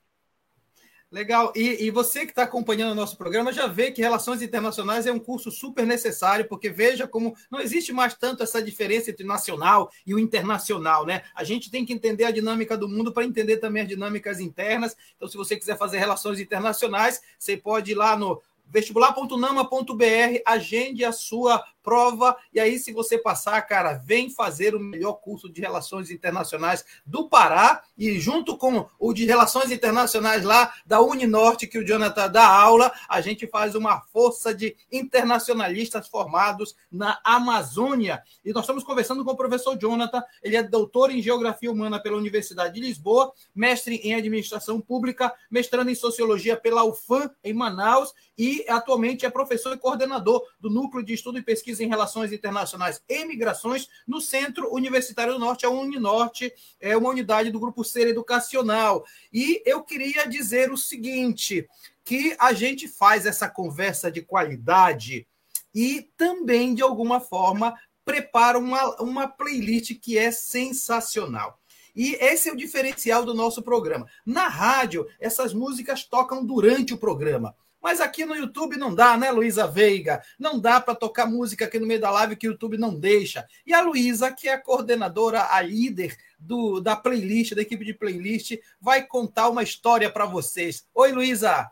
Legal. 1.13 1.53
E, 1.55 1.85
e, 1.85 1.91
você 1.91 2.25
que 2.25 2.31
está 2.31 2.41
acompanhando 2.41 2.93
o 2.93 2.95
nosso 2.95 3.15
programa 3.15 3.53
já 3.53 3.67
vê 3.67 3.91
que 3.91 4.01
Relações 4.01 4.41
Internacionais 4.41 5.05
é 5.05 5.11
um 5.11 5.19
curso 5.19 5.51
super 5.51 5.85
necessário, 5.85 6.47
porque 6.47 6.71
veja 6.71 7.07
como 7.07 7.35
não 7.51 7.59
existe 7.59 7.93
mais 7.93 8.15
tanto 8.15 8.41
essa 8.41 8.59
diferença 8.59 9.11
entre 9.11 9.23
nacional 9.23 9.91
e 10.07 10.15
o 10.15 10.17
internacional, 10.17 11.05
né? 11.05 11.21
A 11.35 11.43
gente 11.43 11.69
tem 11.69 11.85
que 11.85 11.93
entender 11.93 12.23
a 12.23 12.31
dinâmica 12.31 12.75
do 12.75 12.89
mundo 12.89 13.13
para 13.13 13.25
entender 13.25 13.57
também 13.57 13.83
as 13.83 13.87
dinâmicas 13.87 14.39
internas. 14.39 14.97
Então, 15.15 15.27
se 15.27 15.37
você 15.37 15.55
quiser 15.55 15.77
fazer 15.77 15.99
relações 15.99 16.39
internacionais, 16.39 17.21
você 17.37 17.55
pode 17.55 17.91
ir 17.91 17.95
lá 17.95 18.17
no 18.17 18.41
vestibular.nama.br, 18.65 20.41
agende 20.47 21.05
a 21.05 21.11
sua 21.11 21.63
prova. 21.83 22.35
E 22.53 22.59
aí, 22.59 22.79
se 22.79 22.91
você 22.91 23.17
passar, 23.17 23.61
cara, 23.63 23.93
vem 23.93 24.29
fazer 24.29 24.73
o 24.73 24.79
melhor 24.79 25.15
curso 25.15 25.51
de 25.51 25.61
Relações 25.61 26.09
Internacionais 26.09 26.85
do 27.05 27.27
Pará. 27.27 27.83
E 27.97 28.19
junto 28.19 28.57
com 28.57 28.87
o 28.97 29.13
de 29.13 29.25
Relações 29.25 29.71
Internacionais 29.71 30.43
lá 30.43 30.73
da 30.85 31.01
Uninorte, 31.01 31.67
que 31.67 31.77
o 31.77 31.85
Jonathan 31.85 32.29
dá 32.29 32.47
aula, 32.47 32.91
a 33.07 33.19
gente 33.21 33.45
faz 33.45 33.75
uma 33.75 33.99
força 34.01 34.53
de 34.53 34.75
internacionalistas 34.91 36.07
formados 36.07 36.75
na 36.91 37.19
Amazônia. 37.23 38.23
E 38.43 38.53
nós 38.53 38.63
estamos 38.63 38.83
conversando 38.83 39.25
com 39.25 39.31
o 39.31 39.37
professor 39.37 39.77
Jonathan. 39.77 40.23
Ele 40.41 40.55
é 40.55 40.63
doutor 40.63 41.11
em 41.11 41.21
Geografia 41.21 41.71
Humana 41.71 42.01
pela 42.01 42.17
Universidade 42.17 42.75
de 42.75 42.79
Lisboa, 42.79 43.33
mestre 43.53 43.95
em 43.97 44.13
Administração 44.13 44.79
Pública, 44.79 45.33
mestrando 45.51 45.89
em 45.89 45.95
Sociologia 45.95 46.55
pela 46.55 46.83
UFAM, 46.83 47.29
em 47.43 47.53
Manaus, 47.53 48.13
e 48.37 48.65
atualmente 48.67 49.25
é 49.25 49.29
professor 49.29 49.73
e 49.73 49.77
coordenador 49.77 50.43
do 50.59 50.69
Núcleo 50.69 51.03
de 51.03 51.13
Estudo 51.13 51.37
e 51.37 51.41
Pesquisa 51.41 51.72
em 51.79 51.87
Relações 51.87 52.31
Internacionais 52.31 53.01
e 53.07 53.25
Migrações 53.25 53.87
no 54.07 54.19
Centro 54.19 54.73
Universitário 54.73 55.33
do 55.33 55.39
Norte, 55.39 55.65
a 55.65 55.69
Uninorte, 55.69 56.53
é 56.79 56.95
uma 56.95 57.09
unidade 57.09 57.51
do 57.51 57.59
Grupo 57.59 57.83
Ser 57.83 58.07
Educacional. 58.07 59.05
E 59.31 59.61
eu 59.65 59.83
queria 59.83 60.27
dizer 60.27 60.71
o 60.71 60.77
seguinte, 60.77 61.67
que 62.03 62.35
a 62.37 62.53
gente 62.53 62.87
faz 62.87 63.25
essa 63.25 63.49
conversa 63.49 64.11
de 64.11 64.21
qualidade 64.21 65.25
e 65.73 66.09
também, 66.17 66.75
de 66.75 66.81
alguma 66.81 67.19
forma, 67.19 67.75
prepara 68.05 68.57
uma, 68.59 69.01
uma 69.01 69.27
playlist 69.27 69.95
que 69.99 70.17
é 70.17 70.31
sensacional. 70.31 71.59
E 71.95 72.15
esse 72.15 72.49
é 72.49 72.51
o 72.51 72.57
diferencial 72.57 73.23
do 73.23 73.33
nosso 73.33 73.61
programa. 73.61 74.07
Na 74.25 74.47
rádio, 74.47 75.07
essas 75.19 75.53
músicas 75.53 76.03
tocam 76.03 76.43
durante 76.43 76.93
o 76.93 76.97
programa. 76.97 77.55
Mas 77.83 77.99
aqui 77.99 78.23
no 78.23 78.33
YouTube 78.33 78.77
não 78.77 78.95
dá, 78.95 79.17
né, 79.17 79.29
Luísa 79.29 79.67
Veiga? 79.67 80.23
Não 80.39 80.57
dá 80.57 80.79
para 80.79 80.95
tocar 80.95 81.25
música 81.25 81.65
aqui 81.65 81.77
no 81.77 81.85
meio 81.85 81.99
da 81.99 82.09
live 82.09 82.37
que 82.37 82.47
o 82.47 82.51
YouTube 82.51 82.77
não 82.77 82.97
deixa. 82.97 83.45
E 83.67 83.73
a 83.73 83.81
Luísa, 83.81 84.31
que 84.31 84.47
é 84.47 84.53
a 84.53 84.57
coordenadora, 84.57 85.47
a 85.51 85.61
líder 85.61 86.15
do, 86.39 86.79
da 86.79 86.95
playlist, 86.95 87.53
da 87.53 87.61
equipe 87.61 87.83
de 87.83 87.93
playlist, 87.93 88.53
vai 88.79 89.05
contar 89.05 89.49
uma 89.49 89.61
história 89.61 90.09
para 90.09 90.25
vocês. 90.25 90.85
Oi, 90.95 91.11
Luísa! 91.11 91.69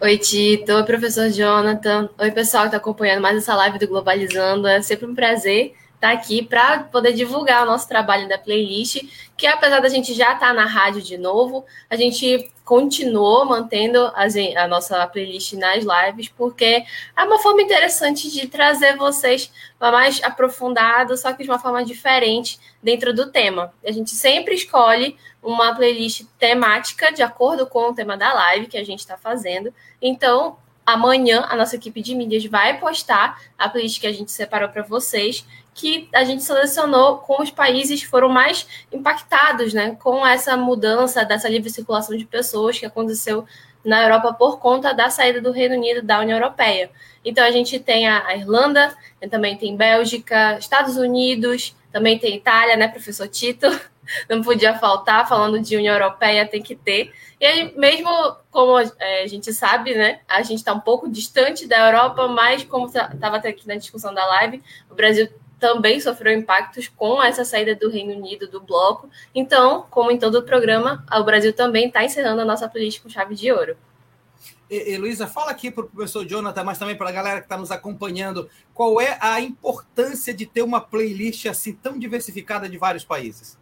Oi, 0.00 0.18
Tito. 0.18 0.72
Oi, 0.72 0.84
professor 0.84 1.28
Jonathan. 1.28 2.08
Oi, 2.18 2.30
pessoal 2.30 2.64
que 2.64 2.68
está 2.68 2.78
acompanhando 2.78 3.20
mais 3.20 3.36
essa 3.36 3.54
live 3.54 3.78
do 3.78 3.88
Globalizando. 3.88 4.66
É 4.66 4.80
sempre 4.80 5.06
um 5.06 5.14
prazer 5.14 5.74
tá 6.00 6.10
aqui 6.10 6.42
para 6.42 6.80
poder 6.84 7.12
divulgar 7.12 7.62
o 7.62 7.66
nosso 7.66 7.88
trabalho 7.88 8.28
da 8.28 8.38
playlist, 8.38 9.02
que 9.36 9.46
apesar 9.46 9.80
da 9.80 9.88
gente 9.88 10.14
já 10.14 10.32
estar 10.34 10.48
tá 10.48 10.52
na 10.52 10.64
rádio 10.64 11.02
de 11.02 11.16
novo, 11.18 11.64
a 11.88 11.96
gente 11.96 12.50
continuou 12.64 13.44
mantendo 13.44 14.06
a, 14.06 14.24
a, 14.56 14.66
nossa 14.66 15.06
playlist 15.06 15.52
nas 15.52 15.84
lives, 15.84 16.28
porque 16.28 16.84
é 17.16 17.24
uma 17.24 17.38
forma 17.38 17.62
interessante 17.62 18.30
de 18.30 18.48
trazer 18.48 18.96
vocês 18.96 19.52
mais 19.78 20.20
aprofundado, 20.22 21.16
só 21.16 21.32
que 21.32 21.44
de 21.44 21.48
uma 21.48 21.60
forma 21.60 21.84
diferente 21.84 22.58
dentro 22.82 23.14
do 23.14 23.30
tema. 23.30 23.72
A 23.86 23.92
gente 23.92 24.10
sempre 24.10 24.54
escolhe 24.54 25.16
uma 25.42 25.74
playlist 25.76 26.24
temática 26.38 27.12
de 27.12 27.22
acordo 27.22 27.66
com 27.66 27.90
o 27.90 27.94
tema 27.94 28.16
da 28.16 28.32
live 28.32 28.66
que 28.66 28.76
a 28.76 28.84
gente 28.84 28.98
está 28.98 29.16
fazendo. 29.16 29.72
Então, 30.02 30.58
amanhã 30.86 31.44
a 31.48 31.56
nossa 31.56 31.74
equipe 31.74 32.00
de 32.00 32.14
mídias 32.14 32.46
vai 32.46 32.78
postar 32.78 33.42
a 33.58 33.68
playlist 33.68 34.00
que 34.00 34.06
a 34.06 34.12
gente 34.12 34.30
separou 34.30 34.68
para 34.68 34.82
vocês 34.82 35.44
que 35.74 36.08
a 36.14 36.24
gente 36.24 36.42
selecionou 36.42 37.18
com 37.18 37.42
os 37.42 37.50
países 37.50 38.00
que 38.00 38.06
foram 38.06 38.30
mais 38.30 38.66
impactados 38.90 39.74
né, 39.74 39.94
com 40.02 40.26
essa 40.26 40.56
mudança 40.56 41.22
dessa 41.22 41.50
livre 41.50 41.68
circulação 41.68 42.16
de 42.16 42.24
pessoas 42.24 42.78
que 42.78 42.86
aconteceu 42.86 43.44
na 43.84 44.02
Europa 44.02 44.32
por 44.32 44.58
conta 44.58 44.94
da 44.94 45.10
saída 45.10 45.40
do 45.40 45.52
Reino 45.52 45.74
Unido 45.74 46.02
da 46.02 46.18
União 46.20 46.38
Europeia. 46.38 46.90
Então 47.22 47.44
a 47.44 47.50
gente 47.50 47.78
tem 47.78 48.08
a 48.08 48.34
Irlanda, 48.34 48.96
também 49.30 49.56
tem 49.56 49.76
Bélgica, 49.76 50.56
Estados 50.58 50.96
Unidos, 50.96 51.76
também 51.92 52.18
tem 52.18 52.36
Itália, 52.36 52.76
né, 52.76 52.88
professor 52.88 53.28
Tito? 53.28 53.66
Não 54.28 54.42
podia 54.42 54.78
faltar, 54.78 55.28
falando 55.28 55.60
de 55.60 55.76
União 55.76 55.94
Europeia, 55.94 56.46
tem 56.46 56.62
que 56.62 56.74
ter. 56.74 57.12
E 57.40 57.44
aí, 57.44 57.74
mesmo 57.76 58.08
como 58.50 58.78
é, 58.78 59.22
a 59.22 59.26
gente 59.26 59.52
sabe, 59.52 59.94
né, 59.94 60.20
a 60.26 60.42
gente 60.42 60.58
está 60.58 60.72
um 60.72 60.80
pouco 60.80 61.08
distante 61.08 61.66
da 61.66 61.86
Europa, 61.86 62.26
mas 62.28 62.64
como 62.64 62.86
estava 62.86 63.36
até 63.36 63.50
aqui 63.50 63.66
na 63.68 63.76
discussão 63.76 64.14
da 64.14 64.26
live, 64.26 64.62
o 64.90 64.94
Brasil 64.94 65.28
também 65.58 66.00
sofreu 66.00 66.32
impactos 66.32 66.88
com 66.88 67.22
essa 67.22 67.44
saída 67.44 67.74
do 67.74 67.90
Reino 67.90 68.14
Unido 68.14 68.48
do 68.48 68.60
bloco. 68.60 69.08
Então, 69.34 69.86
como 69.90 70.10
em 70.10 70.18
todo 70.18 70.36
o 70.36 70.42
programa, 70.42 71.04
o 71.12 71.24
Brasil 71.24 71.52
também 71.52 71.86
está 71.86 72.04
encerrando 72.04 72.42
a 72.42 72.44
nossa 72.44 72.68
política 72.68 73.04
com 73.04 73.10
chave 73.10 73.34
de 73.34 73.50
ouro. 73.50 73.76
E, 74.68 74.98
fala 75.26 75.52
aqui 75.52 75.70
para 75.70 75.84
o 75.84 75.88
professor 75.88 76.24
Jonathan, 76.26 76.64
mas 76.64 76.78
também 76.78 76.96
para 76.96 77.08
a 77.08 77.12
galera 77.12 77.40
que 77.40 77.46
está 77.46 77.56
nos 77.56 77.70
acompanhando, 77.70 78.50
qual 78.74 79.00
é 79.00 79.16
a 79.20 79.40
importância 79.40 80.34
de 80.34 80.44
ter 80.44 80.62
uma 80.62 80.80
playlist 80.80 81.46
assim 81.46 81.72
tão 81.72 81.98
diversificada 81.98 82.68
de 82.68 82.76
vários 82.76 83.04
países? 83.04 83.56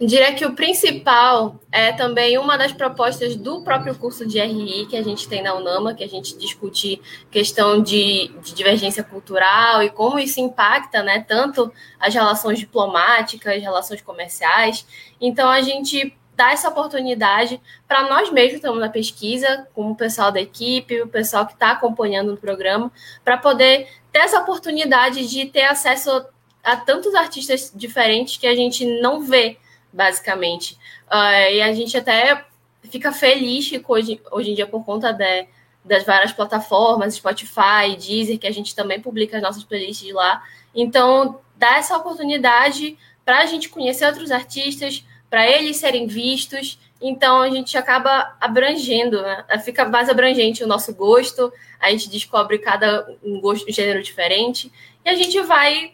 Diria 0.00 0.34
que 0.34 0.44
o 0.44 0.54
principal 0.54 1.60
é 1.70 1.92
também 1.92 2.36
uma 2.36 2.56
das 2.56 2.72
propostas 2.72 3.36
do 3.36 3.62
próprio 3.62 3.94
curso 3.94 4.26
de 4.26 4.40
RI 4.40 4.86
que 4.86 4.96
a 4.96 5.02
gente 5.04 5.28
tem 5.28 5.40
na 5.40 5.54
UNAMA, 5.54 5.94
que 5.94 6.02
a 6.02 6.08
gente 6.08 6.36
discute 6.36 7.00
questão 7.30 7.80
de, 7.80 8.28
de 8.42 8.54
divergência 8.54 9.04
cultural 9.04 9.84
e 9.84 9.90
como 9.90 10.18
isso 10.18 10.40
impacta 10.40 11.00
né, 11.00 11.24
tanto 11.26 11.72
as 12.00 12.12
relações 12.12 12.58
diplomáticas, 12.58 13.62
relações 13.62 14.02
comerciais. 14.02 14.84
Então, 15.20 15.48
a 15.48 15.62
gente 15.62 16.12
dá 16.36 16.50
essa 16.50 16.68
oportunidade 16.68 17.60
para 17.86 18.08
nós 18.08 18.32
mesmos, 18.32 18.56
estamos 18.56 18.80
na 18.80 18.88
pesquisa, 18.88 19.68
com 19.72 19.92
o 19.92 19.94
pessoal 19.94 20.32
da 20.32 20.40
equipe, 20.40 21.02
o 21.02 21.08
pessoal 21.08 21.46
que 21.46 21.52
está 21.52 21.70
acompanhando 21.70 22.34
o 22.34 22.36
programa, 22.36 22.90
para 23.24 23.38
poder 23.38 23.88
ter 24.12 24.18
essa 24.18 24.40
oportunidade 24.40 25.28
de 25.28 25.46
ter 25.46 25.62
acesso 25.62 26.26
a 26.64 26.76
tantos 26.76 27.14
artistas 27.14 27.70
diferentes 27.72 28.36
que 28.36 28.46
a 28.48 28.56
gente 28.56 28.84
não 29.00 29.22
vê 29.22 29.58
basicamente. 29.94 30.76
Uh, 31.06 31.52
e 31.52 31.62
a 31.62 31.72
gente 31.72 31.96
até 31.96 32.44
fica 32.90 33.12
feliz 33.12 33.70
hoje, 33.86 34.20
hoje 34.30 34.50
em 34.50 34.54
dia, 34.54 34.66
por 34.66 34.84
conta 34.84 35.12
de, 35.12 35.46
das 35.84 36.04
várias 36.04 36.32
plataformas, 36.32 37.14
Spotify, 37.14 37.96
Deezer, 37.96 38.38
que 38.38 38.46
a 38.46 38.52
gente 38.52 38.74
também 38.74 39.00
publica 39.00 39.36
as 39.36 39.42
nossas 39.42 39.62
playlists 39.62 40.12
lá. 40.12 40.42
Então, 40.74 41.40
dá 41.56 41.76
essa 41.76 41.96
oportunidade 41.96 42.98
para 43.24 43.38
a 43.38 43.46
gente 43.46 43.68
conhecer 43.68 44.06
outros 44.06 44.30
artistas, 44.30 45.04
para 45.30 45.48
eles 45.48 45.76
serem 45.76 46.06
vistos. 46.06 46.78
Então, 47.00 47.42
a 47.42 47.50
gente 47.50 47.78
acaba 47.78 48.36
abrangendo, 48.40 49.22
né? 49.22 49.44
fica 49.64 49.84
mais 49.84 50.08
abrangente 50.08 50.64
o 50.64 50.66
nosso 50.66 50.94
gosto, 50.94 51.52
a 51.80 51.90
gente 51.90 52.10
descobre 52.10 52.58
cada 52.58 53.06
um 53.22 53.40
gosto, 53.40 53.68
um 53.68 53.72
gênero 53.72 54.02
diferente, 54.02 54.72
e 55.04 55.08
a 55.08 55.14
gente 55.14 55.40
vai 55.42 55.92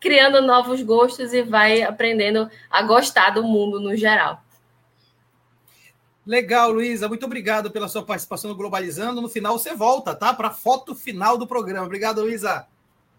criando 0.00 0.40
novos 0.42 0.82
gostos 0.82 1.32
e 1.32 1.42
vai 1.42 1.82
aprendendo 1.82 2.50
a 2.70 2.82
gostar 2.82 3.30
do 3.30 3.42
mundo 3.42 3.80
no 3.80 3.96
geral. 3.96 4.42
Legal, 6.26 6.72
Luísa. 6.72 7.08
Muito 7.08 7.24
obrigado 7.24 7.70
pela 7.70 7.88
sua 7.88 8.02
participação 8.02 8.50
no 8.50 8.56
Globalizando. 8.56 9.22
No 9.22 9.28
final 9.28 9.58
você 9.58 9.74
volta, 9.74 10.14
tá? 10.14 10.34
Para 10.34 10.48
a 10.48 10.52
foto 10.52 10.94
final 10.94 11.38
do 11.38 11.46
programa. 11.46 11.86
Obrigado, 11.86 12.20
Luísa. 12.22 12.66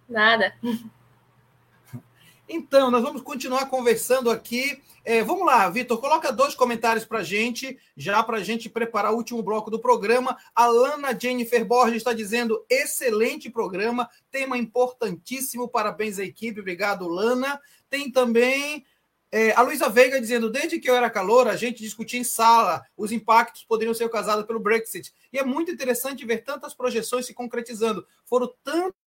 Nada. 0.10 0.54
Então, 2.50 2.90
nós 2.90 3.02
vamos 3.02 3.22
continuar 3.22 3.66
conversando 3.66 4.32
aqui. 4.32 4.82
É, 5.04 5.22
vamos 5.22 5.46
lá, 5.46 5.70
Vitor, 5.70 6.00
coloca 6.00 6.32
dois 6.32 6.56
comentários 6.56 7.06
para 7.06 7.22
gente, 7.22 7.78
já 7.96 8.24
para 8.24 8.44
gente 8.44 8.70
preparar 8.70 9.12
o 9.14 9.18
último 9.18 9.44
bloco 9.44 9.70
do 9.70 9.80
programa. 9.80 10.38
A 10.56 10.66
Lana 10.68 11.18
Jennifer 11.18 11.66
Borges 11.66 11.98
está 11.98 12.14
dizendo: 12.14 12.66
excelente 12.70 13.50
programa, 13.50 14.10
tema 14.32 14.58
importantíssimo, 14.58 15.68
parabéns 15.68 16.20
à 16.20 16.24
equipe, 16.24 16.62
obrigado, 16.62 17.08
Lana. 17.08 17.60
Tem 17.90 18.10
também 18.10 18.86
é, 19.30 19.52
a 19.52 19.62
Luísa 19.62 19.90
Veiga 19.90 20.20
dizendo: 20.20 20.50
desde 20.50 20.80
que 20.80 20.90
eu 20.90 20.96
era 20.96 21.10
calor, 21.10 21.50
a 21.50 21.56
gente 21.58 21.84
discutia 21.84 22.20
em 22.20 22.24
sala 22.24 22.82
os 22.96 23.12
impactos 23.12 23.66
poderiam 23.66 23.94
ser 23.94 24.10
causados 24.10 24.46
pelo 24.46 24.60
Brexit. 24.60 25.14
E 25.34 25.38
é 25.38 25.44
muito 25.44 25.70
interessante 25.70 26.26
ver 26.26 26.46
tantas 26.46 26.74
projeções 26.74 27.26
se 27.26 27.34
concretizando. 27.34 28.08
Foram 28.26 28.54
tantos 28.64 29.07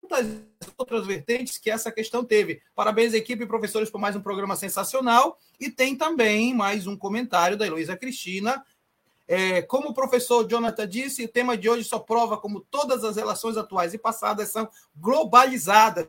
outras 0.77 1.05
vertentes 1.05 1.57
que 1.57 1.69
essa 1.69 1.91
questão 1.91 2.23
teve. 2.23 2.61
Parabéns, 2.75 3.13
equipe 3.13 3.43
e 3.43 3.47
professores, 3.47 3.89
por 3.89 3.99
mais 3.99 4.15
um 4.15 4.21
programa 4.21 4.55
sensacional. 4.55 5.37
E 5.59 5.69
tem 5.69 5.95
também 5.95 6.53
mais 6.53 6.87
um 6.87 6.97
comentário 6.97 7.57
da 7.57 7.65
Heloísa 7.65 7.95
Cristina. 7.95 8.63
É, 9.27 9.61
como 9.61 9.89
o 9.89 9.93
professor 9.93 10.45
Jonathan 10.47 10.87
disse, 10.87 11.23
o 11.23 11.27
tema 11.27 11.55
de 11.55 11.69
hoje 11.69 11.85
só 11.85 11.99
prova 11.99 12.37
como 12.37 12.61
todas 12.61 13.03
as 13.03 13.15
relações 13.15 13.55
atuais 13.55 13.93
e 13.93 13.97
passadas 13.97 14.49
são 14.49 14.69
globalizadas. 14.95 16.07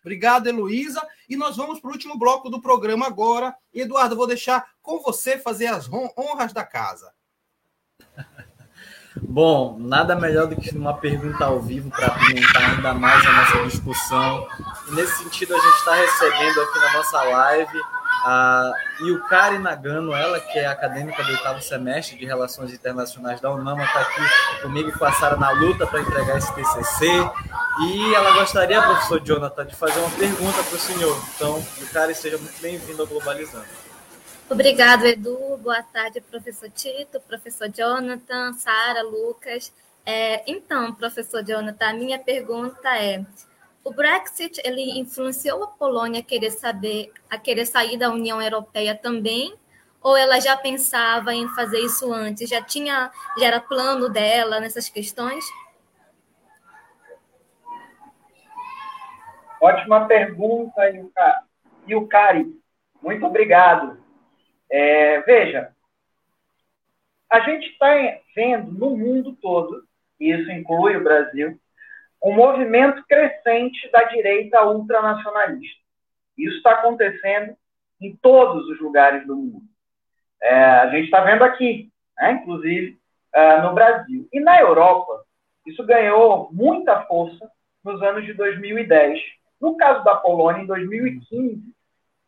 Obrigado, 0.00 0.46
Heloísa. 0.46 1.06
E 1.28 1.36
nós 1.36 1.56
vamos 1.56 1.80
para 1.80 1.88
o 1.88 1.92
último 1.92 2.18
bloco 2.18 2.48
do 2.48 2.60
programa 2.60 3.06
agora. 3.06 3.54
Eduardo, 3.74 4.16
vou 4.16 4.26
deixar 4.26 4.72
com 4.80 5.00
você 5.00 5.36
fazer 5.36 5.66
as 5.66 5.88
honras 5.92 6.52
da 6.52 6.64
casa. 6.64 7.12
Bom, 9.22 9.76
nada 9.78 10.14
melhor 10.14 10.46
do 10.46 10.56
que 10.56 10.76
uma 10.76 10.94
pergunta 10.94 11.44
ao 11.44 11.60
vivo 11.60 11.90
para 11.90 12.06
apimentar 12.06 12.70
ainda 12.70 12.94
mais 12.94 13.24
a 13.26 13.32
nossa 13.32 13.64
discussão. 13.64 14.46
E 14.88 14.94
nesse 14.94 15.18
sentido, 15.22 15.54
a 15.54 15.58
gente 15.58 15.74
está 15.74 15.94
recebendo 15.94 16.60
aqui 16.60 16.78
na 16.78 16.92
nossa 16.94 17.22
live 17.22 17.80
A 18.24 18.72
Yukari 19.00 19.58
Nagano, 19.58 20.12
ela 20.12 20.40
que 20.40 20.58
é 20.58 20.66
acadêmica 20.66 21.22
do 21.22 21.30
oitavo 21.30 21.62
semestre 21.62 22.16
de 22.18 22.24
Relações 22.24 22.72
Internacionais 22.72 23.40
da 23.40 23.50
UNAMA, 23.50 23.84
está 23.84 24.00
aqui 24.00 24.62
comigo 24.62 24.88
e 24.88 24.92
com 24.92 25.04
a 25.04 25.12
Sara 25.12 25.36
na 25.36 25.50
luta 25.50 25.86
para 25.86 26.00
entregar 26.00 26.36
esse 26.36 26.52
TCC. 26.54 27.06
E 27.80 28.14
ela 28.14 28.32
gostaria, 28.32 28.82
professor 28.82 29.20
Jonathan, 29.20 29.66
de 29.66 29.76
fazer 29.76 30.00
uma 30.00 30.10
pergunta 30.10 30.62
para 30.62 30.74
o 30.74 30.78
senhor. 30.78 31.16
Então, 31.36 31.64
Yukari, 31.80 32.14
seja 32.14 32.38
muito 32.38 32.60
bem-vindo 32.60 33.02
ao 33.02 33.08
Globalizando. 33.08 33.87
Obrigado, 34.50 35.04
Edu. 35.04 35.58
Boa 35.58 35.82
tarde, 35.82 36.22
professor 36.22 36.70
Tito, 36.70 37.20
professor 37.20 37.68
Jonathan, 37.68 38.54
Sara, 38.54 39.02
Lucas. 39.02 39.74
É, 40.06 40.42
então, 40.50 40.94
professor 40.94 41.44
Jonathan, 41.44 41.90
a 41.90 41.92
minha 41.92 42.18
pergunta 42.18 42.96
é: 42.96 43.26
o 43.84 43.92
Brexit 43.92 44.58
ele 44.64 44.98
influenciou 44.98 45.64
a 45.64 45.66
Polônia 45.66 46.20
a 46.20 46.22
querer 46.22 46.50
saber, 46.50 47.12
a 47.28 47.36
querer 47.36 47.66
sair 47.66 47.98
da 47.98 48.08
União 48.10 48.40
Europeia 48.40 48.94
também? 48.94 49.54
Ou 50.00 50.16
ela 50.16 50.40
já 50.40 50.56
pensava 50.56 51.34
em 51.34 51.46
fazer 51.48 51.80
isso 51.80 52.10
antes? 52.10 52.48
Já 52.48 52.62
tinha, 52.62 53.10
já 53.36 53.46
era 53.46 53.60
plano 53.60 54.08
dela 54.08 54.60
nessas 54.60 54.88
questões? 54.88 55.44
Ótima 59.60 60.06
pergunta, 60.06 60.80
Yukari. 61.86 62.58
Muito 63.02 63.26
obrigado. 63.26 64.07
É, 64.70 65.20
veja, 65.22 65.72
a 67.30 67.40
gente 67.40 67.68
está 67.68 67.88
vendo 68.34 68.72
no 68.72 68.96
mundo 68.96 69.36
todo, 69.40 69.84
e 70.18 70.30
isso 70.32 70.50
inclui 70.50 70.96
o 70.96 71.04
Brasil, 71.04 71.58
um 72.22 72.32
movimento 72.32 73.04
crescente 73.06 73.90
da 73.90 74.04
direita 74.04 74.64
ultranacionalista. 74.64 75.78
Isso 76.36 76.56
está 76.56 76.72
acontecendo 76.72 77.56
em 78.00 78.16
todos 78.16 78.68
os 78.68 78.80
lugares 78.80 79.26
do 79.26 79.36
mundo. 79.36 79.62
É, 80.40 80.54
a 80.54 80.90
gente 80.90 81.04
está 81.04 81.20
vendo 81.20 81.42
aqui, 81.42 81.90
né, 82.16 82.32
inclusive 82.32 82.98
uh, 83.34 83.62
no 83.62 83.74
Brasil. 83.74 84.28
E 84.32 84.40
na 84.40 84.60
Europa, 84.60 85.24
isso 85.66 85.84
ganhou 85.84 86.48
muita 86.52 87.02
força 87.02 87.50
nos 87.84 88.00
anos 88.02 88.24
de 88.24 88.32
2010. 88.34 89.20
No 89.60 89.76
caso 89.76 90.04
da 90.04 90.14
Polônia, 90.16 90.62
em 90.62 90.66
2015, 90.66 91.62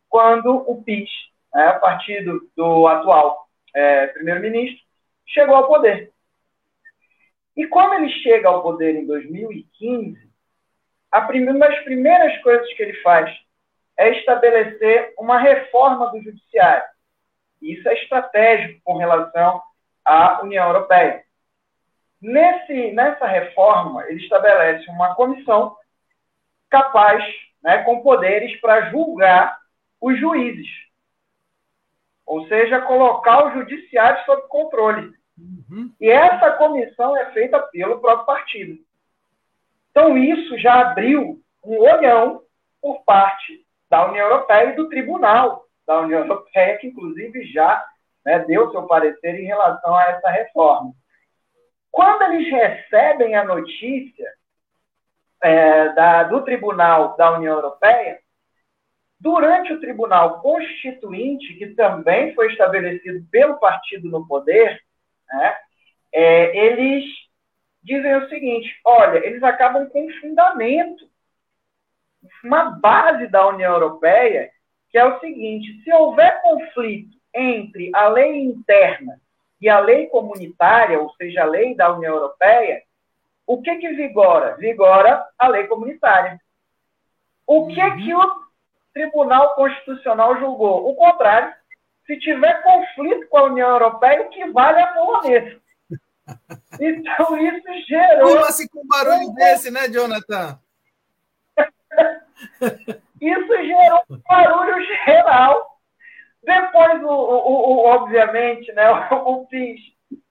quando 0.09 0.69
o 0.69 0.83
PIS 0.83 1.09
né, 1.53 1.73
partido 1.73 2.49
do 2.55 2.87
atual 2.87 3.47
é, 3.73 4.07
primeiro-ministro, 4.07 4.81
chegou 5.25 5.55
ao 5.55 5.67
poder. 5.67 6.11
E 7.55 7.67
como 7.67 7.93
ele 7.93 8.09
chega 8.21 8.47
ao 8.47 8.63
poder 8.63 8.95
em 8.95 9.05
2015, 9.05 10.29
a 11.11 11.21
primeira, 11.21 11.57
uma 11.57 11.67
das 11.67 11.83
primeiras 11.83 12.41
coisas 12.41 12.71
que 12.73 12.81
ele 12.81 13.01
faz 13.01 13.29
é 13.97 14.17
estabelecer 14.17 15.13
uma 15.17 15.37
reforma 15.37 16.09
do 16.11 16.21
judiciário. 16.21 16.89
Isso 17.61 17.87
é 17.87 17.93
estratégico 17.95 18.81
com 18.83 18.97
relação 18.97 19.61
à 20.05 20.41
União 20.41 20.67
Europeia. 20.67 21.23
Nesse, 22.21 22.91
nessa 22.91 23.27
reforma, 23.27 24.07
ele 24.07 24.21
estabelece 24.23 24.89
uma 24.89 25.13
comissão 25.15 25.75
capaz, 26.69 27.23
né, 27.61 27.83
com 27.83 28.01
poderes 28.01 28.59
para 28.61 28.89
julgar 28.89 29.59
os 29.99 30.17
juízes 30.19 30.67
ou 32.31 32.47
seja, 32.47 32.79
colocar 32.79 33.45
o 33.45 33.51
judiciário 33.51 34.23
sob 34.23 34.43
controle. 34.47 35.11
Uhum. 35.37 35.91
E 35.99 36.09
essa 36.09 36.51
comissão 36.51 37.17
é 37.17 37.25
feita 37.33 37.59
pelo 37.59 37.99
próprio 37.99 38.25
partido. 38.25 38.77
Então, 39.89 40.17
isso 40.17 40.57
já 40.57 40.79
abriu 40.79 41.41
um 41.61 41.77
olhão 41.77 42.41
por 42.81 43.03
parte 43.03 43.65
da 43.89 44.07
União 44.07 44.29
Europeia 44.29 44.69
e 44.69 44.75
do 44.77 44.87
Tribunal 44.87 45.65
da 45.85 45.99
União 45.99 46.21
Europeia, 46.21 46.77
que 46.77 46.87
inclusive 46.87 47.43
já 47.51 47.85
né, 48.23 48.39
deu 48.39 48.71
seu 48.71 48.83
parecer 48.83 49.35
em 49.37 49.47
relação 49.47 49.93
a 49.93 50.05
essa 50.05 50.29
reforma. 50.29 50.93
Quando 51.91 52.21
eles 52.31 52.49
recebem 52.49 53.35
a 53.35 53.43
notícia 53.43 54.31
é, 55.43 55.89
da, 55.89 56.23
do 56.23 56.45
Tribunal 56.45 57.17
da 57.17 57.31
União 57.31 57.55
Europeia, 57.55 58.20
Durante 59.21 59.71
o 59.71 59.79
Tribunal 59.79 60.41
Constituinte, 60.41 61.53
que 61.53 61.67
também 61.75 62.33
foi 62.33 62.47
estabelecido 62.47 63.23
pelo 63.29 63.59
partido 63.59 64.09
no 64.09 64.27
poder, 64.27 64.81
né, 65.29 65.57
é, 66.11 66.57
eles 66.57 67.05
dizem 67.83 68.15
o 68.15 68.27
seguinte: 68.29 68.75
olha, 68.83 69.23
eles 69.23 69.43
acabam 69.43 69.87
com 69.89 70.07
um 70.07 70.13
fundamento, 70.19 71.07
uma 72.43 72.71
base 72.71 73.27
da 73.27 73.47
União 73.47 73.73
Europeia, 73.73 74.49
que 74.89 74.97
é 74.97 75.05
o 75.05 75.19
seguinte: 75.19 75.83
se 75.83 75.93
houver 75.93 76.41
conflito 76.41 77.15
entre 77.31 77.91
a 77.93 78.07
lei 78.07 78.43
interna 78.43 79.21
e 79.61 79.69
a 79.69 79.79
lei 79.79 80.07
comunitária, 80.07 80.99
ou 80.99 81.13
seja, 81.13 81.43
a 81.43 81.45
lei 81.45 81.75
da 81.75 81.93
União 81.93 82.15
Europeia, 82.15 82.81
o 83.45 83.61
que 83.61 83.75
que 83.75 83.93
vigora? 83.93 84.55
Vigora 84.57 85.23
a 85.37 85.47
lei 85.47 85.67
comunitária. 85.67 86.41
O 87.45 87.67
que 87.67 87.91
que 87.97 88.15
o 88.15 88.40
Tribunal 88.93 89.55
Constitucional 89.55 90.37
julgou. 90.39 90.89
O 90.89 90.95
contrário, 90.95 91.53
se 92.05 92.17
tiver 92.19 92.61
conflito 92.61 93.27
com 93.29 93.37
a 93.37 93.43
União 93.43 93.69
Europeia, 93.69 94.23
o 94.23 94.29
que 94.29 94.49
vale 94.51 94.79
é 94.79 94.83
a 94.83 94.93
polonesa. 94.93 95.61
Então, 96.79 97.37
isso 97.37 97.87
gerou. 97.89 98.29
Como 98.29 98.45
assim 98.45 98.65
com 98.69 98.79
um 98.79 98.87
barulho 98.87 99.31
um... 99.31 99.33
desse, 99.33 99.69
né, 99.69 99.89
Jonathan? 99.89 100.57
isso 103.19 103.65
gerou 103.65 104.03
um 104.09 104.17
barulho 104.29 104.81
geral. 105.03 105.77
Depois, 106.41 107.03
o, 107.03 107.07
o, 107.07 107.73
o 107.73 107.85
obviamente, 107.85 108.71
né, 108.71 108.89
o, 109.11 109.15
o 109.15 109.47
PIS 109.47 109.81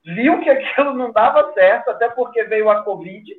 viu 0.05 0.41
que 0.41 0.49
aquilo 0.49 0.95
não 0.95 1.13
dava 1.13 1.53
certo, 1.53 1.91
até 1.91 2.09
porque 2.09 2.45
veio 2.45 2.71
a 2.71 2.83
Covid 2.83 3.31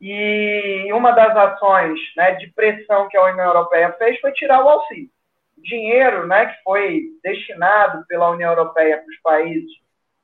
e 0.00 0.90
uma 0.92 1.12
das 1.12 1.36
ações 1.36 2.00
né, 2.16 2.32
de 2.36 2.48
pressão 2.52 3.08
que 3.08 3.16
a 3.16 3.24
União 3.24 3.46
Europeia 3.46 3.92
fez 3.92 4.18
foi 4.20 4.32
tirar 4.32 4.64
o 4.64 4.68
auxílio. 4.68 5.10
O 5.58 5.62
dinheiro 5.62 6.26
né, 6.26 6.46
que 6.46 6.62
foi 6.62 7.02
destinado 7.22 8.06
pela 8.06 8.30
União 8.30 8.50
Europeia 8.50 8.96
para 8.96 9.10
os 9.10 9.20
países 9.20 9.70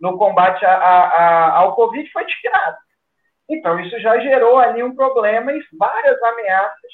no 0.00 0.16
combate 0.16 0.64
a, 0.64 0.74
a, 0.74 1.56
ao 1.58 1.74
Covid 1.74 2.10
foi 2.10 2.24
tirado. 2.24 2.76
Então, 3.48 3.78
isso 3.78 3.98
já 4.00 4.18
gerou 4.18 4.58
ali 4.58 4.82
um 4.82 4.94
problema 4.94 5.52
e 5.52 5.62
várias 5.78 6.20
ameaças 6.22 6.90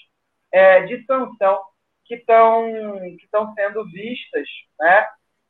é, 0.51 0.81
de 0.83 1.05
sanção 1.07 1.63
que 2.05 2.17
estão 2.17 2.67
que 3.19 3.55
sendo 3.55 3.85
vistas 3.91 4.47
né, 4.79 5.07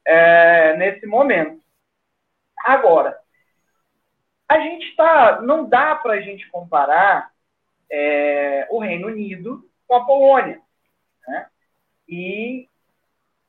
é, 0.07 0.77
nesse 0.77 1.07
momento. 1.07 1.61
Agora, 2.65 3.19
a 4.53 4.61
gente 4.61 4.87
está, 4.89 5.41
não 5.41 5.67
dá 5.67 5.95
para 5.95 6.15
a 6.15 6.21
gente 6.21 6.49
comparar 6.51 7.31
é, 7.91 8.67
o 8.71 8.79
Reino 8.79 9.09
Unido 9.09 9.67
com 9.89 9.95
a 9.95 10.05
Polônia, 10.05 10.61
né? 11.27 11.47
E 12.07 12.69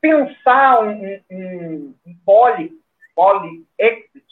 pensar 0.00 0.82
um, 0.82 1.20
um, 1.30 1.94
um 2.06 2.16
poly, 2.24 2.72
poly 3.14 3.66
exit, 3.78 4.24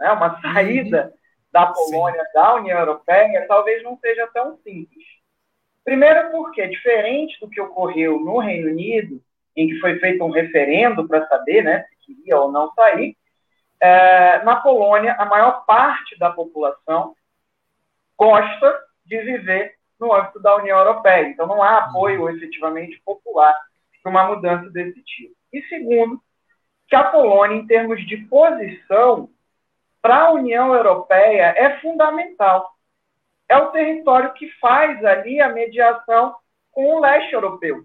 né? 0.00 0.10
uma 0.12 0.40
saída 0.40 1.04
uhum. 1.04 1.12
da 1.52 1.66
Polônia 1.66 2.24
Sim. 2.24 2.32
da 2.34 2.54
União 2.54 2.78
Europeia, 2.78 3.46
talvez 3.46 3.82
não 3.82 3.98
seja 3.98 4.26
tão 4.28 4.56
simples. 4.58 5.04
Primeiro 5.84 6.30
porque, 6.30 6.66
diferente 6.66 7.38
do 7.40 7.48
que 7.48 7.60
ocorreu 7.60 8.18
no 8.20 8.38
Reino 8.38 8.70
Unido, 8.70 9.22
em 9.54 9.68
que 9.68 9.78
foi 9.80 9.98
feito 9.98 10.24
um 10.24 10.30
referendo 10.30 11.06
para 11.06 11.26
saber 11.28 11.62
né, 11.62 11.84
se 11.84 12.14
queria 12.14 12.38
ou 12.38 12.50
não 12.50 12.72
sair, 12.72 13.16
é, 13.80 14.42
na 14.44 14.56
Polônia, 14.56 15.14
a 15.18 15.24
maior 15.24 15.64
parte 15.64 16.18
da 16.18 16.30
população 16.30 17.14
gosta 18.16 18.80
de 19.04 19.20
viver 19.22 19.76
no 19.98 20.14
âmbito 20.14 20.40
da 20.40 20.56
União 20.56 20.78
Europeia. 20.78 21.28
Então, 21.28 21.46
não 21.46 21.62
há 21.62 21.78
apoio 21.78 22.28
efetivamente 22.30 23.00
popular 23.04 23.54
para 24.02 24.10
uma 24.10 24.24
mudança 24.26 24.70
desse 24.70 25.02
tipo. 25.02 25.34
E 25.52 25.62
segundo, 25.64 26.20
que 26.88 26.96
a 26.96 27.04
Polônia, 27.04 27.56
em 27.56 27.66
termos 27.66 28.06
de 28.06 28.16
posição 28.28 29.28
para 30.00 30.26
a 30.26 30.32
União 30.32 30.74
Europeia, 30.74 31.54
é 31.56 31.80
fundamental. 31.80 32.72
É 33.48 33.56
o 33.56 33.70
território 33.70 34.32
que 34.34 34.50
faz 34.60 35.04
ali 35.04 35.40
a 35.40 35.48
mediação 35.48 36.34
com 36.72 36.94
o 36.94 37.00
leste 37.00 37.32
europeu. 37.32 37.84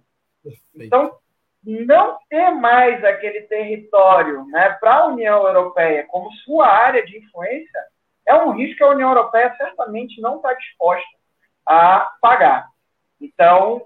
Então, 0.76 1.16
não 1.64 2.18
ter 2.30 2.49
mais 2.51 3.03
aquele 3.03 3.41
território 3.41 4.45
né, 4.45 4.70
para 4.80 4.95
a 4.95 5.07
União 5.07 5.45
Europeia 5.45 6.05
como 6.07 6.32
sua 6.38 6.68
área 6.68 7.05
de 7.05 7.18
influência 7.18 7.80
é 8.28 8.36
um 8.36 8.51
risco 8.51 8.78
que 8.78 8.84
a 8.84 8.89
União 8.89 9.09
Europeia 9.09 9.53
certamente 9.57 10.20
não 10.22 10.38
está 10.38 10.53
disposta 10.53 11.18
a 11.66 12.12
pagar. 12.22 12.68
Então, 13.20 13.86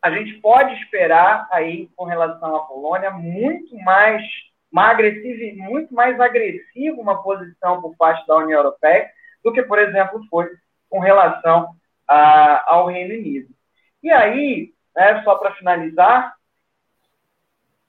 a 0.00 0.10
gente 0.10 0.34
pode 0.40 0.74
esperar 0.82 1.48
aí, 1.50 1.88
com 1.96 2.04
relação 2.04 2.54
à 2.56 2.60
Polônia, 2.60 3.10
muito 3.10 3.76
mais 3.78 4.22
uma 4.70 4.86
agressiva, 4.86 5.64
muito 5.64 5.92
mais 5.92 6.18
agressiva 6.20 7.00
uma 7.00 7.22
posição 7.22 7.80
por 7.82 7.96
parte 7.96 8.26
da 8.26 8.36
União 8.36 8.58
Europeia 8.58 9.10
do 9.42 9.52
que, 9.52 9.62
por 9.62 9.78
exemplo, 9.78 10.22
foi 10.30 10.48
com 10.88 11.00
relação 11.00 11.74
a, 12.06 12.72
ao 12.72 12.86
Reino 12.86 13.14
Unido. 13.14 13.48
E 14.02 14.10
aí, 14.10 14.72
né, 14.94 15.22
só 15.22 15.34
para 15.36 15.54
finalizar, 15.54 16.34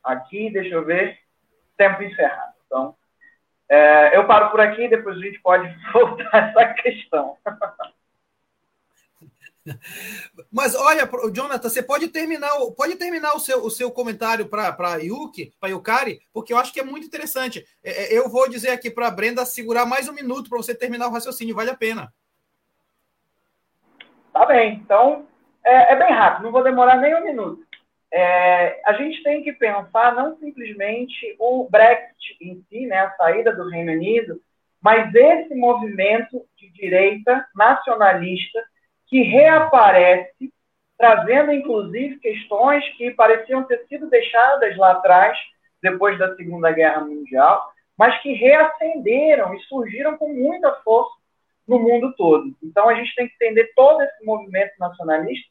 aqui, 0.03 0.49
deixa 0.51 0.75
eu 0.75 0.85
ver, 0.85 1.19
tempo 1.77 2.03
encerrado. 2.03 2.53
Então, 2.65 2.95
é, 3.69 4.17
eu 4.17 4.27
paro 4.27 4.49
por 4.49 4.59
aqui, 4.59 4.87
depois 4.87 5.17
a 5.17 5.21
gente 5.21 5.39
pode 5.41 5.67
voltar 5.93 6.29
a 6.33 6.49
essa 6.49 6.73
questão. 6.73 7.37
Mas 10.51 10.75
olha, 10.75 11.09
Jonathan, 11.33 11.69
você 11.69 11.83
pode 11.83 12.07
terminar, 12.07 12.49
pode 12.75 12.95
terminar 12.95 13.33
o 13.35 13.39
seu, 13.39 13.63
o 13.63 13.69
seu 13.69 13.91
comentário 13.91 14.47
para 14.47 14.95
Yuki, 14.97 15.53
para 15.59 15.69
Yukari, 15.69 16.19
porque 16.33 16.51
eu 16.51 16.57
acho 16.57 16.73
que 16.73 16.79
é 16.79 16.83
muito 16.83 17.05
interessante. 17.05 17.65
É, 17.83 18.13
é 18.13 18.17
eu 18.17 18.27
vou 18.27 18.49
dizer 18.49 18.69
aqui 18.69 18.89
para 18.89 19.07
a 19.07 19.11
Brenda 19.11 19.45
segurar 19.45 19.85
mais 19.85 20.09
um 20.09 20.13
minuto 20.13 20.49
para 20.49 20.57
você 20.57 20.73
terminar 20.73 21.07
o 21.07 21.11
raciocínio, 21.11 21.55
vale 21.55 21.69
a 21.69 21.77
pena. 21.77 22.11
Tá 24.33 24.45
bem, 24.45 24.75
então 24.75 25.27
é, 25.63 25.93
é 25.93 25.95
bem 25.95 26.11
rápido, 26.11 26.43
não 26.43 26.51
vou 26.51 26.63
demorar 26.63 26.97
nem 26.97 27.15
um 27.15 27.23
minuto. 27.23 27.70
É, 28.13 28.81
a 28.85 28.93
gente 28.93 29.23
tem 29.23 29.41
que 29.41 29.53
pensar 29.53 30.13
não 30.13 30.37
simplesmente 30.37 31.35
o 31.39 31.67
Brexit 31.69 32.37
em 32.41 32.61
si, 32.69 32.85
né, 32.85 32.99
a 32.99 33.11
saída 33.11 33.55
do 33.55 33.69
Reino 33.69 33.93
Unido, 33.93 34.41
mas 34.81 35.13
esse 35.15 35.55
movimento 35.55 36.45
de 36.57 36.69
direita 36.71 37.47
nacionalista 37.55 38.61
que 39.07 39.21
reaparece, 39.21 40.51
trazendo 40.97 41.51
inclusive 41.51 42.19
questões 42.19 42.87
que 42.95 43.11
pareciam 43.11 43.63
ter 43.63 43.85
sido 43.87 44.09
deixadas 44.09 44.75
lá 44.77 44.91
atrás, 44.91 45.37
depois 45.81 46.17
da 46.19 46.35
Segunda 46.35 46.71
Guerra 46.71 47.01
Mundial, 47.01 47.71
mas 47.97 48.19
que 48.21 48.33
reacenderam 48.33 49.53
e 49.53 49.59
surgiram 49.61 50.17
com 50.17 50.33
muita 50.33 50.73
força 50.83 51.15
no 51.67 51.79
mundo 51.79 52.13
todo. 52.15 52.55
Então 52.61 52.89
a 52.89 52.95
gente 52.95 53.13
tem 53.15 53.27
que 53.27 53.35
entender 53.35 53.71
todo 53.75 54.01
esse 54.01 54.25
movimento 54.25 54.73
nacionalista 54.79 55.50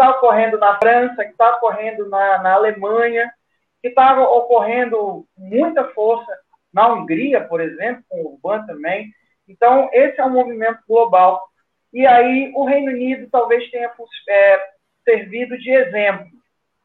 está 0.00 0.10
ocorrendo 0.10 0.58
na 0.58 0.78
França, 0.78 1.24
que 1.24 1.32
está 1.32 1.56
ocorrendo 1.56 2.08
na, 2.08 2.38
na 2.42 2.54
Alemanha, 2.54 3.30
que 3.82 3.88
está 3.88 4.18
ocorrendo 4.18 5.26
muita 5.36 5.84
força 5.90 6.32
na 6.72 6.88
Hungria, 6.88 7.42
por 7.42 7.60
exemplo, 7.60 8.02
com 8.08 8.22
o 8.22 8.32
Urban 8.34 8.64
também. 8.66 9.12
Então, 9.46 9.90
esse 9.92 10.18
é 10.20 10.24
um 10.24 10.30
movimento 10.30 10.80
global 10.88 11.42
e 11.92 12.06
aí 12.06 12.52
o 12.54 12.64
Reino 12.64 12.92
Unido 12.92 13.28
talvez 13.30 13.68
tenha 13.70 13.90
é, 14.28 14.70
servido 15.04 15.58
de 15.58 15.70
exemplo. 15.70 16.28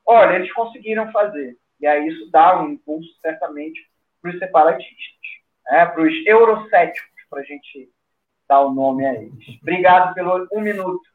Olha, 0.05 0.36
eles 0.36 0.51
conseguiram 0.51 1.11
fazer. 1.11 1.57
E 1.80 1.88
aí 1.88 2.07
isso 2.07 2.30
dá 2.32 2.61
um 2.61 2.70
impulso, 2.70 3.09
certamente, 3.22 3.80
para 4.22 4.32
os 4.32 4.39
separatistas, 4.39 5.28
né? 5.70 5.86
para 5.86 6.01
os 6.01 6.26
eurocéticos, 6.26 7.11
para 7.30 7.41
a 7.41 7.43
gente 7.43 7.89
dar 8.47 8.61
o 8.61 8.74
nome 8.74 9.05
a 9.05 9.13
eles. 9.13 9.59
Obrigado 9.61 10.13
pelo 10.16 10.47
um 10.51 10.61
minuto. 10.61 11.14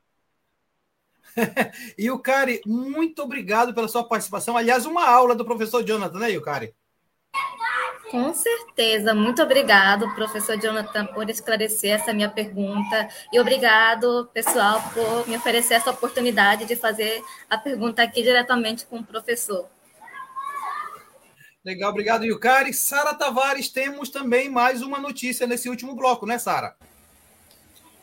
e 1.96 2.10
o 2.10 2.18
Cari, 2.18 2.60
muito 2.66 3.22
obrigado 3.22 3.74
pela 3.74 3.88
sua 3.88 4.04
participação. 4.04 4.56
Aliás, 4.56 4.86
uma 4.86 5.08
aula 5.08 5.34
do 5.34 5.44
professor 5.44 5.82
Jonathan, 5.82 6.18
né, 6.18 6.30
Yukari? 6.30 6.74
Com 8.10 8.34
certeza. 8.34 9.14
Muito 9.14 9.40
obrigado, 9.40 10.12
professor 10.16 10.58
Jonathan, 10.58 11.06
por 11.06 11.30
esclarecer 11.30 11.92
essa 11.92 12.12
minha 12.12 12.28
pergunta. 12.28 13.08
E 13.32 13.38
obrigado, 13.38 14.28
pessoal, 14.34 14.82
por 14.92 15.28
me 15.28 15.36
oferecer 15.36 15.74
essa 15.74 15.92
oportunidade 15.92 16.64
de 16.64 16.74
fazer 16.74 17.22
a 17.48 17.56
pergunta 17.56 18.02
aqui 18.02 18.22
diretamente 18.22 18.84
com 18.84 18.98
o 18.98 19.04
professor. 19.04 19.68
Legal, 21.64 21.90
obrigado, 21.90 22.24
Yukari. 22.24 22.74
Sara 22.74 23.14
Tavares, 23.14 23.68
temos 23.68 24.08
também 24.08 24.48
mais 24.48 24.82
uma 24.82 24.98
notícia 24.98 25.46
nesse 25.46 25.68
último 25.68 25.94
bloco, 25.94 26.26
né, 26.26 26.36
Sara? 26.36 26.74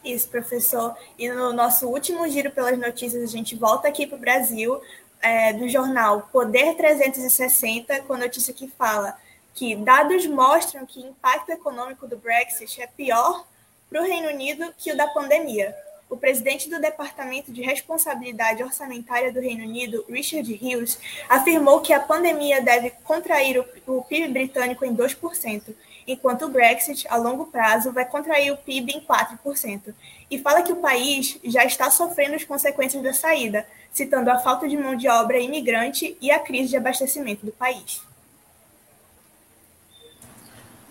Isso, 0.04 0.30
professor. 0.30 0.96
E 1.18 1.30
no 1.30 1.52
nosso 1.54 1.88
último 1.88 2.28
giro 2.30 2.52
pelas 2.52 2.78
notícias, 2.78 3.24
a 3.24 3.28
gente 3.28 3.56
volta 3.56 3.88
aqui 3.88 4.08
para 4.08 4.18
o 4.18 4.22
Brasil, 4.22 4.80
é, 5.22 5.54
do 5.54 5.68
jornal 5.68 6.30
Poder 6.32 6.76
360, 6.76 8.02
com 8.02 8.14
a 8.14 8.18
notícia 8.18 8.54
que 8.54 8.68
fala 8.68 9.18
que 9.54 9.76
dados 9.76 10.28
mostram 10.28 10.86
que 10.86 11.00
o 11.00 11.08
impacto 11.08 11.50
econômico 11.50 12.08
do 12.08 12.16
Brexit 12.16 12.80
é 12.80 12.86
pior 12.86 13.44
para 13.90 14.02
o 14.02 14.06
Reino 14.06 14.30
Unido 14.30 14.72
que 14.78 14.92
o 14.92 14.98
da 14.98 15.08
pandemia. 15.08 15.76
O 16.10 16.16
presidente 16.16 16.70
do 16.70 16.80
Departamento 16.80 17.52
de 17.52 17.62
Responsabilidade 17.62 18.64
Orçamentária 18.64 19.34
do 19.34 19.42
Reino 19.42 19.64
Unido, 19.64 20.06
Richard 20.08 20.54
Hughes, 20.54 21.00
afirmou 21.28 21.82
que 21.82 21.92
a 21.92 22.00
pandemia 22.00 22.62
deve 22.62 22.92
contrair 23.04 23.60
o 23.86 24.04
PIB 24.04 24.30
britânico 24.30 24.86
em 24.86 24.96
2%, 24.96 25.76
enquanto 26.08 26.46
o 26.46 26.50
Brexit, 26.50 27.06
a 27.10 27.18
longo 27.18 27.48
prazo, 27.48 27.92
vai 27.92 28.06
contrair 28.06 28.52
o 28.52 28.58
PIB 28.58 28.94
em 28.94 29.02
4%. 29.02 29.94
E 30.32 30.40
fala 30.40 30.62
que 30.62 30.72
o 30.72 30.78
país 30.78 31.38
já 31.44 31.66
está 31.66 31.92
sofrendo 31.92 32.36
as 32.36 32.46
consequências 32.46 33.04
da 33.04 33.14
saída, 33.14 33.68
citando 33.92 34.32
a 34.32 34.40
falta 34.40 34.68
de 34.68 34.78
mão 34.78 34.96
de 34.96 35.08
obra 35.10 35.40
imigrante 35.40 36.18
e 36.22 36.32
a 36.32 36.40
crise 36.40 36.70
de 36.70 36.78
abastecimento 36.78 37.46
do 37.46 37.52
país. 37.52 38.02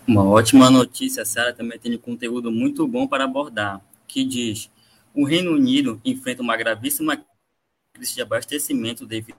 Uma 0.06 0.24
ótima 0.24 0.70
notícia, 0.70 1.24
Sara, 1.24 1.52
também 1.52 1.78
tem 1.78 1.94
um 1.94 1.98
conteúdo 1.98 2.52
muito 2.52 2.86
bom 2.86 3.08
para 3.08 3.24
abordar, 3.24 3.80
que 4.06 4.24
diz: 4.24 4.70
o 5.12 5.24
Reino 5.24 5.52
Unido 5.52 6.00
enfrenta 6.04 6.42
uma 6.42 6.56
gravíssima 6.56 7.20
crise 7.92 8.14
de 8.14 8.22
abastecimento 8.22 9.04
devido 9.04 9.36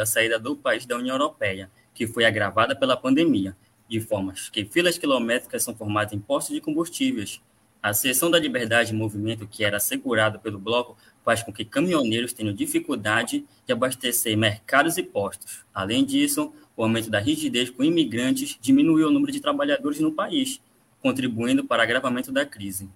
à 0.00 0.06
saída 0.06 0.38
do 0.38 0.56
país 0.56 0.86
da 0.86 0.96
União 0.96 1.14
Europeia, 1.14 1.70
que 1.92 2.06
foi 2.06 2.24
agravada 2.24 2.74
pela 2.74 2.96
pandemia, 2.96 3.54
de 3.92 4.00
formas 4.00 4.48
que 4.48 4.64
filas 4.64 4.96
quilométricas 4.96 5.62
são 5.62 5.76
formadas 5.76 6.14
em 6.14 6.18
postos 6.18 6.54
de 6.54 6.62
combustíveis. 6.62 7.42
A 7.82 7.92
cessão 7.92 8.30
da 8.30 8.38
liberdade 8.38 8.88
de 8.88 8.94
movimento 8.94 9.46
que 9.46 9.62
era 9.62 9.76
assegurada 9.76 10.38
pelo 10.38 10.58
bloco 10.58 10.96
faz 11.22 11.42
com 11.42 11.52
que 11.52 11.62
caminhoneiros 11.62 12.32
tenham 12.32 12.54
dificuldade 12.54 13.44
de 13.66 13.72
abastecer 13.72 14.34
mercados 14.34 14.96
e 14.96 15.02
postos. 15.02 15.66
Além 15.74 16.06
disso, 16.06 16.54
o 16.74 16.82
aumento 16.82 17.10
da 17.10 17.18
rigidez 17.18 17.68
com 17.68 17.84
imigrantes 17.84 18.56
diminuiu 18.62 19.08
o 19.08 19.10
número 19.10 19.30
de 19.30 19.40
trabalhadores 19.40 20.00
no 20.00 20.12
país, 20.12 20.58
contribuindo 21.02 21.62
para 21.62 21.80
o 21.80 21.82
agravamento 21.82 22.32
da 22.32 22.46
crise. 22.46 22.88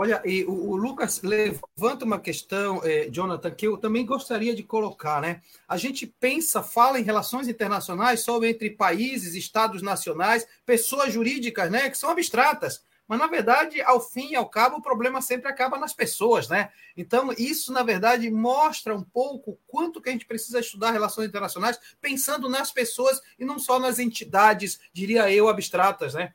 Olha, 0.00 0.22
e 0.24 0.44
o, 0.44 0.52
o 0.52 0.76
Lucas 0.76 1.20
levanta 1.22 2.04
uma 2.04 2.20
questão, 2.20 2.80
eh, 2.84 3.08
Jonathan, 3.10 3.50
que 3.50 3.66
eu 3.66 3.76
também 3.76 4.06
gostaria 4.06 4.54
de 4.54 4.62
colocar, 4.62 5.20
né? 5.20 5.42
A 5.66 5.76
gente 5.76 6.06
pensa, 6.06 6.62
fala 6.62 7.00
em 7.00 7.02
relações 7.02 7.48
internacionais 7.48 8.20
só 8.20 8.40
entre 8.44 8.70
países, 8.70 9.34
estados 9.34 9.82
nacionais, 9.82 10.46
pessoas 10.64 11.12
jurídicas, 11.12 11.68
né, 11.68 11.90
que 11.90 11.98
são 11.98 12.10
abstratas. 12.10 12.84
Mas, 13.08 13.18
na 13.18 13.26
verdade, 13.26 13.82
ao 13.82 14.00
fim 14.00 14.30
e 14.30 14.36
ao 14.36 14.48
cabo, 14.48 14.76
o 14.76 14.82
problema 14.82 15.20
sempre 15.20 15.48
acaba 15.48 15.76
nas 15.76 15.92
pessoas, 15.92 16.48
né? 16.48 16.70
Então, 16.96 17.32
isso, 17.36 17.72
na 17.72 17.82
verdade, 17.82 18.30
mostra 18.30 18.94
um 18.94 19.02
pouco 19.02 19.58
quanto 19.66 20.00
que 20.00 20.10
a 20.10 20.12
gente 20.12 20.26
precisa 20.26 20.60
estudar 20.60 20.92
relações 20.92 21.26
internacionais, 21.26 21.76
pensando 22.00 22.48
nas 22.48 22.70
pessoas 22.70 23.20
e 23.36 23.44
não 23.44 23.58
só 23.58 23.80
nas 23.80 23.98
entidades, 23.98 24.78
diria 24.92 25.28
eu, 25.32 25.48
abstratas, 25.48 26.14
né? 26.14 26.34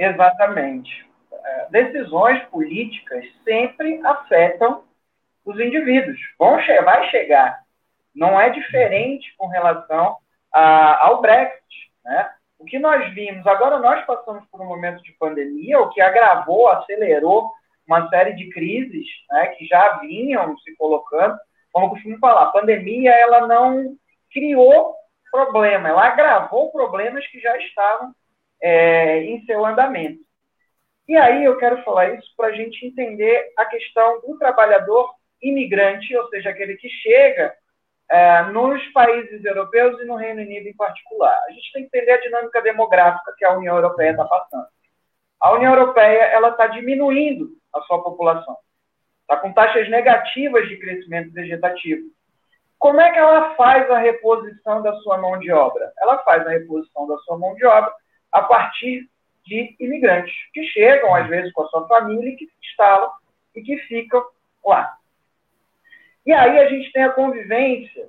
Exatamente. 0.00 1.06
É, 1.44 1.66
decisões 1.70 2.42
políticas 2.44 3.22
sempre 3.44 4.00
afetam 4.02 4.82
os 5.44 5.60
indivíduos. 5.60 6.18
Vão 6.38 6.56
vai 6.84 7.10
chegar. 7.10 7.62
Não 8.14 8.40
é 8.40 8.48
diferente 8.48 9.34
com 9.36 9.46
relação 9.46 10.16
a, 10.52 11.06
ao 11.06 11.20
Brexit, 11.20 11.92
né? 12.02 12.30
O 12.58 12.64
que 12.64 12.78
nós 12.78 13.12
vimos, 13.14 13.46
agora 13.46 13.78
nós 13.78 14.04
passamos 14.04 14.44
por 14.50 14.60
um 14.60 14.66
momento 14.66 15.02
de 15.02 15.12
pandemia, 15.12 15.80
o 15.80 15.88
que 15.90 16.00
agravou, 16.00 16.68
acelerou 16.68 17.50
uma 17.86 18.08
série 18.08 18.34
de 18.34 18.50
crises 18.50 19.06
né, 19.30 19.46
que 19.48 19.66
já 19.66 19.98
vinham 19.98 20.56
se 20.58 20.74
colocando. 20.76 21.38
Como 21.72 21.86
eu 21.86 21.90
costumo 21.90 22.18
falar, 22.18 22.44
a 22.44 22.52
pandemia 22.52 23.12
ela 23.12 23.46
não 23.46 23.96
criou 24.30 24.94
problema, 25.30 25.88
ela 25.88 26.06
agravou 26.06 26.70
problemas 26.70 27.26
que 27.28 27.40
já 27.40 27.56
estavam 27.58 28.14
é, 28.62 29.22
em 29.22 29.44
seu 29.44 29.64
andamento. 29.64 30.20
E 31.08 31.16
aí 31.16 31.44
eu 31.44 31.56
quero 31.58 31.82
falar 31.82 32.14
isso 32.14 32.32
para 32.36 32.48
a 32.48 32.52
gente 32.52 32.86
entender 32.86 33.52
a 33.56 33.64
questão 33.64 34.20
do 34.20 34.38
trabalhador 34.38 35.10
imigrante, 35.42 36.16
ou 36.16 36.28
seja, 36.28 36.50
aquele 36.50 36.76
que 36.76 36.88
chega 36.88 37.54
é, 38.10 38.42
nos 38.44 38.84
países 38.92 39.44
europeus 39.44 40.00
e 40.00 40.04
no 40.04 40.16
Reino 40.16 40.42
Unido 40.42 40.68
em 40.68 40.76
particular. 40.76 41.36
A 41.48 41.50
gente 41.52 41.72
tem 41.72 41.88
que 41.88 41.96
entender 41.96 42.12
a 42.12 42.20
dinâmica 42.20 42.62
demográfica 42.62 43.34
que 43.36 43.44
a 43.44 43.56
União 43.56 43.76
Europeia 43.76 44.10
está 44.10 44.24
passando. 44.24 44.66
A 45.40 45.52
União 45.52 45.72
Europeia 45.72 46.24
ela 46.24 46.50
está 46.50 46.66
diminuindo 46.66 47.56
a 47.74 47.80
sua 47.82 48.02
população, 48.02 48.56
está 49.22 49.36
com 49.36 49.52
taxas 49.52 49.88
negativas 49.88 50.68
de 50.68 50.76
crescimento 50.76 51.32
vegetativo. 51.32 52.02
Como 52.78 53.00
é 53.00 53.10
que 53.10 53.18
ela 53.18 53.54
faz 53.54 53.90
a 53.90 53.98
reposição 53.98 54.82
da 54.82 54.94
sua 54.96 55.18
mão 55.18 55.38
de 55.38 55.50
obra? 55.50 55.92
Ela 55.98 56.18
faz 56.18 56.46
a 56.46 56.50
reposição 56.50 57.06
da 57.06 57.16
sua 57.18 57.38
mão 57.38 57.54
de 57.54 57.64
obra 57.64 57.92
a 58.32 58.42
partir 58.42 59.08
de 59.44 59.74
imigrantes 59.80 60.32
que 60.52 60.62
chegam 60.64 61.14
às 61.14 61.28
vezes 61.28 61.52
com 61.52 61.62
a 61.62 61.68
sua 61.68 61.88
família 61.88 62.30
e 62.30 62.36
que 62.36 62.46
se 62.46 62.52
instalam 62.62 63.10
e 63.54 63.62
que 63.62 63.76
ficam 63.78 64.24
lá. 64.64 64.96
E 66.24 66.32
aí 66.32 66.58
a 66.58 66.68
gente 66.68 66.92
tem 66.92 67.02
a 67.04 67.12
convivência 67.12 68.08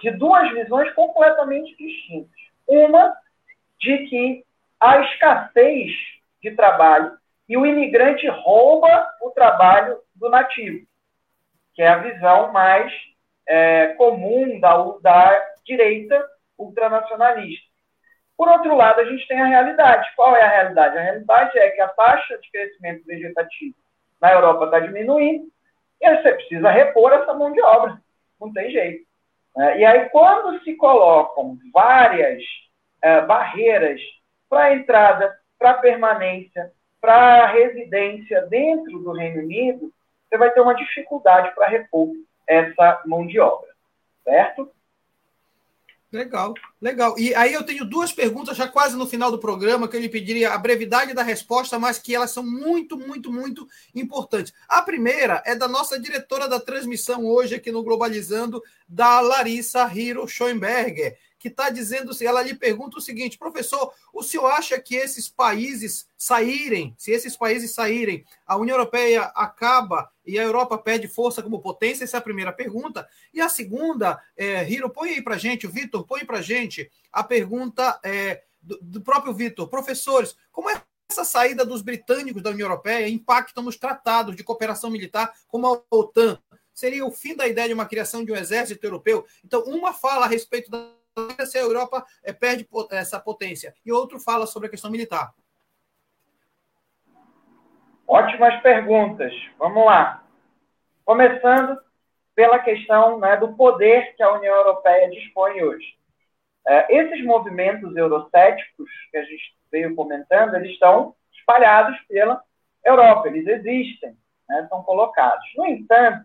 de 0.00 0.10
duas 0.12 0.50
visões 0.52 0.92
completamente 0.94 1.76
distintas. 1.76 2.38
Uma 2.66 3.14
de 3.78 3.98
que 4.08 4.44
há 4.78 5.00
escassez 5.00 5.92
de 6.42 6.50
trabalho 6.52 7.16
e 7.48 7.56
o 7.56 7.66
imigrante 7.66 8.26
rouba 8.28 9.08
o 9.22 9.30
trabalho 9.30 9.98
do 10.14 10.28
nativo, 10.28 10.86
que 11.74 11.82
é 11.82 11.88
a 11.88 11.98
visão 11.98 12.52
mais 12.52 12.92
é, 13.46 13.88
comum 13.94 14.60
da, 14.60 14.76
da 15.02 15.46
direita 15.64 16.24
ultranacionalista. 16.58 17.69
Por 18.40 18.48
outro 18.48 18.74
lado, 18.74 19.02
a 19.02 19.04
gente 19.04 19.28
tem 19.28 19.38
a 19.38 19.44
realidade. 19.44 20.10
Qual 20.16 20.34
é 20.34 20.40
a 20.40 20.48
realidade? 20.48 20.96
A 20.96 21.02
realidade 21.02 21.58
é 21.58 21.68
que 21.72 21.80
a 21.82 21.88
taxa 21.88 22.38
de 22.38 22.50
crescimento 22.50 23.04
vegetativo 23.04 23.74
na 24.18 24.32
Europa 24.32 24.64
está 24.64 24.80
diminuindo 24.80 25.46
e 26.00 26.16
você 26.16 26.32
precisa 26.32 26.70
repor 26.70 27.12
essa 27.12 27.34
mão 27.34 27.52
de 27.52 27.60
obra. 27.60 28.00
Não 28.40 28.50
tem 28.50 28.70
jeito. 28.70 29.04
É, 29.58 29.80
e 29.80 29.84
aí, 29.84 30.08
quando 30.08 30.58
se 30.64 30.74
colocam 30.76 31.58
várias 31.70 32.42
é, 33.02 33.20
barreiras 33.20 34.00
para 34.48 34.72
entrada, 34.72 35.38
para 35.58 35.74
permanência, 35.74 36.72
para 36.98 37.44
residência 37.44 38.40
dentro 38.46 39.00
do 39.00 39.12
Reino 39.12 39.42
Unido, 39.42 39.92
você 40.26 40.38
vai 40.38 40.50
ter 40.50 40.62
uma 40.62 40.74
dificuldade 40.74 41.54
para 41.54 41.68
repor 41.68 42.08
essa 42.46 43.02
mão 43.04 43.26
de 43.26 43.38
obra, 43.38 43.68
certo? 44.24 44.72
Legal, 46.12 46.54
legal. 46.82 47.16
E 47.16 47.32
aí 47.36 47.52
eu 47.52 47.62
tenho 47.62 47.84
duas 47.84 48.12
perguntas 48.12 48.56
já 48.56 48.66
quase 48.66 48.96
no 48.96 49.06
final 49.06 49.30
do 49.30 49.38
programa 49.38 49.86
que 49.86 49.96
eu 49.96 50.00
lhe 50.00 50.08
pediria 50.08 50.52
a 50.52 50.58
brevidade 50.58 51.14
da 51.14 51.22
resposta, 51.22 51.78
mas 51.78 52.00
que 52.00 52.12
elas 52.12 52.32
são 52.32 52.42
muito, 52.42 52.98
muito, 52.98 53.32
muito 53.32 53.68
importantes. 53.94 54.52
A 54.68 54.82
primeira 54.82 55.40
é 55.46 55.54
da 55.54 55.68
nossa 55.68 56.00
diretora 56.00 56.48
da 56.48 56.58
transmissão 56.58 57.24
hoje 57.24 57.54
aqui 57.54 57.70
no 57.70 57.84
Globalizando, 57.84 58.60
da 58.88 59.20
Larissa 59.20 59.88
Hiro 59.94 60.26
Schoenberger 60.26 61.16
que 61.40 61.48
está 61.48 61.70
dizendo, 61.70 62.12
ela 62.20 62.42
lhe 62.42 62.54
pergunta 62.54 62.98
o 62.98 63.00
seguinte, 63.00 63.38
professor, 63.38 63.94
o 64.12 64.22
senhor 64.22 64.46
acha 64.46 64.78
que 64.78 64.94
esses 64.94 65.26
países 65.26 66.06
saírem, 66.14 66.94
se 66.98 67.12
esses 67.12 67.34
países 67.34 67.72
saírem, 67.72 68.26
a 68.46 68.58
União 68.58 68.76
Europeia 68.76 69.22
acaba 69.34 70.12
e 70.24 70.38
a 70.38 70.42
Europa 70.42 70.76
perde 70.76 71.08
força 71.08 71.42
como 71.42 71.62
potência? 71.62 72.04
Essa 72.04 72.18
é 72.18 72.20
a 72.20 72.22
primeira 72.22 72.52
pergunta. 72.52 73.08
E 73.32 73.40
a 73.40 73.48
segunda, 73.48 74.22
é, 74.36 74.70
Hiro, 74.70 74.90
põe 74.90 75.14
aí 75.14 75.22
para 75.22 75.38
gente, 75.38 75.66
o 75.66 75.70
Vitor, 75.70 76.06
põe 76.06 76.26
para 76.26 76.42
gente 76.42 76.90
a 77.10 77.24
pergunta 77.24 77.98
é, 78.04 78.42
do, 78.60 78.78
do 78.82 79.00
próprio 79.00 79.32
Vitor. 79.32 79.66
Professores, 79.66 80.36
como 80.52 80.68
é 80.68 80.82
essa 81.10 81.24
saída 81.24 81.64
dos 81.64 81.80
britânicos 81.80 82.42
da 82.42 82.50
União 82.50 82.66
Europeia 82.66 83.08
impacta 83.08 83.62
nos 83.62 83.78
tratados 83.78 84.36
de 84.36 84.44
cooperação 84.44 84.90
militar 84.90 85.32
como 85.48 85.66
a 85.66 85.82
OTAN? 85.90 86.38
Seria 86.74 87.04
o 87.04 87.10
fim 87.10 87.34
da 87.34 87.48
ideia 87.48 87.68
de 87.68 87.74
uma 87.74 87.86
criação 87.86 88.22
de 88.24 88.30
um 88.30 88.36
exército 88.36 88.86
europeu? 88.86 89.26
Então, 89.42 89.62
uma 89.62 89.94
fala 89.94 90.26
a 90.26 90.28
respeito 90.28 90.70
da 90.70 90.99
se 91.46 91.58
a 91.58 91.62
Europa 91.62 92.04
é, 92.22 92.32
perde 92.32 92.68
essa 92.90 93.18
potência. 93.18 93.74
E 93.84 93.92
outro 93.92 94.20
fala 94.20 94.46
sobre 94.46 94.68
a 94.68 94.70
questão 94.70 94.90
militar. 94.90 95.32
Ótimas 98.06 98.60
perguntas. 98.62 99.32
Vamos 99.58 99.84
lá. 99.84 100.24
Começando 101.04 101.78
pela 102.34 102.58
questão 102.58 103.18
né, 103.18 103.36
do 103.36 103.54
poder 103.54 104.14
que 104.16 104.22
a 104.22 104.32
União 104.32 104.54
Europeia 104.54 105.10
dispõe 105.10 105.62
hoje. 105.62 105.98
É, 106.66 106.96
esses 106.96 107.24
movimentos 107.24 107.96
eurocéticos 107.96 108.90
que 109.10 109.16
a 109.16 109.24
gente 109.24 109.56
veio 109.70 109.94
comentando, 109.94 110.54
eles 110.54 110.72
estão 110.72 111.14
espalhados 111.32 111.98
pela 112.08 112.42
Europa, 112.84 113.28
eles 113.28 113.46
existem, 113.46 114.16
né, 114.48 114.66
são 114.68 114.82
colocados. 114.82 115.44
No 115.56 115.66
entanto, 115.66 116.24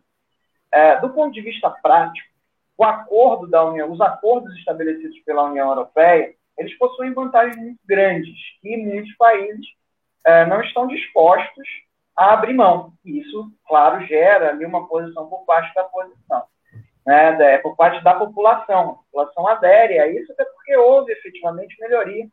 é, 0.71 0.99
do 0.99 1.09
ponto 1.09 1.33
de 1.33 1.41
vista 1.41 1.69
prático, 1.69 2.34
o 2.77 2.83
acordo 2.83 3.47
da 3.47 3.63
União, 3.63 3.91
os 3.91 4.01
acordos 4.01 4.53
estabelecidos 4.57 5.19
pela 5.19 5.43
União 5.43 5.69
Europeia, 5.69 6.33
eles 6.57 6.77
possuem 6.77 7.13
vantagens 7.13 7.57
muito 7.57 7.79
grandes 7.85 8.35
e 8.63 8.77
muitos 8.77 9.15
países 9.17 9.65
é, 10.25 10.45
não 10.45 10.61
estão 10.61 10.87
dispostos 10.87 11.67
a 12.15 12.33
abrir 12.33 12.53
mão. 12.53 12.93
Isso, 13.03 13.51
claro, 13.67 14.05
gera 14.05 14.49
ali 14.49 14.65
uma 14.65 14.87
posição 14.87 15.27
por 15.27 15.45
parte 15.45 15.73
da 15.75 15.83
posição, 15.83 16.43
né, 17.05 17.57
por 17.59 17.75
parte 17.75 18.03
da 18.03 18.13
população. 18.13 18.89
A 18.89 18.93
população 18.93 19.47
adere 19.47 19.99
a 19.99 20.07
isso, 20.07 20.31
até 20.31 20.45
porque 20.45 20.75
houve 20.77 21.11
efetivamente 21.11 21.79
melhoria 21.79 22.27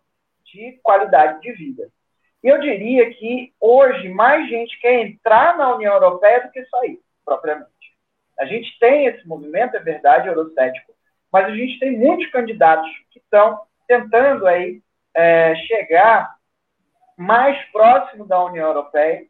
de 0.44 0.80
qualidade 0.82 1.40
de 1.40 1.52
vida. 1.52 1.88
E 2.42 2.48
eu 2.48 2.58
diria 2.60 3.12
que 3.14 3.52
hoje 3.60 4.08
mais 4.08 4.48
gente 4.48 4.78
quer 4.80 5.06
entrar 5.06 5.56
na 5.56 5.74
União 5.74 5.94
Europeia 5.94 6.42
do 6.42 6.50
que 6.50 6.64
sair, 6.66 7.00
propriamente. 7.24 7.71
A 8.42 8.44
gente 8.44 8.76
tem 8.80 9.06
esse 9.06 9.24
movimento, 9.24 9.76
é 9.76 9.78
verdade, 9.78 10.26
eurocético, 10.26 10.92
mas 11.32 11.46
a 11.46 11.54
gente 11.54 11.78
tem 11.78 11.96
muitos 11.96 12.28
candidatos 12.32 12.90
que 13.12 13.20
estão 13.20 13.60
tentando 13.86 14.48
aí 14.48 14.82
é, 15.14 15.54
chegar 15.54 16.34
mais 17.16 17.56
próximo 17.70 18.26
da 18.26 18.42
União 18.44 18.66
Europeia 18.66 19.24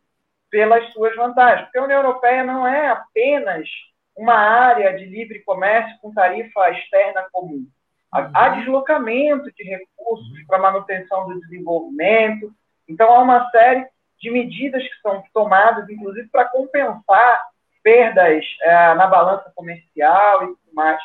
pelas 0.51 0.91
suas 0.95 1.15
vantagens. 1.15 1.65
Porque 1.67 1.77
a 1.77 1.85
União 1.85 2.01
Europeia 2.01 2.43
não 2.43 2.67
é 2.67 2.89
apenas 2.89 3.69
uma 4.17 4.35
área 4.35 4.97
de 4.97 5.05
livre 5.05 5.41
comércio 5.41 5.95
com 6.01 6.15
tarifa 6.15 6.71
externa 6.71 7.27
comum. 7.31 7.67
Há 8.11 8.49
uhum. 8.49 8.59
deslocamento 8.61 9.53
de 9.53 9.63
recursos 9.65 10.47
para 10.47 10.59
manutenção 10.59 11.29
do 11.29 11.39
desenvolvimento. 11.39 12.51
Então, 12.89 13.13
há 13.13 13.21
uma 13.21 13.51
série 13.51 13.87
de 14.19 14.31
medidas 14.31 14.83
que 14.83 15.01
são 15.03 15.23
tomadas, 15.35 15.87
inclusive, 15.91 16.29
para 16.31 16.47
compensar 16.47 17.52
perdas 17.83 18.45
é, 18.63 18.95
na 18.95 19.07
balança 19.07 19.53
comercial 19.55 20.45
e 20.45 20.47
tudo 20.47 20.75
mais 20.75 21.01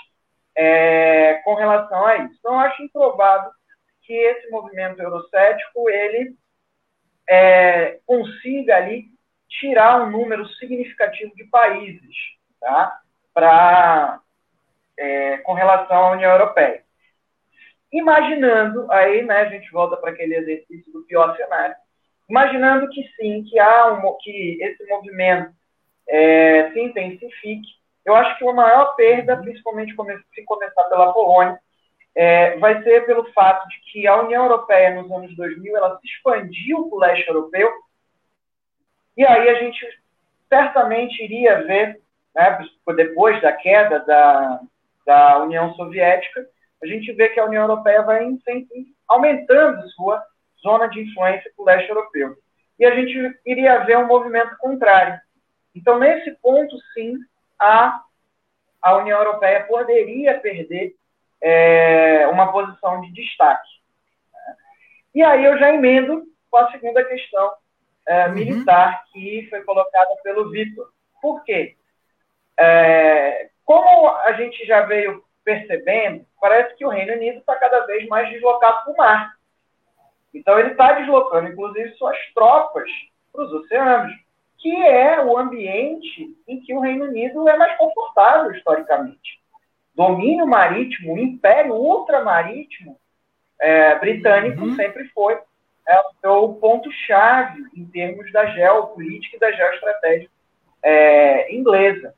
é, 0.57 1.35
com 1.43 1.53
relação 1.53 2.05
a 2.05 2.17
isso. 2.17 2.35
Então, 2.39 2.59
acho 2.59 2.81
improvável 2.81 3.51
que 4.01 4.13
esse 4.13 4.49
movimento 4.49 4.99
eurocético 4.99 5.89
ele 5.89 6.35
é, 7.29 7.99
consiga 8.05 8.77
ali 8.77 9.05
tirar 9.47 10.01
um 10.01 10.09
número 10.09 10.47
significativo 10.55 11.33
de 11.35 11.43
países 11.45 12.15
tá? 12.59 12.99
para 13.33 14.19
é, 14.97 15.37
com 15.37 15.53
relação 15.53 15.97
à 15.97 16.11
União 16.11 16.31
Europeia. 16.31 16.83
Imaginando, 17.91 18.91
aí 18.91 19.21
né, 19.23 19.41
a 19.41 19.49
gente 19.49 19.71
volta 19.71 19.95
para 19.95 20.11
aquele 20.11 20.35
exercício 20.35 20.91
do 20.91 21.03
pior 21.03 21.35
cenário, 21.37 21.75
imaginando 22.27 22.89
que 22.89 23.03
sim, 23.15 23.43
que 23.43 23.59
há 23.59 23.93
um, 23.93 24.17
que 24.19 24.61
esse 24.61 24.85
movimento 24.87 25.53
é, 26.07 26.71
se 26.71 26.79
intensifique. 26.79 27.67
Eu 28.05 28.15
acho 28.15 28.37
que 28.37 28.47
a 28.47 28.53
maior 28.53 28.95
perda, 28.95 29.37
principalmente 29.37 29.93
se 30.33 30.43
começar 30.45 30.83
pela 30.85 31.11
Polônia, 31.11 31.59
é, 32.15 32.57
vai 32.57 32.81
ser 32.81 33.05
pelo 33.05 33.31
fato 33.33 33.67
de 33.67 33.79
que 33.91 34.07
a 34.07 34.21
União 34.21 34.45
Europeia, 34.45 34.95
nos 34.95 35.11
anos 35.11 35.35
2000, 35.35 35.77
ela 35.77 35.99
se 35.99 36.07
expandiu 36.07 36.89
para 36.89 36.95
o 36.95 36.99
leste 36.99 37.27
europeu, 37.27 37.69
e 39.15 39.25
aí 39.25 39.49
a 39.49 39.55
gente 39.55 39.79
certamente 40.47 41.23
iria 41.23 41.63
ver, 41.63 42.01
né, 42.35 42.59
depois 42.95 43.41
da 43.41 43.51
queda 43.51 43.99
da, 43.99 44.61
da 45.05 45.39
União 45.39 45.73
Soviética, 45.73 46.47
a 46.81 46.87
gente 46.87 47.11
vê 47.13 47.29
que 47.29 47.39
a 47.39 47.45
União 47.45 47.63
Europeia 47.63 48.03
vai 48.03 48.23
aumentando 49.07 49.89
sua 49.89 50.23
zona 50.61 50.87
de 50.87 51.01
influência 51.01 51.51
para 51.55 51.63
o 51.63 51.65
leste 51.65 51.89
europeu. 51.89 52.35
E 52.79 52.85
a 52.85 52.95
gente 52.95 53.39
iria 53.45 53.83
ver 53.85 53.97
um 53.97 54.07
movimento 54.07 54.55
contrário, 54.57 55.19
então, 55.77 55.99
nesse 55.99 56.31
ponto, 56.41 56.75
sim, 56.93 57.17
a, 57.59 58.01
a 58.81 58.97
União 58.97 59.19
Europeia 59.19 59.63
poderia 59.65 60.39
perder 60.39 60.95
é, 61.39 62.27
uma 62.27 62.51
posição 62.51 62.99
de 63.01 63.13
destaque. 63.13 63.69
E 65.13 65.21
aí 65.21 65.45
eu 65.45 65.57
já 65.59 65.71
emendo 65.71 66.25
com 66.49 66.57
a 66.57 66.71
segunda 66.71 67.03
questão 67.03 67.53
é, 68.07 68.27
uhum. 68.27 68.33
militar 68.33 69.03
que 69.11 69.45
foi 69.51 69.63
colocada 69.63 70.15
pelo 70.23 70.49
Vitor. 70.49 70.91
Por 71.21 71.43
quê? 71.43 71.75
É, 72.59 73.49
como 73.63 74.09
a 74.09 74.33
gente 74.33 74.65
já 74.65 74.81
veio 74.81 75.23
percebendo, 75.43 76.25
parece 76.41 76.75
que 76.75 76.85
o 76.85 76.89
Reino 76.89 77.13
Unido 77.13 77.37
está 77.37 77.55
cada 77.55 77.85
vez 77.85 78.07
mais 78.07 78.29
deslocado 78.29 78.83
para 78.83 78.93
o 78.93 78.97
mar. 78.97 79.37
Então 80.33 80.57
ele 80.59 80.71
está 80.71 80.93
deslocando, 80.93 81.49
inclusive, 81.49 81.93
suas 81.93 82.17
tropas 82.33 82.89
para 83.31 83.43
os 83.43 83.53
oceanos 83.53 84.26
que 84.57 84.75
é 84.75 85.23
o 85.23 85.37
ambiente 85.37 86.35
em 86.47 86.59
que 86.61 86.73
o 86.73 86.79
Reino 86.79 87.05
Unido 87.05 87.47
é 87.47 87.57
mais 87.57 87.77
confortável 87.77 88.51
historicamente. 88.51 89.39
Domínio 89.95 90.45
marítimo, 90.45 91.17
império 91.17 91.75
ultramarítimo 91.75 92.97
é, 93.59 93.95
britânico 93.99 94.61
uhum. 94.61 94.75
sempre 94.75 95.07
foi 95.09 95.39
é, 95.87 96.29
o 96.29 96.53
ponto-chave 96.53 97.63
em 97.75 97.85
termos 97.85 98.31
da 98.31 98.45
geopolítica 98.47 99.35
e 99.35 99.39
da 99.39 99.51
geoestratégia 99.51 100.29
é, 100.83 101.55
inglesa. 101.55 102.13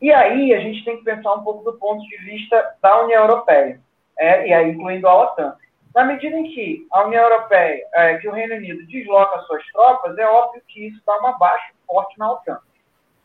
E 0.00 0.12
aí 0.12 0.54
a 0.54 0.60
gente 0.60 0.84
tem 0.84 0.96
que 0.96 1.04
pensar 1.04 1.34
um 1.34 1.44
pouco 1.44 1.64
do 1.70 1.78
ponto 1.78 2.02
de 2.08 2.16
vista 2.18 2.76
da 2.80 3.02
União 3.04 3.22
Europeia, 3.22 3.80
é, 4.18 4.48
e 4.48 4.52
aí 4.52 4.70
incluindo 4.70 5.08
a 5.08 5.22
OTAN. 5.22 5.56
Na 5.94 6.04
medida 6.04 6.36
em 6.36 6.44
que 6.44 6.86
a 6.90 7.04
União 7.04 7.22
Europeia, 7.22 7.86
é, 7.92 8.16
que 8.16 8.28
o 8.28 8.32
Reino 8.32 8.54
Unido 8.54 8.86
desloca 8.86 9.40
suas 9.40 9.64
tropas, 9.72 10.16
é 10.16 10.26
óbvio 10.26 10.62
que 10.66 10.88
isso 10.88 11.02
dá 11.04 11.18
uma 11.18 11.36
baixa 11.36 11.72
forte 11.86 12.18
na 12.18 12.32
OTAN. 12.32 12.58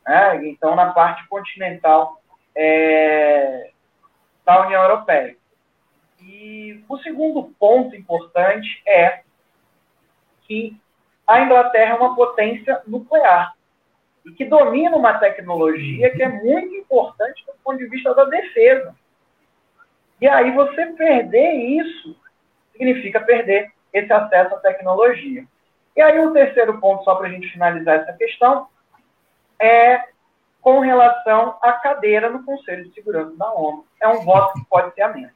Né? 0.06 0.48
Então, 0.48 0.76
na 0.76 0.92
parte 0.92 1.26
continental 1.28 2.22
é, 2.56 3.72
da 4.46 4.66
União 4.66 4.82
Europeia. 4.82 5.38
E 6.22 6.84
o 6.90 6.98
segundo 6.98 7.44
ponto 7.58 7.96
importante 7.96 8.82
é 8.86 9.22
que 10.42 10.76
a 11.26 11.42
Inglaterra 11.42 11.96
é 11.96 11.98
uma 11.98 12.16
potência 12.16 12.82
nuclear. 12.88 13.54
e 14.26 14.32
que 14.32 14.44
domina 14.44 14.98
uma 14.98 15.18
tecnologia 15.20 16.14
que 16.14 16.22
é 16.22 16.28
muito 16.28 16.76
importante 16.76 17.46
do 17.46 17.54
ponto 17.64 17.78
de 17.78 17.88
vista 17.88 18.14
da 18.14 18.26
defesa. 18.26 18.94
E 20.20 20.28
aí 20.28 20.52
você 20.52 20.88
perder 20.88 21.54
isso 21.54 22.14
significa 22.78 23.20
perder 23.20 23.72
esse 23.92 24.12
acesso 24.12 24.56
à 24.56 24.60
tecnologia. 24.60 25.46
E 25.96 26.02
aí 26.02 26.20
o 26.20 26.32
terceiro 26.32 26.80
ponto, 26.80 27.04
só 27.04 27.16
para 27.16 27.28
a 27.28 27.32
gente 27.32 27.50
finalizar 27.50 28.02
essa 28.02 28.14
questão, 28.14 28.68
é 29.60 30.04
com 30.62 30.80
relação 30.80 31.58
à 31.62 31.74
cadeira 31.74 32.30
no 32.30 32.44
Conselho 32.44 32.84
de 32.86 32.94
Segurança 32.94 33.36
da 33.36 33.52
ONU. 33.52 33.86
É 34.02 34.08
um 34.08 34.24
voto 34.24 34.54
que 34.54 34.66
pode 34.66 34.94
ser 34.94 35.02
a 35.02 35.10
menos 35.10 35.34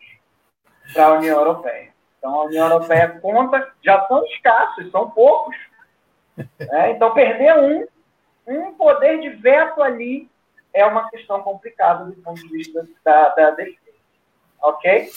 para 0.94 1.06
a 1.06 1.14
União 1.14 1.40
Europeia. 1.40 1.92
Então, 2.18 2.42
a 2.42 2.44
União 2.44 2.70
Europeia 2.70 3.20
conta, 3.20 3.72
já 3.84 4.06
são 4.08 4.24
escassos, 4.26 4.92
são 4.92 5.10
poucos. 5.10 5.56
Né? 6.38 6.92
Então, 6.92 7.14
perder 7.14 7.58
um, 7.58 7.88
um 8.48 8.74
poder 8.74 9.20
de 9.22 9.30
veto 9.30 9.82
ali 9.82 10.30
é 10.74 10.86
uma 10.86 11.10
questão 11.10 11.42
complicada 11.42 12.06
do 12.06 12.14
ponto 12.22 12.42
de 12.42 12.48
vista 12.50 12.88
da, 13.04 13.30
da 13.30 13.52
defesa. 13.52 13.80
Ok? 14.62 15.10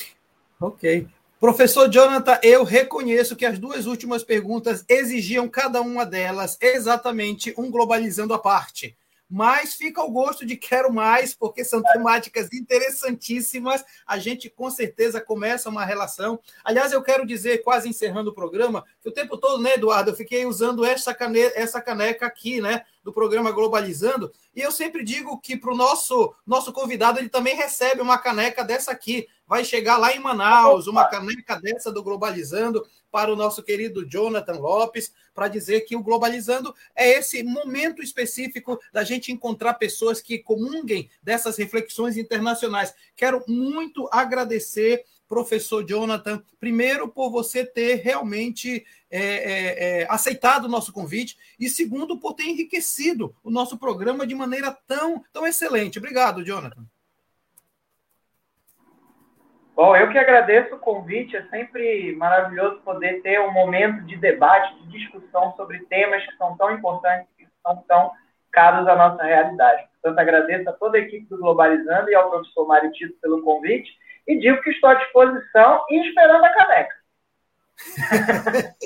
Ok. 0.61 1.09
Professor 1.45 1.91
Jonathan, 1.91 2.39
eu 2.43 2.65
reconheço 2.65 3.37
que 3.37 3.45
as 3.45 3.59
duas 3.59 3.85
últimas 3.85 4.25
perguntas 4.25 4.83
exigiam 4.89 5.47
cada 5.47 5.83
uma 5.83 6.07
delas 6.07 6.57
exatamente 6.59 7.53
um 7.59 7.71
globalizando 7.71 8.33
a 8.33 8.39
parte 8.39 8.97
mas 9.29 9.75
fica 9.75 10.01
ao 10.01 10.11
gosto 10.11 10.47
de 10.47 10.57
quero 10.57 10.93
mais, 10.93 11.35
porque 11.35 11.65
são 11.65 11.83
temáticas 11.83 12.53
interessantíssimas. 12.53 13.85
A 14.07 14.17
gente 14.17 14.49
com 14.49 14.71
certeza 14.71 15.21
começa 15.21 15.69
uma 15.69 15.85
relação. 15.85 16.39
Aliás, 16.63 16.93
eu 16.93 17.03
quero 17.03 17.27
dizer, 17.27 17.65
quase 17.65 17.89
encerrando 17.89 18.31
o 18.31 18.35
programa, 18.35 18.85
que 19.03 19.09
o 19.09 19.13
tempo 19.13 19.37
todo, 19.37 19.61
né, 19.61 19.75
Eduardo, 19.75 20.11
eu 20.11 20.15
fiquei 20.15 20.47
usando 20.47 20.85
essa 20.85 21.15
caneca 21.15 22.27
aqui, 22.27 22.61
né, 22.61 22.85
do 23.05 23.13
programa 23.13 23.53
Globalizando, 23.53 24.33
e 24.57 24.63
eu 24.63 24.73
sempre 24.73 25.05
digo 25.05 25.39
que 25.39 25.57
para 25.57 25.73
o 25.73 25.77
nosso, 25.77 26.35
nosso 26.47 26.73
convidado 26.73 27.19
ele 27.19 27.29
também 27.29 27.55
recebe 27.55 28.01
uma 28.01 28.17
caneca 28.17 28.65
dessa 28.65 28.91
aqui. 28.91 29.29
Vai 29.47 29.63
chegar 29.63 29.99
lá 29.99 30.13
em 30.17 30.19
Manaus, 30.19 30.87
uma 30.87 31.05
caneca 31.05 31.61
dessa 31.61 31.93
do 31.93 32.03
Globalizando 32.03 32.85
para 33.11 33.31
o 33.33 33.37
nosso 33.37 33.63
querido 33.63 34.09
Jonathan 34.09 34.55
Lopes, 34.55 35.13
para 35.35 35.49
dizer 35.49 35.83
que 35.83 35.95
o 35.95 36.03
Globalizando 36.03 36.75
é 36.97 37.19
esse 37.19 37.43
momento 37.43 38.03
específico 38.03 38.81
da 38.93 39.05
gente 39.05 39.31
encontrar 39.31 39.75
pessoas 39.75 40.21
que 40.21 40.39
comunguem 40.39 41.11
dessas 41.23 41.59
reflexões 41.59 42.17
internacionais. 42.17 42.95
Quero 43.15 43.45
muito 43.47 44.09
agradecer 44.11 45.05
professor 45.29 45.85
Jonathan, 45.85 46.43
primeiro 46.61 47.09
por 47.09 47.31
você 47.31 47.65
ter 47.65 47.97
realmente 47.97 48.85
é, 49.11 49.19
é, 49.19 50.03
é, 50.03 50.07
aceitado 50.09 50.65
o 50.65 50.69
nosso 50.69 50.93
convite 50.93 51.37
e 51.59 51.69
segundo 51.69 52.19
por 52.19 52.35
ter 52.35 52.45
enriquecido 52.45 53.35
o 53.43 53.51
nosso 53.51 53.79
programa 53.79 54.27
de 54.27 54.35
maneira 54.35 54.77
tão, 54.87 55.23
tão 55.33 55.47
excelente. 55.47 55.99
Obrigado, 55.99 56.45
Jonathan. 56.45 56.85
Bom, 59.75 59.97
eu 59.97 60.09
que 60.11 60.19
agradeço 60.19 60.77
o 60.77 60.79
convite. 60.79 61.37
É 61.37 61.43
sempre 61.49 62.15
maravilhoso 62.15 62.81
poder 62.83 63.21
ter 63.23 63.41
um 63.41 63.53
momento 63.53 64.05
de 64.05 64.17
debate, 64.17 64.81
de 64.83 64.99
discussão 64.99 65.53
sobre 65.57 65.81
temas 65.87 66.25
que 66.25 66.37
são 66.37 66.57
tão 66.57 66.71
importantes, 66.73 67.27
que 67.37 67.47
são 67.61 67.85
tão 67.89 68.13
caros 68.53 68.87
à 68.87 68.95
nossa 68.95 69.23
realidade. 69.25 69.85
Portanto, 70.01 70.19
agradeço 70.21 70.71
a 70.71 70.73
toda 70.75 70.97
a 70.97 71.01
equipe 71.01 71.27
do 71.29 71.39
Globalizando 71.39 72.09
e 72.09 72.15
ao 72.15 72.31
professor 72.31 72.69
Mário 72.69 72.93
Tito 72.93 73.15
pelo 73.21 73.43
convite 73.43 73.91
e 74.27 74.39
digo 74.39 74.61
que 74.63 74.71
estou 74.71 74.91
à 74.91 74.95
disposição 74.95 75.85
e 75.91 76.09
esperando 76.09 76.45
a 76.45 76.55
caneca. 76.55 77.05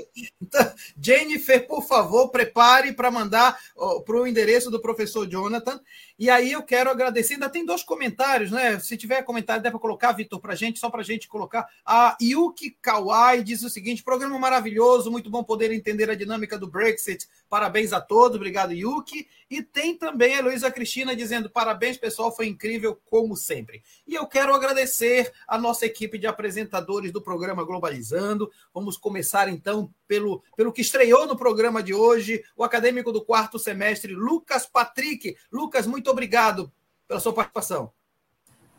então, 0.41 0.75
Jennifer, 1.01 1.67
por 1.67 1.83
favor, 1.83 2.31
prepare 2.31 2.93
para 2.93 3.11
mandar 3.11 3.59
para 4.05 4.17
o 4.17 4.27
endereço 4.27 4.71
do 4.71 4.81
professor 4.81 5.27
Jonathan. 5.27 5.81
E 6.19 6.29
aí 6.29 6.51
eu 6.51 6.63
quero 6.63 6.91
agradecer. 6.91 7.35
Ainda 7.35 7.49
tem 7.49 7.65
dois 7.65 7.85
comentários, 7.85 8.51
né? 8.51 8.81
Se 8.81 8.97
tiver 8.97 9.23
comentário, 9.23 9.63
deve 9.63 9.79
colocar, 9.79 10.13
Vitor, 10.13 10.41
para 10.41 10.55
gente, 10.57 10.81
só 10.81 10.91
para 10.91 11.03
gente 11.05 11.29
colocar. 11.29 11.69
A 11.87 12.17
Yuki 12.21 12.77
Kawai 12.83 13.43
diz 13.45 13.63
o 13.63 13.71
seguinte: 13.71 14.03
programa 14.03 14.37
maravilhoso, 14.39 15.13
muito 15.13 15.31
bom 15.31 15.45
poder 15.45 15.71
entender 15.71 16.11
a 16.11 16.17
dinâmica 16.17 16.59
do 16.59 16.67
Brexit. 16.67 17.29
Parabéns 17.49 17.93
a 17.93 18.01
todos, 18.01 18.37
obrigado, 18.37 18.73
Yuki. 18.73 19.29
E 19.49 19.63
tem 19.63 19.97
também 19.97 20.37
a 20.37 20.43
Luísa 20.43 20.71
Cristina 20.73 21.15
dizendo: 21.15 21.49
parabéns, 21.49 21.97
pessoal, 21.97 22.35
foi 22.35 22.49
incrível, 22.49 23.01
como 23.07 23.37
sempre. 23.37 23.83
E 24.07 24.15
eu 24.15 24.27
quero 24.27 24.53
agradecer 24.53 25.33
a 25.47 25.57
nossa 25.57 25.87
equipe 25.87 26.19
de 26.19 26.27
apresentadores 26.27 27.13
do 27.13 27.23
programa 27.23 27.65
Globalizando. 27.65 28.51
Vamos 28.75 28.97
começar 28.97 29.49
então 29.49 29.95
pelo, 30.09 30.43
pelo 30.57 30.73
que 30.73 30.81
estreou 30.81 31.27
no 31.27 31.37
programa 31.37 31.83
de 31.83 31.95
hoje, 31.95 32.43
o 32.57 32.65
acadêmico 32.65 33.13
do 33.13 33.25
quarto 33.25 33.59
semestre, 33.59 34.15
Lucas 34.15 34.67
Patrick. 34.67 35.37
Lucas, 35.53 35.87
muito 35.87 36.08
obrigado 36.11 36.71
pela 37.07 37.21
sua 37.21 37.33
participação. 37.33 37.91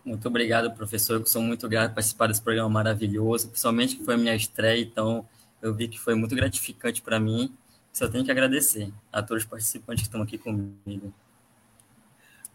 Muito 0.03 0.27
obrigado, 0.27 0.71
professor. 0.71 1.19
Eu 1.19 1.25
sou 1.25 1.41
muito 1.41 1.67
grato 1.67 1.89
por 1.89 1.95
participar 1.95 2.27
desse 2.27 2.41
programa 2.41 2.69
maravilhoso, 2.69 3.49
principalmente 3.49 3.97
que 3.97 4.03
foi 4.03 4.15
a 4.15 4.17
minha 4.17 4.35
estreia, 4.35 4.81
então 4.81 5.27
eu 5.61 5.73
vi 5.73 5.87
que 5.87 5.99
foi 5.99 6.15
muito 6.15 6.35
gratificante 6.35 7.01
para 7.01 7.19
mim. 7.19 7.53
Só 7.91 8.07
tenho 8.07 8.23
que 8.23 8.31
agradecer 8.31 8.93
a 9.11 9.21
todos 9.21 9.43
os 9.43 9.49
participantes 9.49 10.03
que 10.03 10.07
estão 10.07 10.21
aqui 10.21 10.37
comigo. 10.37 11.13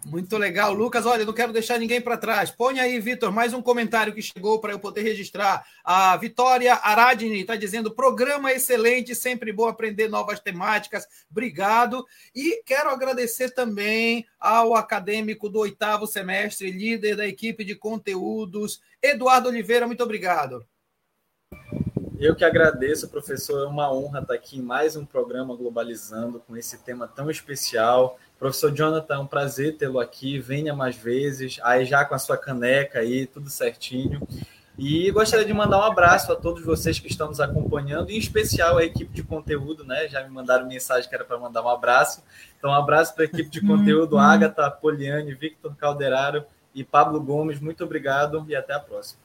Muito 0.05 0.36
legal, 0.36 0.74
Lucas. 0.74 1.07
Olha, 1.07 1.24
não 1.24 1.32
quero 1.32 1.52
deixar 1.52 1.78
ninguém 1.78 2.00
para 2.00 2.18
trás. 2.18 2.50
Põe 2.50 2.78
aí, 2.78 3.00
Vitor, 3.00 3.32
mais 3.32 3.55
um 3.55 3.62
comentário 3.62 4.12
que 4.12 4.20
chegou 4.20 4.61
para 4.61 4.72
eu 4.72 4.78
poder 4.78 5.00
registrar. 5.00 5.66
A 5.82 6.14
Vitória 6.18 6.74
Aradini 6.74 7.40
está 7.40 7.57
dizendo: 7.57 7.90
programa 7.90 8.52
excelente, 8.52 9.14
sempre 9.14 9.50
bom 9.50 9.66
aprender 9.66 10.09
novas 10.09 10.40
temáticas. 10.40 11.07
Obrigado. 11.30 12.05
E 12.34 12.62
quero 12.66 12.90
agradecer 12.90 13.50
também 13.50 14.26
ao 14.38 14.74
acadêmico 14.74 15.48
do 15.48 15.61
oitavo 15.61 16.07
semestre, 16.07 16.70
líder 16.70 17.16
da 17.16 17.26
equipe 17.26 17.64
de 17.64 17.74
conteúdos, 17.74 18.82
Eduardo 19.02 19.48
Oliveira. 19.48 19.86
Muito 19.86 20.05
obrigado. 20.05 20.66
Eu 22.18 22.34
que 22.34 22.44
agradeço, 22.44 23.09
professor. 23.09 23.64
É 23.64 23.66
uma 23.66 23.92
honra 23.92 24.20
estar 24.20 24.34
aqui 24.34 24.59
em 24.59 24.62
mais 24.62 24.96
um 24.96 25.05
programa 25.05 25.57
Globalizando 25.57 26.38
com 26.40 26.57
esse 26.57 26.78
tema 26.78 27.09
tão 27.09 27.30
especial. 27.30 28.18
Professor 28.45 28.70
Jonathan, 28.70 29.14
é 29.14 29.18
um 29.20 29.26
prazer 29.26 29.78
tê-lo 29.78 29.99
aqui. 29.99 30.38
Venha 30.38 30.74
mais 30.74 30.95
vezes, 30.95 31.59
aí 31.62 31.86
já 31.86 32.05
com 32.05 32.14
a 32.14 32.18
sua 32.18 32.36
caneca 32.36 32.99
aí, 32.99 33.24
tudo 33.24 33.49
certinho. 33.49 34.20
E 34.76 35.11
gostaria 35.12 35.47
de 35.47 35.53
mandar 35.55 35.78
um 35.78 35.82
abraço 35.82 36.30
a 36.30 36.36
todos 36.36 36.62
vocês 36.62 36.99
que 36.99 37.09
estão 37.09 37.28
nos 37.28 37.40
acompanhando, 37.40 38.11
em 38.11 38.18
especial 38.18 38.76
a 38.76 38.84
equipe 38.84 39.14
de 39.14 39.22
conteúdo, 39.22 39.82
né? 39.82 40.09
Já 40.09 40.22
me 40.22 40.28
mandaram 40.28 40.68
mensagem 40.68 41.09
que 41.09 41.14
era 41.14 41.24
para 41.24 41.38
mandar 41.38 41.62
um 41.62 41.70
abraço. 41.70 42.22
Então, 42.59 42.68
um 42.70 42.74
abraço 42.74 43.14
para 43.14 43.24
a 43.24 43.28
equipe 43.28 43.49
de 43.49 43.62
conteúdo, 43.62 44.18
Agatha, 44.18 44.70
Poliane, 44.70 45.32
Victor 45.32 45.74
Calderaro 45.76 46.45
e 46.74 46.84
Pablo 46.84 47.22
Gomes. 47.22 47.59
Muito 47.61 47.82
obrigado 47.82 48.45
e 48.47 48.55
até 48.55 48.74
a 48.74 48.78
próxima. 48.78 49.23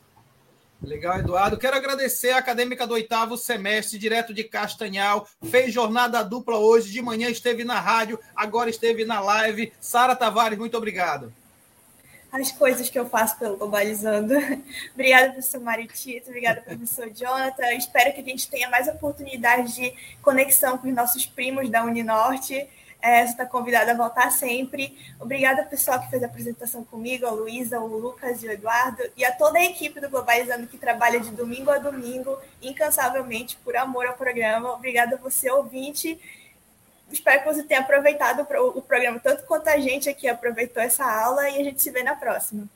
Legal, 0.81 1.19
Eduardo. 1.19 1.57
Quero 1.57 1.75
agradecer 1.75 2.29
a 2.31 2.37
acadêmica 2.37 2.87
do 2.87 2.93
oitavo 2.93 3.35
semestre, 3.35 3.99
direto 3.99 4.33
de 4.33 4.45
Castanhal. 4.45 5.27
Fez 5.49 5.73
jornada 5.73 6.23
dupla 6.23 6.57
hoje, 6.57 6.89
de 6.89 7.01
manhã 7.01 7.29
esteve 7.29 7.65
na 7.65 7.79
rádio, 7.79 8.17
agora 8.33 8.69
esteve 8.69 9.03
na 9.03 9.19
live. 9.19 9.73
Sara 9.81 10.15
Tavares, 10.15 10.57
muito 10.57 10.77
obrigado. 10.77 11.33
As 12.31 12.51
coisas 12.51 12.89
que 12.89 12.97
eu 12.97 13.09
faço 13.09 13.37
pelo 13.37 13.57
Globalizando. 13.57 14.35
obrigada, 14.93 15.31
professor 15.31 15.59
Maritito. 15.59 16.29
Obrigada, 16.29 16.61
professor 16.61 17.09
Jonathan. 17.09 17.73
Espero 17.73 18.13
que 18.13 18.21
a 18.21 18.23
gente 18.23 18.47
tenha 18.49 18.69
mais 18.69 18.87
oportunidades 18.87 19.75
de 19.75 19.93
conexão 20.21 20.77
com 20.77 20.87
os 20.87 20.95
nossos 20.95 21.25
primos 21.25 21.69
da 21.69 21.83
Uninorte. 21.83 22.67
É, 23.01 23.25
você 23.25 23.31
está 23.31 23.45
convidada 23.45 23.91
a 23.91 23.95
voltar 23.95 24.29
sempre. 24.31 24.97
Obrigada 25.19 25.61
ao 25.61 25.67
pessoal 25.67 26.01
que 26.01 26.09
fez 26.09 26.21
a 26.21 26.25
apresentação 26.25 26.83
comigo, 26.83 27.25
a 27.25 27.31
Luísa, 27.31 27.79
o 27.79 27.87
Lucas 27.97 28.43
e 28.43 28.47
o 28.47 28.51
Eduardo, 28.51 29.01
e 29.15 29.23
a 29.23 29.31
toda 29.31 29.57
a 29.57 29.63
equipe 29.63 30.01
do 30.01 30.09
Globalizando 30.09 30.67
que 30.67 30.77
trabalha 30.77 31.19
de 31.19 31.31
domingo 31.31 31.71
a 31.71 31.77
domingo, 31.77 32.37
incansavelmente, 32.61 33.57
por 33.63 33.75
amor 33.77 34.05
ao 34.05 34.15
programa. 34.15 34.73
Obrigada 34.73 35.15
a 35.15 35.19
você, 35.19 35.49
ouvinte. 35.49 36.19
Espero 37.09 37.41
que 37.41 37.53
você 37.53 37.63
tenha 37.63 37.79
aproveitado 37.79 38.41
o 38.41 38.81
programa 38.81 39.19
tanto 39.19 39.43
quanto 39.43 39.67
a 39.69 39.77
gente 39.79 40.09
aqui 40.09 40.27
aproveitou 40.27 40.83
essa 40.83 41.05
aula 41.05 41.49
e 41.49 41.59
a 41.59 41.63
gente 41.63 41.81
se 41.81 41.89
vê 41.91 42.03
na 42.03 42.15
próxima. 42.15 42.67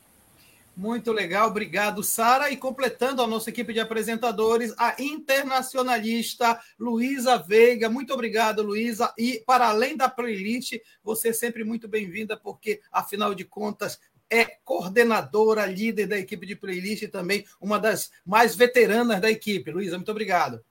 Muito 0.75 1.11
legal, 1.11 1.49
obrigado, 1.49 2.03
Sara. 2.03 2.49
E 2.49 2.57
completando 2.57 3.21
a 3.21 3.27
nossa 3.27 3.49
equipe 3.49 3.71
de 3.71 3.79
apresentadores, 3.79 4.73
a 4.77 4.95
internacionalista 4.99 6.59
Luísa 6.79 7.37
Veiga. 7.37 7.89
Muito 7.89 8.13
obrigado, 8.13 8.63
Luísa. 8.63 9.13
E 9.17 9.43
para 9.45 9.69
além 9.69 9.95
da 9.95 10.09
playlist, 10.09 10.79
você 11.03 11.29
é 11.29 11.33
sempre 11.33 11.63
muito 11.63 11.87
bem-vinda, 11.87 12.35
porque, 12.35 12.81
afinal 12.91 13.35
de 13.35 13.45
contas, 13.45 13.99
é 14.29 14.45
coordenadora, 14.63 15.67
líder 15.67 16.07
da 16.07 16.17
equipe 16.17 16.47
de 16.47 16.55
playlist 16.55 17.03
e 17.03 17.07
também 17.07 17.45
uma 17.61 17.79
das 17.79 18.09
mais 18.25 18.55
veteranas 18.55 19.21
da 19.21 19.29
equipe. 19.29 19.71
Luísa, 19.71 19.95
muito 19.95 20.11
obrigado. 20.11 20.63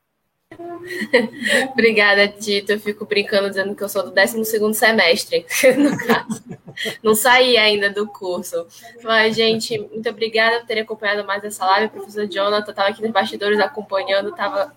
Obrigada, 1.73 2.29
Tito. 2.29 2.73
Eu 2.73 2.81
fico 2.81 3.07
brincando 3.07 3.49
dizendo 3.49 3.75
que 3.75 3.83
eu 3.83 3.89
sou 3.89 4.03
do 4.03 4.11
12 4.11 4.75
semestre, 4.75 5.47
no 5.79 5.97
caso. 5.97 6.43
Não 7.03 7.15
saí 7.15 7.57
ainda 7.57 7.91
do 7.91 8.07
curso. 8.07 8.67
Mas, 9.03 9.37
gente, 9.37 9.79
muito 9.79 10.09
obrigada 10.09 10.61
por 10.61 10.67
terem 10.67 10.83
acompanhado 10.83 11.25
mais 11.27 11.45
essa 11.45 11.65
live. 11.67 11.87
O 11.87 11.91
professor 11.91 12.27
Jonathan 12.27 12.71
estava 12.71 12.89
aqui 12.89 13.03
nos 13.03 13.11
bastidores 13.11 13.61
acompanhando, 13.61 14.31
estava 14.31 14.75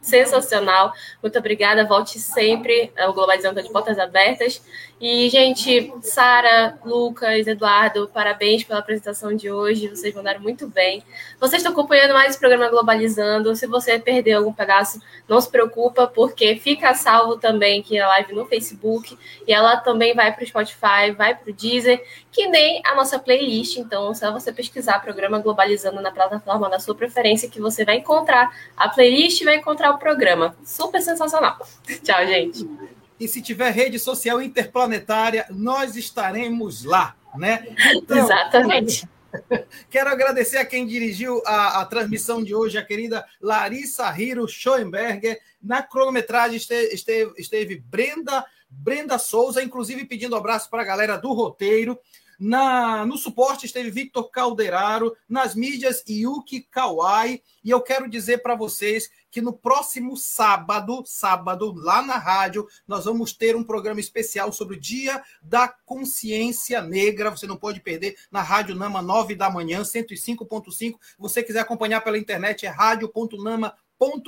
sensacional. 0.00 0.92
Muito 1.22 1.38
obrigada, 1.38 1.86
volte 1.86 2.18
sempre. 2.18 2.92
O 3.08 3.12
Globalizando 3.12 3.62
de 3.62 3.70
portas 3.70 3.98
abertas. 3.98 4.62
E, 5.04 5.28
gente, 5.30 5.92
Sara, 6.00 6.78
Lucas, 6.84 7.48
Eduardo, 7.48 8.08
parabéns 8.14 8.62
pela 8.62 8.78
apresentação 8.78 9.34
de 9.34 9.50
hoje. 9.50 9.88
Vocês 9.88 10.14
mandaram 10.14 10.40
muito 10.40 10.68
bem. 10.68 11.02
Vocês 11.40 11.60
estão 11.60 11.72
acompanhando 11.72 12.14
mais 12.14 12.30
esse 12.30 12.38
programa 12.38 12.68
Globalizando. 12.68 13.56
Se 13.56 13.66
você 13.66 13.98
perdeu 13.98 14.38
algum 14.38 14.52
pedaço, 14.52 15.02
não 15.28 15.40
se 15.40 15.50
preocupa, 15.50 16.06
porque 16.06 16.54
fica 16.54 16.94
salvo 16.94 17.36
também 17.36 17.80
aqui 17.80 17.98
a 17.98 18.06
live 18.06 18.32
no 18.32 18.46
Facebook. 18.46 19.18
E 19.44 19.52
ela 19.52 19.76
também 19.78 20.14
vai 20.14 20.32
para 20.32 20.44
o 20.44 20.46
Spotify, 20.46 21.10
vai 21.18 21.34
para 21.34 21.50
o 21.50 21.52
Deezer, 21.52 22.00
que 22.30 22.46
nem 22.46 22.80
a 22.86 22.94
nossa 22.94 23.18
playlist. 23.18 23.78
Então, 23.78 24.14
só 24.14 24.30
você 24.30 24.52
pesquisar 24.52 25.00
programa 25.00 25.40
Globalizando 25.40 26.00
na 26.00 26.12
plataforma 26.12 26.70
da 26.70 26.78
sua 26.78 26.94
preferência, 26.94 27.50
que 27.50 27.60
você 27.60 27.84
vai 27.84 27.96
encontrar 27.96 28.56
a 28.76 28.88
playlist 28.88 29.40
e 29.40 29.44
vai 29.44 29.56
encontrar 29.56 29.90
o 29.90 29.98
programa. 29.98 30.54
Super 30.64 31.02
sensacional. 31.02 31.58
Tchau, 32.04 32.24
gente. 32.24 33.01
E 33.18 33.28
se 33.28 33.40
tiver 33.40 33.70
rede 33.70 33.98
social 33.98 34.42
interplanetária, 34.42 35.46
nós 35.50 35.96
estaremos 35.96 36.84
lá, 36.84 37.14
né? 37.36 37.66
Então, 37.94 38.18
Exatamente. 38.18 39.08
Quero 39.90 40.10
agradecer 40.10 40.58
a 40.58 40.64
quem 40.64 40.86
dirigiu 40.86 41.42
a, 41.46 41.80
a, 41.80 41.86
transmissão 41.86 42.42
de 42.42 42.54
hoje, 42.54 42.78
a 42.78 42.84
querida 42.84 43.24
Larissa 43.40 44.14
Hiro 44.18 44.46
Schoenberger. 44.46 45.40
Na 45.62 45.82
cronometragem 45.82 46.56
esteve, 46.56 46.94
esteve, 46.94 47.32
esteve 47.38 47.76
Brenda, 47.76 48.44
Brenda 48.68 49.18
Souza, 49.18 49.62
inclusive 49.62 50.04
pedindo 50.04 50.36
abraço 50.36 50.68
para 50.68 50.82
a 50.82 50.86
galera 50.86 51.16
do 51.16 51.32
roteiro. 51.32 51.98
Na, 52.38 53.04
no 53.06 53.16
suporte 53.16 53.66
esteve 53.66 53.90
Victor 53.90 54.30
Calderaro, 54.30 55.16
nas 55.28 55.54
mídias 55.54 56.02
Yuki 56.08 56.60
Kawai, 56.62 57.40
e 57.64 57.70
eu 57.70 57.80
quero 57.80 58.08
dizer 58.08 58.42
para 58.42 58.54
vocês 58.54 59.10
que 59.30 59.40
no 59.40 59.52
próximo 59.52 60.16
sábado, 60.16 61.02
sábado, 61.06 61.72
lá 61.74 62.02
na 62.02 62.18
rádio, 62.18 62.66
nós 62.86 63.06
vamos 63.06 63.32
ter 63.32 63.56
um 63.56 63.64
programa 63.64 64.00
especial 64.00 64.52
sobre 64.52 64.76
o 64.76 64.80
Dia 64.80 65.22
da 65.40 65.68
Consciência 65.68 66.82
Negra. 66.82 67.30
Você 67.30 67.46
não 67.46 67.56
pode 67.56 67.80
perder 67.80 68.16
na 68.30 68.42
Rádio 68.42 68.74
Nama, 68.74 69.00
9 69.00 69.34
da 69.34 69.48
manhã, 69.48 69.82
105.5. 69.82 70.98
você 71.18 71.42
quiser 71.42 71.60
acompanhar 71.60 72.02
pela 72.02 72.18
internet, 72.18 72.66
é 72.66 72.68
rádio.nama.com 72.68 73.81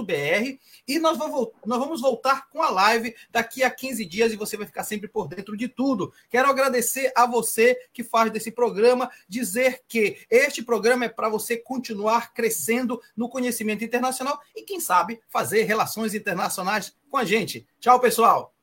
br 0.04 0.58
e 0.86 0.98
nós 0.98 1.16
vamos 1.18 2.00
voltar 2.00 2.48
com 2.48 2.62
a 2.62 2.70
live 2.70 3.14
daqui 3.30 3.62
a 3.62 3.70
15 3.70 4.04
dias 4.04 4.32
e 4.32 4.36
você 4.36 4.56
vai 4.56 4.66
ficar 4.66 4.84
sempre 4.84 5.08
por 5.08 5.28
dentro 5.28 5.56
de 5.56 5.68
tudo. 5.68 6.12
Quero 6.30 6.48
agradecer 6.48 7.12
a 7.16 7.26
você 7.26 7.78
que 7.92 8.04
faz 8.04 8.30
desse 8.30 8.50
programa, 8.50 9.10
dizer 9.28 9.82
que 9.88 10.18
este 10.30 10.62
programa 10.62 11.06
é 11.06 11.08
para 11.08 11.28
você 11.28 11.56
continuar 11.56 12.32
crescendo 12.32 13.00
no 13.16 13.28
conhecimento 13.28 13.84
internacional 13.84 14.40
e, 14.54 14.62
quem 14.62 14.80
sabe, 14.80 15.20
fazer 15.28 15.62
relações 15.62 16.14
internacionais 16.14 16.94
com 17.10 17.16
a 17.16 17.24
gente. 17.24 17.66
Tchau, 17.80 17.98
pessoal! 18.00 18.53